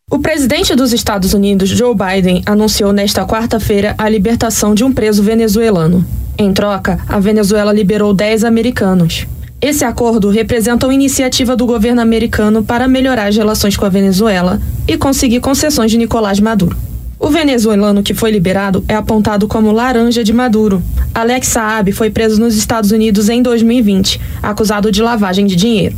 [0.09, 5.21] O presidente dos Estados Unidos, Joe Biden, anunciou nesta quarta-feira a libertação de um preso
[5.21, 6.05] venezuelano.
[6.37, 9.27] Em troca, a Venezuela liberou 10 americanos.
[9.61, 14.61] Esse acordo representa uma iniciativa do governo americano para melhorar as relações com a Venezuela
[14.87, 16.77] e conseguir concessões de Nicolás Maduro.
[17.17, 20.83] O venezuelano que foi liberado é apontado como laranja de Maduro.
[21.13, 25.95] Alex Saab foi preso nos Estados Unidos em 2020, acusado de lavagem de dinheiro.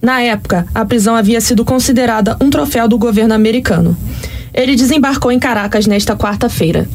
[0.00, 3.96] Na época, a prisão havia sido considerada um troféu do governo americano.
[4.52, 6.86] Ele desembarcou em Caracas nesta quarta-feira.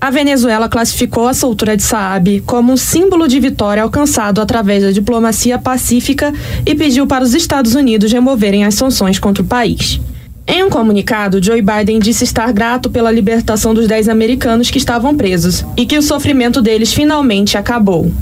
[0.00, 4.90] A Venezuela classificou a soltura de Saab como um símbolo de vitória alcançado através da
[4.90, 6.32] diplomacia pacífica
[6.66, 10.00] e pediu para os Estados Unidos removerem as sanções contra o país.
[10.46, 15.16] Em um comunicado, Joe Biden disse estar grato pela libertação dos 10 americanos que estavam
[15.16, 18.12] presos e que o sofrimento deles finalmente acabou.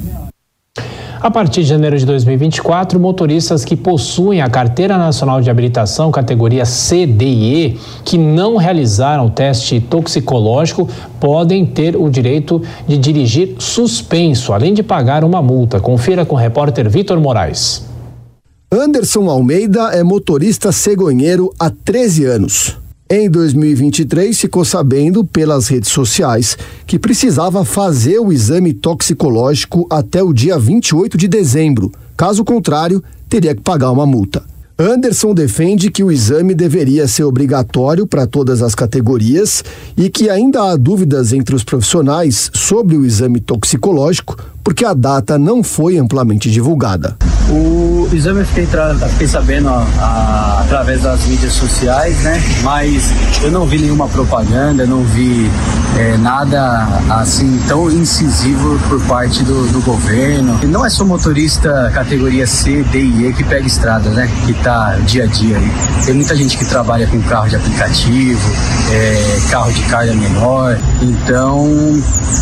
[1.25, 6.67] A partir de janeiro de 2024, motoristas que possuem a Carteira Nacional de Habilitação categoria
[6.67, 10.87] C, D e E, que não realizaram o teste toxicológico,
[11.19, 15.81] podem ter o direito de dirigir suspenso, além de pagar uma multa.
[15.81, 17.87] Confira com o repórter Vitor Moraes.
[18.71, 22.84] Anderson Almeida é motorista cegonheiro há 13 anos.
[23.09, 26.57] Em 2023, ficou sabendo pelas redes sociais
[26.87, 31.93] que precisava fazer o exame toxicológico até o dia 28 de dezembro.
[32.17, 34.43] Caso contrário, teria que pagar uma multa.
[34.79, 39.63] Anderson defende que o exame deveria ser obrigatório para todas as categorias
[39.99, 45.39] e que ainda há dúvidas entre os profissionais sobre o exame toxicológico, porque a data
[45.39, 47.19] não foi amplamente divulgada.
[47.51, 48.67] O exame eu fiquei,
[49.13, 52.43] fiquei sabendo a, a, através das mídias sociais, né?
[52.63, 53.13] Mas
[53.43, 55.51] eu não vi nenhuma propaganda, não vi
[55.97, 60.59] é, nada assim tão incisivo por parte do, do, governo.
[60.63, 64.29] E não é só motorista categoria C, D e E que pega estrada, né?
[64.47, 65.73] Que tá dia a dia aí.
[66.05, 68.53] Tem muita gente que trabalha com carro de aplicativo,
[68.91, 70.79] é, carro de carga menor.
[71.05, 71.69] Então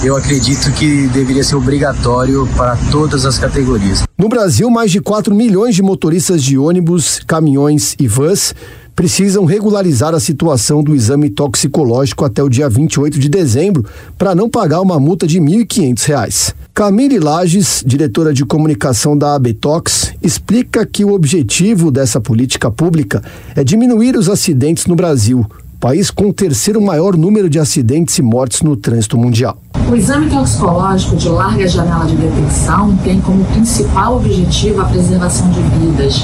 [0.05, 4.05] eu acredito que deveria ser obrigatório para todas as categorias.
[4.17, 8.55] No Brasil, mais de 4 milhões de motoristas de ônibus, caminhões e vans
[8.95, 13.85] precisam regularizar a situação do exame toxicológico até o dia 28 de dezembro
[14.17, 16.55] para não pagar uma multa de R$ 1.500.
[16.75, 23.23] Camille Lages, diretora de comunicação da Abetox, explica que o objetivo dessa política pública
[23.57, 25.45] é diminuir os acidentes no Brasil,
[25.83, 29.61] país com o terceiro maior número de acidentes e mortes no trânsito mundial.
[29.93, 35.61] O exame toxicológico de larga janela de detecção tem como principal objetivo a preservação de
[35.61, 36.23] vidas.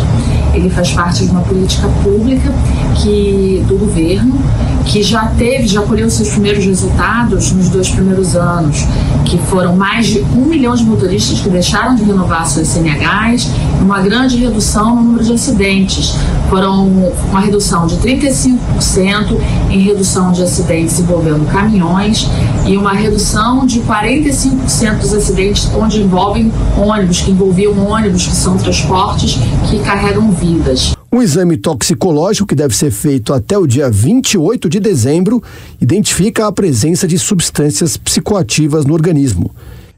[0.55, 2.51] Ele faz parte de uma política pública
[2.97, 4.39] que do governo
[4.87, 8.87] que já teve, já colheu seus primeiros resultados nos dois primeiros anos,
[9.27, 13.51] que foram mais de um milhão de motoristas que deixaram de renovar suas CNHs,
[13.83, 16.15] uma grande redução no número de acidentes.
[16.49, 16.89] Foram
[17.29, 19.39] uma redução de 35%
[19.69, 22.27] em redução de acidentes envolvendo caminhões
[22.69, 28.59] e uma redução de 45% dos acidentes onde envolvem ônibus, que envolviam ônibus, que são
[28.59, 29.39] transportes
[29.71, 30.93] que carregam vidas.
[31.11, 35.43] Um exame toxicológico que deve ser feito até o dia 28 de dezembro
[35.81, 39.51] identifica a presença de substâncias psicoativas no organismo.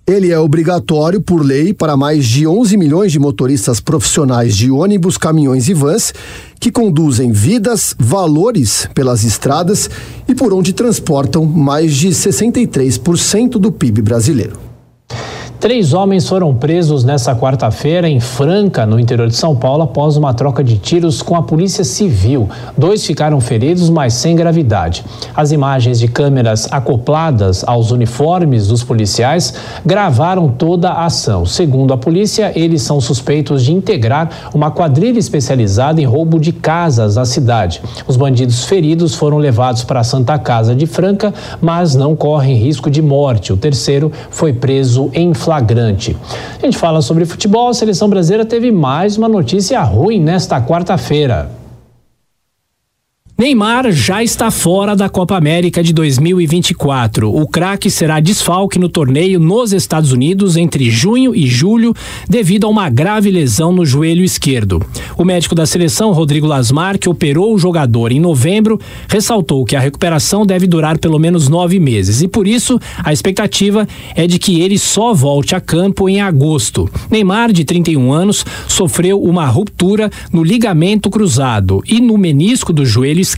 [0.07, 5.17] Ele é obrigatório por lei para mais de 11 milhões de motoristas profissionais de ônibus,
[5.19, 6.13] caminhões e vans
[6.61, 9.89] que conduzem vidas, valores pelas estradas
[10.29, 14.70] e por onde transportam mais de 63% do PIB brasileiro.
[15.61, 20.33] Três homens foram presos nessa quarta-feira em Franca, no interior de São Paulo, após uma
[20.33, 22.49] troca de tiros com a Polícia Civil.
[22.79, 25.05] Dois ficaram feridos, mas sem gravidade.
[25.37, 29.53] As imagens de câmeras acopladas aos uniformes dos policiais
[29.85, 31.45] gravaram toda a ação.
[31.45, 37.17] Segundo a polícia, eles são suspeitos de integrar uma quadrilha especializada em roubo de casas
[37.17, 37.83] na cidade.
[38.07, 42.91] Os bandidos feridos foram levados para a Santa Casa de Franca, mas não correm risco
[42.91, 43.53] de morte.
[43.53, 46.17] O terceiro foi preso em Flamengo flagrante.
[46.63, 51.60] A gente fala sobre futebol, a seleção brasileira teve mais uma notícia ruim nesta quarta-feira.
[53.41, 57.35] Neymar já está fora da Copa América de 2024.
[57.35, 61.95] O craque será desfalque no torneio nos Estados Unidos entre junho e julho
[62.29, 64.85] devido a uma grave lesão no joelho esquerdo.
[65.17, 69.81] O médico da seleção, Rodrigo Lasmar, que operou o jogador em novembro, ressaltou que a
[69.81, 74.61] recuperação deve durar pelo menos nove meses e por isso a expectativa é de que
[74.61, 76.91] ele só volte a campo em agosto.
[77.11, 83.21] Neymar, de 31 anos, sofreu uma ruptura no ligamento cruzado e no menisco do joelho
[83.21, 83.30] esquerdo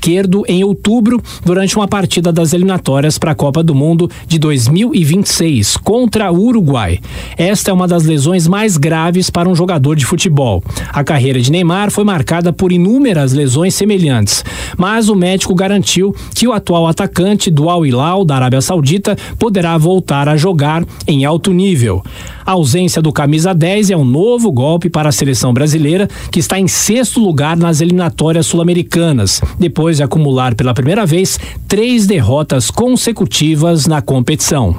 [0.49, 6.31] em outubro, durante uma partida das eliminatórias para a Copa do Mundo de 2026 contra
[6.31, 6.99] o Uruguai.
[7.37, 10.63] Esta é uma das lesões mais graves para um jogador de futebol.
[10.93, 14.45] A carreira de Neymar foi marcada por inúmeras lesões semelhantes,
[14.77, 19.77] mas o médico garantiu que o atual atacante do Al Hilal da Arábia Saudita poderá
[19.79, 22.03] voltar a jogar em alto nível.
[22.45, 26.59] A ausência do camisa 10 é um novo golpe para a seleção brasileira, que está
[26.59, 33.87] em sexto lugar nas eliminatórias sul-americanas, depois de acumular pela primeira vez três derrotas consecutivas
[33.87, 34.77] na competição.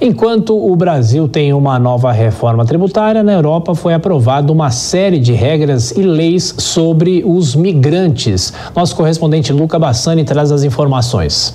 [0.00, 5.34] Enquanto o Brasil tem uma nova reforma tributária, na Europa foi aprovada uma série de
[5.34, 8.50] regras e leis sobre os migrantes.
[8.74, 11.54] Nosso correspondente Luca Bassani traz as informações.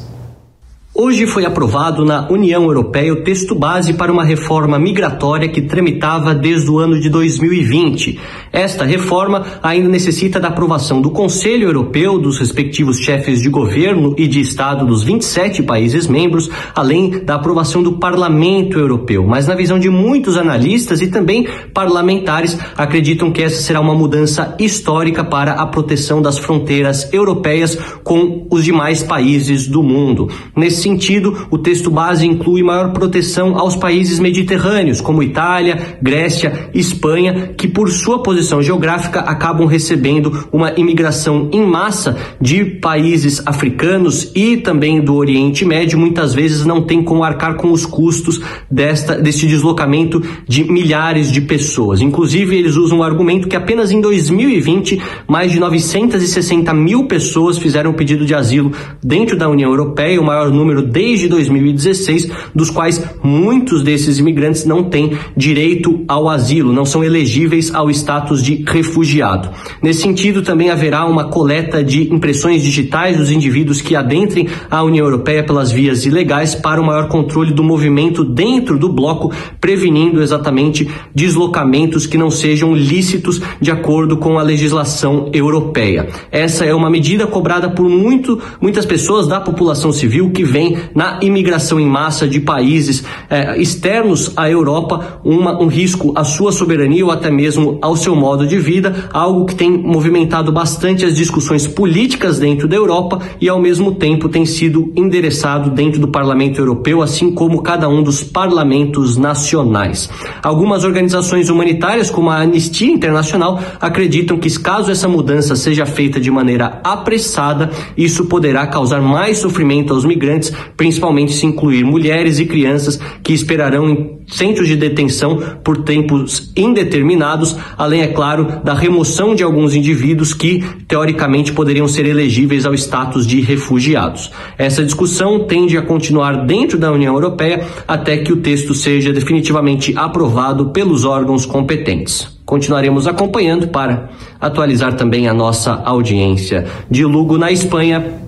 [0.97, 6.33] Hoje foi aprovado na União Europeia o texto base para uma reforma migratória que tramitava
[6.33, 8.17] desde o ano de 2020.
[8.49, 14.25] Esta reforma ainda necessita da aprovação do Conselho Europeu, dos respectivos chefes de governo e
[14.25, 19.27] de Estado dos 27 países membros, além da aprovação do Parlamento Europeu.
[19.27, 24.55] Mas, na visão de muitos analistas e também parlamentares, acreditam que essa será uma mudança
[24.57, 30.29] histórica para a proteção das fronteiras europeias com os demais países do mundo.
[30.55, 37.53] Nesse sentido, o texto base inclui maior proteção aos países mediterrâneos, como Itália, Grécia, Espanha,
[37.57, 44.57] que por sua posição geográfica acabam recebendo uma imigração em massa de países africanos e
[44.57, 48.39] também do Oriente Médio, muitas vezes não tem como arcar com os custos
[48.69, 52.01] desta deste deslocamento de milhares de pessoas.
[52.01, 57.93] Inclusive, eles usam o argumento que apenas em 2020 mais de 960 mil pessoas fizeram
[57.93, 58.71] pedido de asilo
[59.03, 64.65] dentro da União Europeia, o maior número número desde 2016, dos quais muitos desses imigrantes
[64.65, 69.49] não têm direito ao asilo, não são elegíveis ao status de refugiado.
[69.81, 75.05] Nesse sentido, também haverá uma coleta de impressões digitais dos indivíduos que adentrem a União
[75.05, 79.31] Europeia pelas vias ilegais para o maior controle do movimento dentro do bloco,
[79.61, 86.07] prevenindo exatamente deslocamentos que não sejam lícitos de acordo com a legislação europeia.
[86.31, 90.77] Essa é uma medida cobrada por muito, muitas pessoas da população civil que vem também
[90.93, 96.51] na imigração em massa de países eh, externos à Europa uma, um risco à sua
[96.51, 101.15] soberania ou até mesmo ao seu modo de vida, algo que tem movimentado bastante as
[101.15, 106.59] discussões políticas dentro da Europa e ao mesmo tempo tem sido endereçado dentro do Parlamento
[106.59, 110.09] Europeu, assim como cada um dos parlamentos nacionais.
[110.41, 116.31] Algumas organizações humanitárias, como a Anistia Internacional, acreditam que caso essa mudança seja feita de
[116.31, 122.99] maneira apressada, isso poderá causar mais sofrimento aos migrantes principalmente se incluir mulheres e crianças
[123.23, 129.43] que esperarão em centros de detenção por tempos indeterminados, além, é claro, da remoção de
[129.43, 134.31] alguns indivíduos que, teoricamente, poderiam ser elegíveis ao status de refugiados.
[134.57, 139.93] Essa discussão tende a continuar dentro da União Europeia até que o texto seja definitivamente
[139.95, 142.35] aprovado pelos órgãos competentes.
[142.45, 144.09] Continuaremos acompanhando para
[144.39, 146.65] atualizar também a nossa audiência.
[146.89, 148.21] De Lugo, na Espanha,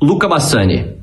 [0.00, 0.97] Luca Bassani.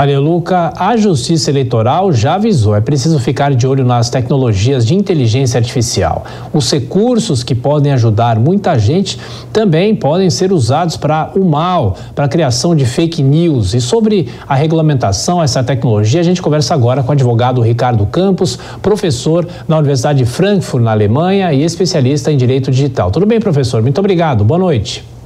[0.00, 4.94] Olha, Luca, a Justiça Eleitoral já avisou, é preciso ficar de olho nas tecnologias de
[4.94, 6.24] inteligência artificial.
[6.54, 9.18] Os recursos que podem ajudar muita gente
[9.52, 13.74] também podem ser usados para o mal, para a criação de fake news.
[13.74, 18.56] E sobre a regulamentação, essa tecnologia, a gente conversa agora com o advogado Ricardo Campos,
[18.80, 23.10] professor na Universidade de Frankfurt, na Alemanha, e especialista em direito digital.
[23.10, 23.82] Tudo bem, professor?
[23.82, 24.44] Muito obrigado.
[24.44, 25.17] Boa noite.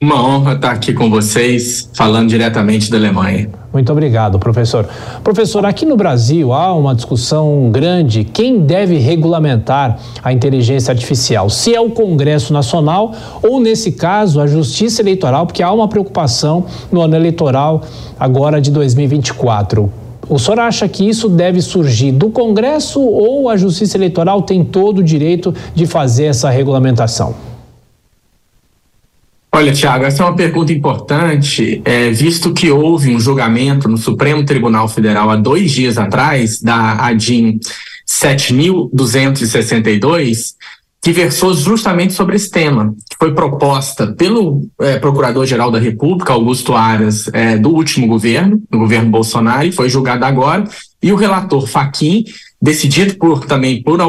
[0.00, 3.50] Uma honra estar aqui com vocês, falando diretamente da Alemanha.
[3.72, 4.88] Muito obrigado, professor.
[5.24, 11.50] Professor, aqui no Brasil há uma discussão grande: quem deve regulamentar a inteligência artificial?
[11.50, 13.12] Se é o Congresso Nacional
[13.42, 17.82] ou, nesse caso, a Justiça Eleitoral, porque há uma preocupação no ano eleitoral
[18.20, 19.90] agora de 2024.
[20.28, 24.98] O senhor acha que isso deve surgir do Congresso ou a Justiça Eleitoral tem todo
[24.98, 27.47] o direito de fazer essa regulamentação?
[29.58, 34.44] Olha, Tiago, essa é uma pergunta importante, é, visto que houve um julgamento no Supremo
[34.44, 37.58] Tribunal Federal há dois dias atrás, da ADIM
[38.06, 40.54] 7262,
[41.02, 46.76] que versou justamente sobre esse tema, que foi proposta pelo é, Procurador-Geral da República, Augusto
[46.76, 50.62] Aras, é, do último governo, do governo Bolsonaro, e foi julgado agora,
[51.02, 52.22] e o relator Faquim
[52.60, 54.00] decidido por também por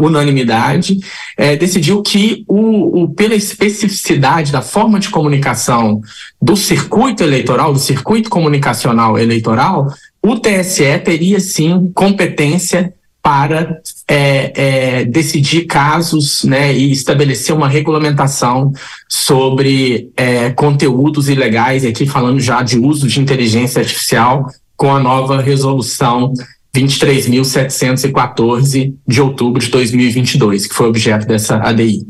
[0.00, 0.98] unanimidade,
[1.36, 6.00] é, decidiu que o, o, pela especificidade da forma de comunicação
[6.40, 14.52] do circuito eleitoral, do circuito comunicacional eleitoral, o TSE teria sim competência para é,
[15.00, 18.72] é, decidir casos né, e estabelecer uma regulamentação
[19.06, 25.42] sobre é, conteúdos ilegais, aqui falando já de uso de inteligência artificial, com a nova
[25.42, 26.32] resolução
[26.74, 32.06] 23.714 de outubro de 2022, que foi objeto dessa ADI.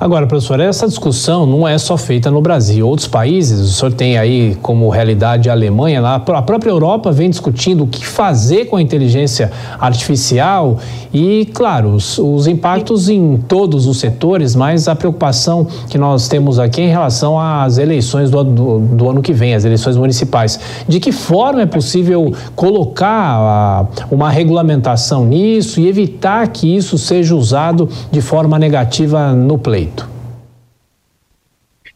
[0.00, 2.88] Agora, professor, essa discussão não é só feita no Brasil.
[2.88, 7.84] Outros países, o senhor tem aí como realidade a Alemanha, a própria Europa vem discutindo
[7.84, 10.78] o que fazer com a inteligência artificial
[11.12, 16.58] e, claro, os, os impactos em todos os setores, mas a preocupação que nós temos
[16.58, 20.58] aqui em relação às eleições do, do, do ano que vem, as eleições municipais.
[20.88, 27.86] De que forma é possível colocar uma regulamentação nisso e evitar que isso seja usado
[28.10, 29.73] de forma negativa no pleito?
[29.74, 30.08] Pleito?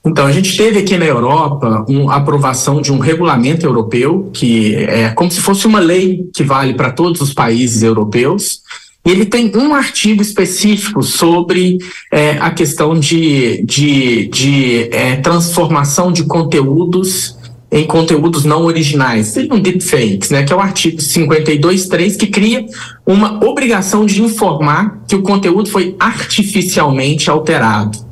[0.05, 5.11] Então, a gente teve aqui na Europa uma aprovação de um regulamento europeu, que é
[5.11, 8.63] como se fosse uma lei que vale para todos os países europeus.
[9.05, 11.79] E ele tem um artigo específico sobre
[12.13, 17.38] é, a questão de, de, de é, transformação de conteúdos
[17.71, 22.65] em conteúdos não originais, seriam deepfakes, né, que é o artigo 52.3, que cria
[23.07, 28.09] uma obrigação de informar que o conteúdo foi artificialmente alterado.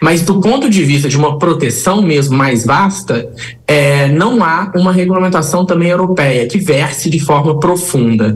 [0.00, 3.30] Mas do ponto de vista de uma proteção mesmo mais vasta,
[3.66, 8.34] é, não há uma regulamentação também europeia que verse de forma profunda.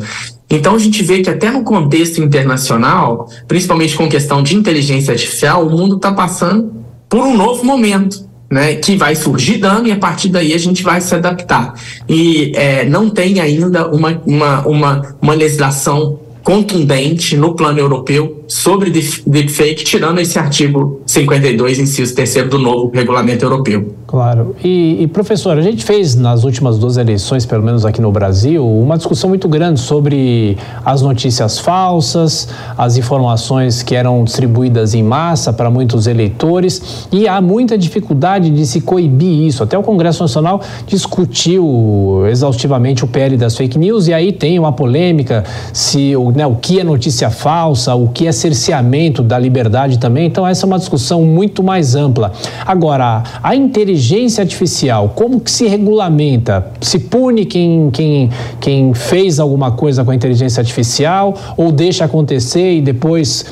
[0.49, 5.67] Então a gente vê que até no contexto internacional, principalmente com questão de inteligência artificial,
[5.67, 6.73] o mundo está passando
[7.09, 10.83] por um novo momento né, que vai surgir dano e a partir daí a gente
[10.83, 11.75] vai se adaptar.
[12.09, 18.91] E é, não tem ainda uma, uma, uma, uma legislação contundente no plano europeu sobre
[18.91, 23.95] deepfake, tirando esse artigo 52, inciso terceiro do novo regulamento europeu.
[24.09, 24.57] Claro.
[24.63, 28.67] E, e, professor, a gente fez nas últimas duas eleições, pelo menos aqui no Brasil,
[28.67, 35.53] uma discussão muito grande sobre as notícias falsas, as informações que eram distribuídas em massa
[35.53, 39.63] para muitos eleitores, e há muita dificuldade de se coibir isso.
[39.63, 44.73] Até o Congresso Nacional discutiu exaustivamente o PL das fake news, e aí tem uma
[44.73, 50.27] polêmica se né, o que é notícia falsa, o que é cerceamento da liberdade também.
[50.27, 52.33] Então, essa é uma discussão muito mais ampla.
[52.65, 56.73] Agora, a inteligência artificial, como que se regulamenta?
[56.81, 58.31] Se pune quem, quem,
[58.61, 63.45] quem fez alguma coisa com a inteligência artificial ou deixa acontecer e depois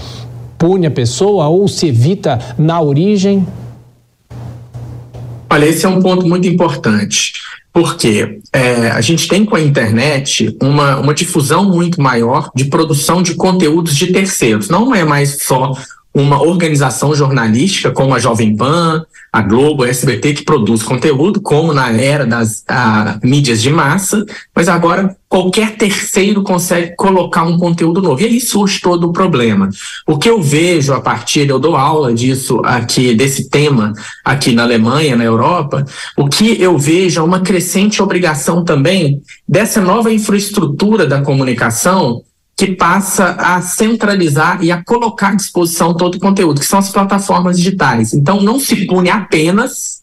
[0.56, 3.46] pune a pessoa ou se evita na origem?
[5.50, 7.32] Olha, esse é um ponto muito importante.
[7.78, 13.22] Porque é, a gente tem com a internet uma, uma difusão muito maior de produção
[13.22, 14.68] de conteúdos de terceiros.
[14.68, 15.70] Não é mais só
[16.12, 21.72] uma organização jornalística como a Jovem Pan, a Globo, a SBT que produz conteúdo, como
[21.72, 24.24] na era das a, mídias de massa,
[24.54, 28.20] mas agora qualquer terceiro consegue colocar um conteúdo novo.
[28.22, 29.68] E aí surge todo o problema.
[30.06, 33.92] O que eu vejo a partir, eu dou aula disso aqui, desse tema
[34.24, 35.84] aqui na Alemanha, na Europa,
[36.16, 42.22] o que eu vejo é uma crescente obrigação também dessa nova infraestrutura da comunicação
[42.58, 46.90] que passa a centralizar e a colocar à disposição todo o conteúdo, que são as
[46.90, 48.12] plataformas digitais.
[48.12, 50.02] Então, não se pune apenas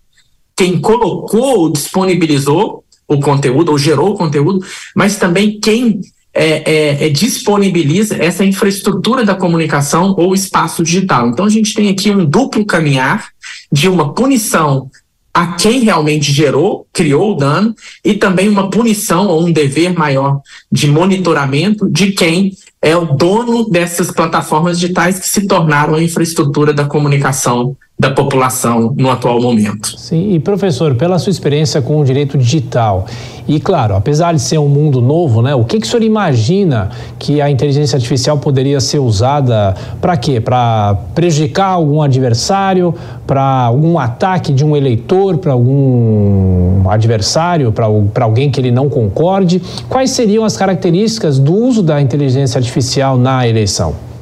[0.56, 4.66] quem colocou ou disponibilizou o conteúdo, ou gerou o conteúdo,
[4.96, 6.00] mas também quem
[6.34, 11.28] é, é, é, disponibiliza essa infraestrutura da comunicação ou espaço digital.
[11.28, 13.32] Então, a gente tem aqui um duplo caminhar
[13.70, 14.90] de uma punição
[15.36, 17.76] a quem realmente gerou, criou o dano,
[18.06, 20.40] e também uma punição ou um dever maior
[20.72, 26.74] de monitoramento de quem é o dono dessas plataformas digitais que se tornaram a infraestrutura
[26.74, 29.98] da comunicação da população no atual momento.
[29.98, 33.06] Sim, e professor, pela sua experiência com o direito digital,
[33.48, 36.90] e claro, apesar de ser um mundo novo, né, o que, que o senhor imagina
[37.18, 40.42] que a inteligência artificial poderia ser usada para quê?
[40.42, 42.94] Para prejudicar algum adversário,
[43.26, 49.62] para algum ataque de um eleitor, para algum adversário, para alguém que ele não concorde?
[49.88, 54.15] Quais seriam as características do uso da inteligência artificial na eleição?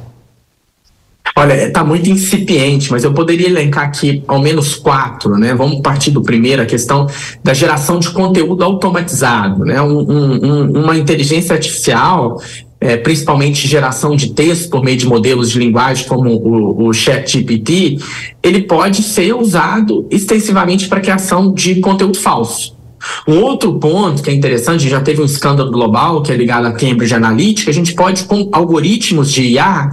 [1.36, 5.52] Olha, está muito incipiente, mas eu poderia elencar aqui ao menos quatro, né?
[5.52, 7.08] Vamos partir do primeiro, a questão
[7.42, 9.82] da geração de conteúdo automatizado, né?
[9.82, 12.40] Um, um, uma inteligência artificial,
[12.80, 17.98] é, principalmente geração de texto por meio de modelos de linguagem como o, o ChatGPT,
[18.40, 22.76] ele pode ser usado extensivamente para criação de conteúdo falso.
[23.26, 26.72] Um outro ponto que é interessante, já teve um escândalo global que é ligado à
[26.72, 29.90] Cambridge Analytica, a gente pode, com algoritmos de IA,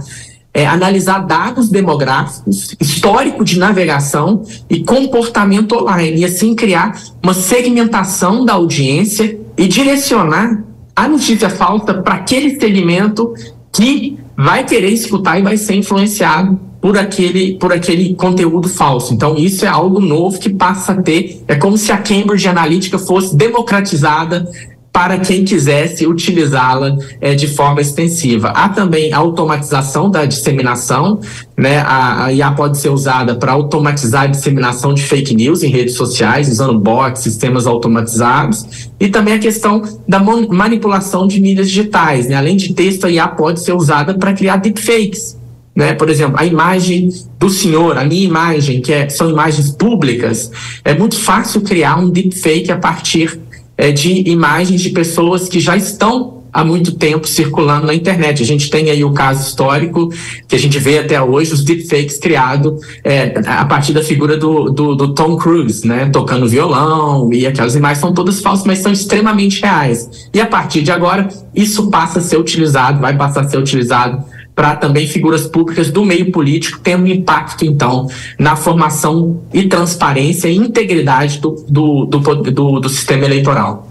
[0.54, 8.44] é, analisar dados demográficos, histórico de navegação e comportamento online, e assim criar uma segmentação
[8.44, 10.62] da audiência e direcionar
[10.94, 13.32] a notícia falsa para aquele segmento
[13.72, 19.14] que vai querer escutar e vai ser influenciado por aquele, por aquele conteúdo falso.
[19.14, 21.42] Então, isso é algo novo que passa a ter.
[21.46, 24.50] É como se a Cambridge Analytica fosse democratizada
[24.92, 28.48] para quem quisesse utilizá-la é, de forma extensiva.
[28.50, 31.18] Há também a automatização da disseminação,
[31.56, 31.78] né?
[31.78, 35.94] A, a IA pode ser usada para automatizar a disseminação de fake news em redes
[35.94, 42.34] sociais, usando bots, sistemas automatizados, e também a questão da manipulação de mídias digitais, né?
[42.34, 45.40] Além de texto, a IA pode ser usada para criar deepfakes.
[45.74, 45.94] Né?
[45.94, 47.08] Por exemplo, a imagem
[47.38, 50.50] do senhor, a minha imagem, que é, são imagens públicas,
[50.84, 53.40] é muito fácil criar um deepfake a partir
[53.76, 58.42] é, de imagens de pessoas que já estão há muito tempo circulando na internet.
[58.42, 60.10] A gente tem aí o caso histórico
[60.46, 64.68] que a gente vê até hoje, os deepfakes criados é, a partir da figura do,
[64.68, 66.10] do, do, Tom Cruise, né?
[66.12, 70.28] Tocando violão e aquelas imagens são todas falsas, mas são extremamente reais.
[70.34, 74.22] E a partir de agora, isso passa a ser utilizado, vai passar a ser utilizado
[74.54, 78.06] para também figuras públicas do meio político, tendo um impacto, então,
[78.38, 83.88] na formação e transparência e integridade do, do, do, do, do sistema eleitoral.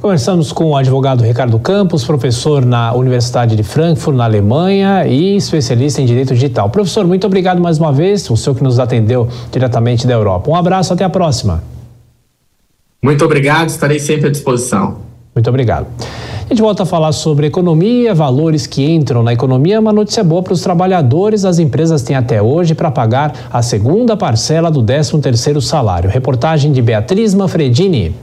[0.00, 6.00] Conversamos com o advogado Ricardo Campos, professor na Universidade de Frankfurt, na Alemanha, e especialista
[6.00, 6.70] em direito digital.
[6.70, 10.50] Professor, muito obrigado mais uma vez, o senhor que nos atendeu diretamente da Europa.
[10.50, 11.62] Um abraço, até a próxima.
[13.02, 14.98] Muito obrigado, estarei sempre à disposição.
[15.34, 15.86] Muito obrigado.
[16.50, 19.78] A gente volta a falar sobre economia, valores que entram na economia.
[19.78, 21.44] Uma notícia boa para os trabalhadores.
[21.44, 26.10] As empresas têm até hoje para pagar a segunda parcela do 13º salário.
[26.10, 28.16] Reportagem de Beatriz Manfredini.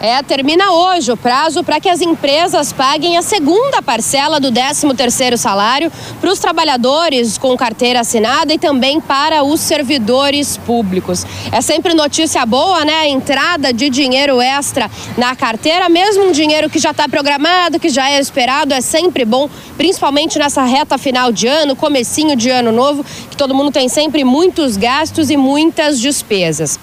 [0.00, 5.36] É, termina hoje o prazo para que as empresas paguem a segunda parcela do 13º
[5.36, 11.26] salário para os trabalhadores com carteira assinada e também para os servidores públicos.
[11.50, 12.94] É sempre notícia boa, né?
[13.00, 17.88] A entrada de dinheiro extra na carteira, mesmo um dinheiro que já está programado, que
[17.88, 22.70] já é esperado, é sempre bom, principalmente nessa reta final de ano, comecinho de ano
[22.70, 26.78] novo, que todo mundo tem sempre muitos gastos e muitas despesas.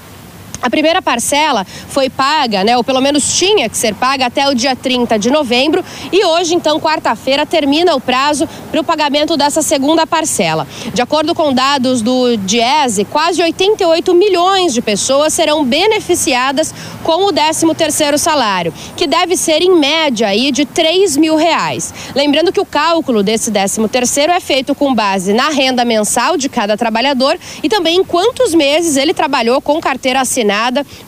[0.66, 4.56] A primeira parcela foi paga, né, ou pelo menos tinha que ser paga até o
[4.56, 9.62] dia 30 de novembro e hoje, então, quarta-feira, termina o prazo para o pagamento dessa
[9.62, 10.68] segunda parcela.
[10.92, 16.74] De acordo com dados do Diese, quase 88 milhões de pessoas serão beneficiadas
[17.04, 21.94] com o 13º salário, que deve ser em média aí de 3 mil reais.
[22.16, 26.76] Lembrando que o cálculo desse 13º é feito com base na renda mensal de cada
[26.76, 30.55] trabalhador e também em quantos meses ele trabalhou com carteira assinada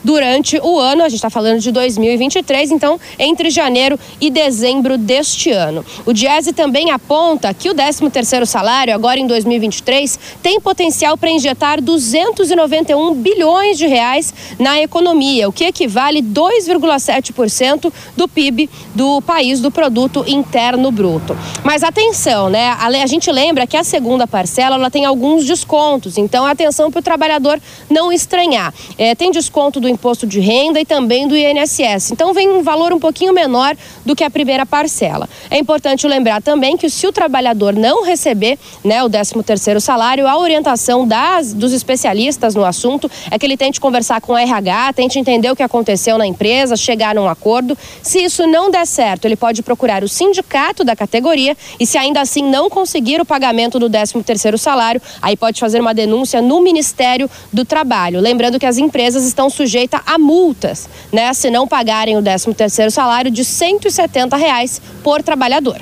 [0.02, 1.02] durante o ano.
[1.02, 5.84] A gente está falando de 2023, então entre janeiro e dezembro deste ano.
[6.04, 11.80] O Diese também aponta que o 13º salário, agora em 2023, tem potencial para injetar
[11.80, 19.70] 291 bilhões de reais na economia, o que equivale 2,7% do PIB do país, do
[19.70, 21.36] produto interno bruto.
[21.64, 22.70] Mas atenção, né?
[22.78, 27.02] A gente lembra que a segunda parcela ela tem alguns descontos, então atenção para o
[27.02, 27.60] trabalhador
[27.90, 28.72] não estranhar.
[28.96, 32.12] É, tem desconto do imposto de renda e também do INSS.
[32.12, 35.28] Então vem um valor um pouquinho menor do que a primeira parcela.
[35.50, 40.26] É importante lembrar também que se o trabalhador não receber né, o 13 terceiro salário,
[40.26, 44.92] a orientação das, dos especialistas no assunto é que ele tente conversar com o RH,
[44.94, 47.76] tente entender o que aconteceu na empresa, chegar num acordo.
[48.02, 52.20] Se isso não der certo, ele pode procurar o sindicato da categoria e se ainda
[52.20, 56.60] assim não conseguir o pagamento do 13 terceiro salário, aí pode fazer uma denúncia no
[56.60, 58.20] Ministério do Trabalho.
[58.20, 62.90] Lembrando que as empresas estão sujeitas a multas, né, se não pagarem o 13 terceiro
[62.90, 65.76] salário de 170 reais por trabalhador.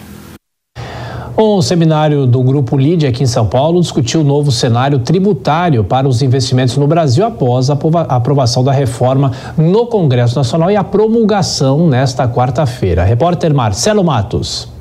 [1.38, 6.08] Um seminário do Grupo LIDE aqui em São Paulo discutiu o novo cenário tributário para
[6.08, 7.76] os investimentos no Brasil após a
[8.08, 13.04] aprovação da reforma no Congresso Nacional e a promulgação nesta quarta-feira.
[13.04, 14.75] Repórter Marcelo Matos.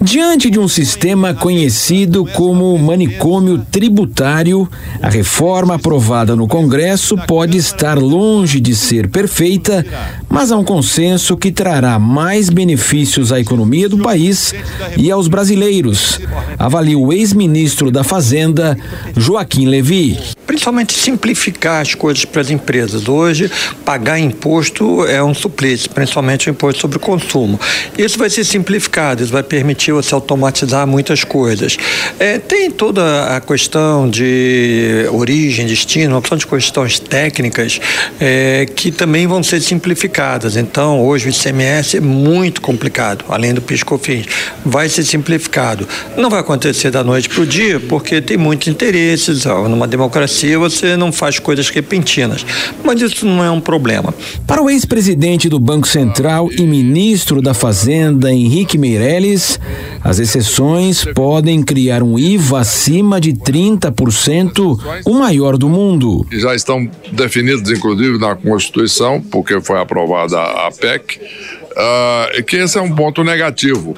[0.00, 4.68] Diante de um sistema conhecido como manicômio tributário,
[5.02, 9.84] a reforma aprovada no Congresso pode estar longe de ser perfeita,
[10.28, 14.54] mas há um consenso que trará mais benefícios à economia do país
[14.96, 16.20] e aos brasileiros,
[16.58, 18.78] avalia o ex-ministro da Fazenda,
[19.16, 20.37] Joaquim Levi.
[20.48, 23.06] Principalmente simplificar as coisas para as empresas.
[23.06, 23.50] Hoje,
[23.84, 27.60] pagar imposto é um suplício, principalmente o imposto sobre o consumo.
[27.98, 31.76] Isso vai ser simplificado, isso vai permitir você automatizar muitas coisas.
[32.18, 37.78] É, tem toda a questão de origem, destino, uma opção de questões técnicas
[38.18, 40.56] é, que também vão ser simplificadas.
[40.56, 44.24] Então, hoje o ICMS é muito complicado, além do PIS/COFINS.
[44.64, 45.86] Vai ser simplificado.
[46.16, 49.44] Não vai acontecer da noite para o dia, porque tem muitos interesses.
[49.44, 52.44] Numa democracia, você não faz coisas repentinas.
[52.84, 54.14] Mas isso não é um problema.
[54.46, 59.58] Para o ex-presidente do Banco Central e ministro da Fazenda, Henrique Meirelles,
[60.02, 66.26] as exceções podem criar um IVA acima de 30%, o maior do mundo.
[66.30, 72.80] Já estão definidos, inclusive, na Constituição, porque foi aprovada a PEC, uh, que esse é
[72.80, 73.96] um ponto negativo.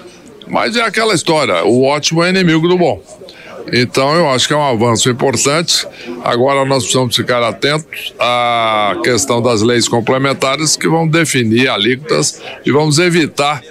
[0.49, 3.01] Mas é aquela história: o ótimo é inimigo do bom.
[3.73, 5.87] Então, eu acho que é um avanço importante.
[6.25, 12.73] Agora, nós precisamos ficar atentos à questão das leis complementares que vão definir alíquotas e
[12.73, 13.63] vamos evitar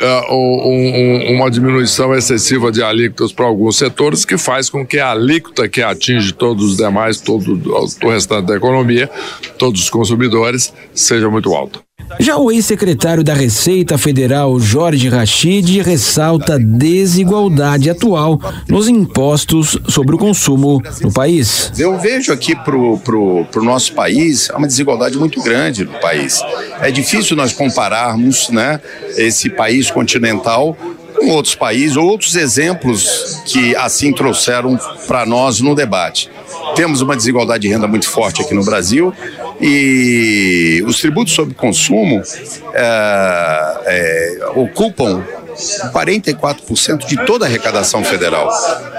[0.00, 5.10] uh, um, uma diminuição excessiva de alíquotas para alguns setores, que faz com que a
[5.10, 7.60] alíquota que atinge todos os demais, todo
[8.02, 9.10] o restante da economia,
[9.58, 11.80] todos os consumidores, seja muito alta.
[12.20, 20.14] Já o ex-secretário da Receita Federal, Jorge Rachid, ressalta a desigualdade atual nos impostos sobre
[20.14, 21.72] o consumo no país.
[21.78, 26.40] Eu vejo aqui para o nosso país uma desigualdade muito grande no país.
[26.80, 28.80] É difícil nós compararmos né,
[29.16, 30.76] esse país continental
[31.18, 36.30] com outros países, outros exemplos que assim trouxeram para nós no debate.
[36.74, 39.12] Temos uma desigualdade de renda muito forte aqui no Brasil
[39.60, 42.22] e os tributos sobre consumo
[42.74, 45.24] é, é, ocupam
[45.92, 48.50] 44% de toda a arrecadação federal.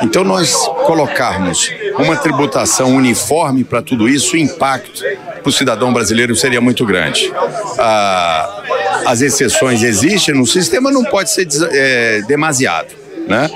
[0.02, 0.54] Então, nós
[0.86, 5.04] colocarmos uma tributação uniforme para tudo isso, o impacto
[5.42, 7.32] para o cidadão brasileiro seria muito grande.
[7.78, 8.62] Ah,
[9.06, 13.03] as exceções existem no sistema, não pode ser é, demasiado.
[13.28, 13.50] Né?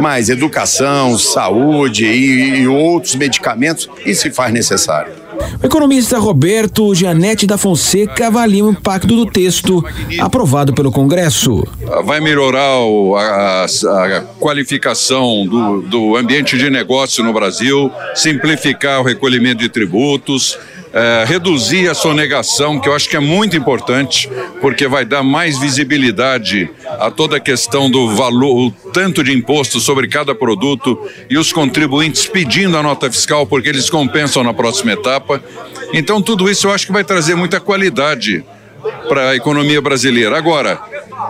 [0.00, 5.20] Mas educação, saúde e, e outros medicamentos, isso se faz necessário.
[5.62, 9.84] O economista Roberto Gianetti da Fonseca avalia o impacto do texto
[10.18, 11.66] aprovado pelo Congresso.
[12.04, 12.78] Vai melhorar
[13.16, 20.58] a, a, qualificação do, do ambiente de negócio no Brasil, simplificar o recolhimento de tributos,
[20.92, 24.28] é, reduzir a sonegação, que eu acho que é muito importante,
[24.60, 26.68] porque vai dar mais visibilidade
[26.98, 30.98] a toda a questão do valor, o tanto de imposto sobre cada produto
[31.28, 35.42] e os contribuintes pedindo a nota fiscal porque eles compensam na próxima etapa.
[35.92, 38.44] Então, tudo isso eu acho que vai trazer muita qualidade
[39.08, 40.36] para a economia brasileira.
[40.36, 40.80] Agora,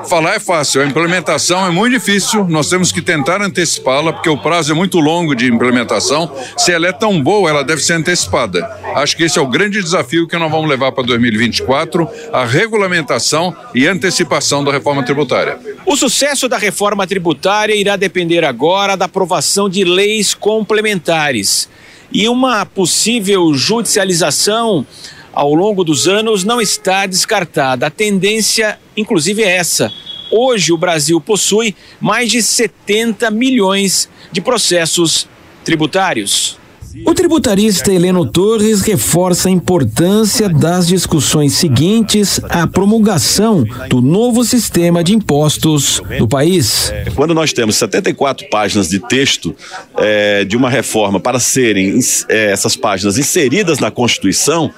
[0.09, 4.39] Falar é fácil, a implementação é muito difícil, nós temos que tentar antecipá-la, porque o
[4.39, 6.31] prazo é muito longo de implementação.
[6.57, 8.67] Se ela é tão boa, ela deve ser antecipada.
[8.95, 13.55] Acho que esse é o grande desafio que nós vamos levar para 2024, a regulamentação
[13.75, 15.59] e antecipação da reforma tributária.
[15.85, 21.69] O sucesso da reforma tributária irá depender agora da aprovação de leis complementares
[22.13, 24.87] e uma possível judicialização
[25.41, 27.87] ao longo dos anos não está descartada.
[27.87, 29.91] A tendência, inclusive, é essa.
[30.31, 35.27] Hoje, o Brasil possui mais de 70 milhões de processos
[35.65, 36.59] tributários.
[37.07, 45.03] O tributarista Heleno Torres reforça a importância das discussões seguintes à promulgação do novo sistema
[45.03, 46.93] de impostos do país.
[47.15, 49.55] Quando nós temos 74 páginas de texto
[49.97, 51.99] é, de uma reforma para serem
[52.29, 54.71] é, essas páginas inseridas na Constituição,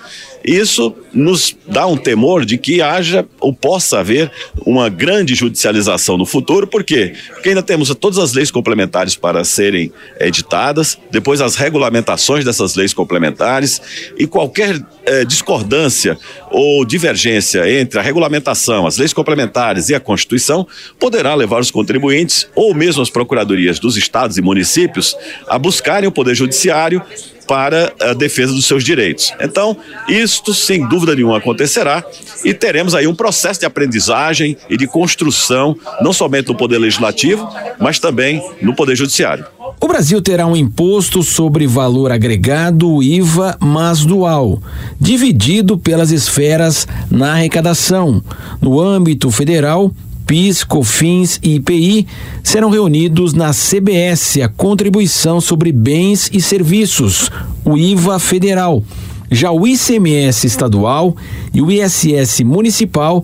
[0.45, 4.31] isso nos dá um temor de que haja ou possa haver
[4.67, 7.15] uma grande judicialização no futuro, por quê?
[7.29, 12.95] Porque ainda temos todas as leis complementares para serem editadas, depois as regulamentações dessas leis
[12.95, 13.81] complementares
[14.19, 16.19] e qualquer eh, discordância
[16.51, 20.67] ou divergência entre a regulamentação, as leis complementares e a Constituição
[20.99, 25.17] poderá levar os contribuintes ou mesmo as procuradorias dos estados e municípios
[25.49, 27.03] a buscarem o Poder Judiciário
[27.47, 29.33] para a defesa dos seus direitos.
[29.41, 29.77] Então,
[30.09, 32.05] isto sem dúvida nenhuma acontecerá
[32.45, 37.49] e teremos aí um processo de aprendizagem e de construção, não somente no Poder Legislativo,
[37.79, 39.45] mas também no Poder Judiciário.
[39.81, 44.63] O Brasil terá um imposto sobre valor agregado, IVA, mas dual,
[45.01, 48.23] dividido pelas esferas na arrecadação.
[48.61, 49.93] No âmbito federal,
[50.33, 52.07] PIS, COFINS e IPI
[52.43, 57.31] serão reunidos na CBS, a Contribuição sobre Bens e Serviços,
[57.63, 58.83] o IVA Federal.
[59.31, 61.15] Já o ICMS estadual
[61.53, 63.23] e o ISS municipal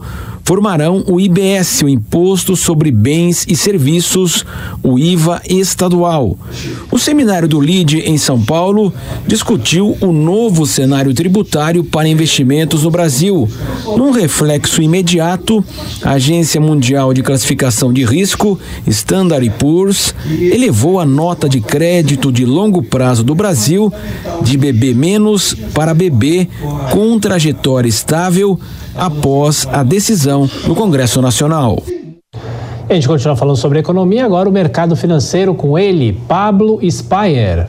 [0.49, 4.47] formarão o IBS, o Imposto sobre Bens e Serviços,
[4.83, 6.39] o IVA estadual.
[6.91, 8.91] O seminário do LIDE em São Paulo
[9.27, 13.47] discutiu o novo cenário tributário para investimentos no Brasil.
[13.95, 15.63] Num reflexo imediato,
[16.03, 22.47] a Agência Mundial de Classificação de Risco, Standard Poor's, elevou a nota de crédito de
[22.47, 23.93] longo prazo do Brasil
[24.41, 24.97] de BB-
[25.75, 26.49] para BB
[26.91, 28.59] com trajetória estável
[28.95, 31.83] após a decisão do Congresso Nacional.
[32.89, 37.69] A gente continua falando sobre economia, agora o mercado financeiro com ele, Pablo Spayer.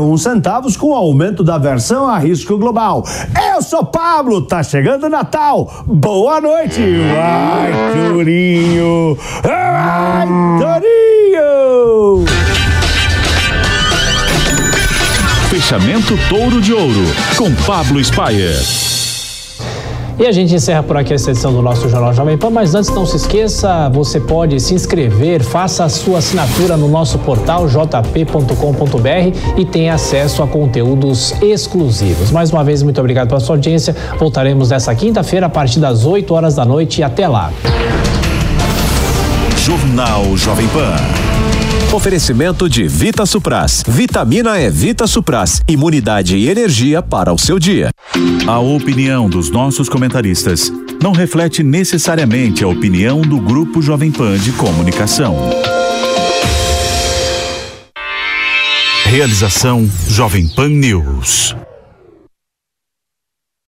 [0.01, 3.05] um centavos com o aumento da versão a risco global.
[3.53, 5.83] Eu sou Pablo, tá chegando o Natal.
[5.85, 6.81] Boa noite.
[7.13, 9.15] Vai, Turinho.
[9.43, 12.25] Vai, Torinho.
[15.49, 17.05] Fechamento Touro de Ouro,
[17.35, 18.55] com Pablo Spayer.
[20.17, 22.89] E a gente encerra por aqui essa edição do nosso Jornal Jovem Pan, mas antes
[22.89, 29.37] não se esqueça, você pode se inscrever, faça a sua assinatura no nosso portal jp.com.br
[29.57, 32.31] e tenha acesso a conteúdos exclusivos.
[32.31, 33.95] Mais uma vez, muito obrigado pela sua audiência.
[34.17, 37.51] Voltaremos nessa quinta-feira a partir das 8 horas da noite e até lá.
[39.69, 40.95] Jornal Jovem Pan.
[41.95, 43.83] Oferecimento de Vita Supras.
[43.87, 45.61] Vitamina é Vita Supras.
[45.67, 47.91] Imunidade e energia para o seu dia.
[48.47, 54.51] A opinião dos nossos comentaristas não reflete necessariamente a opinião do Grupo Jovem Pan de
[54.53, 55.37] Comunicação.
[59.05, 61.55] Realização Jovem Pan News.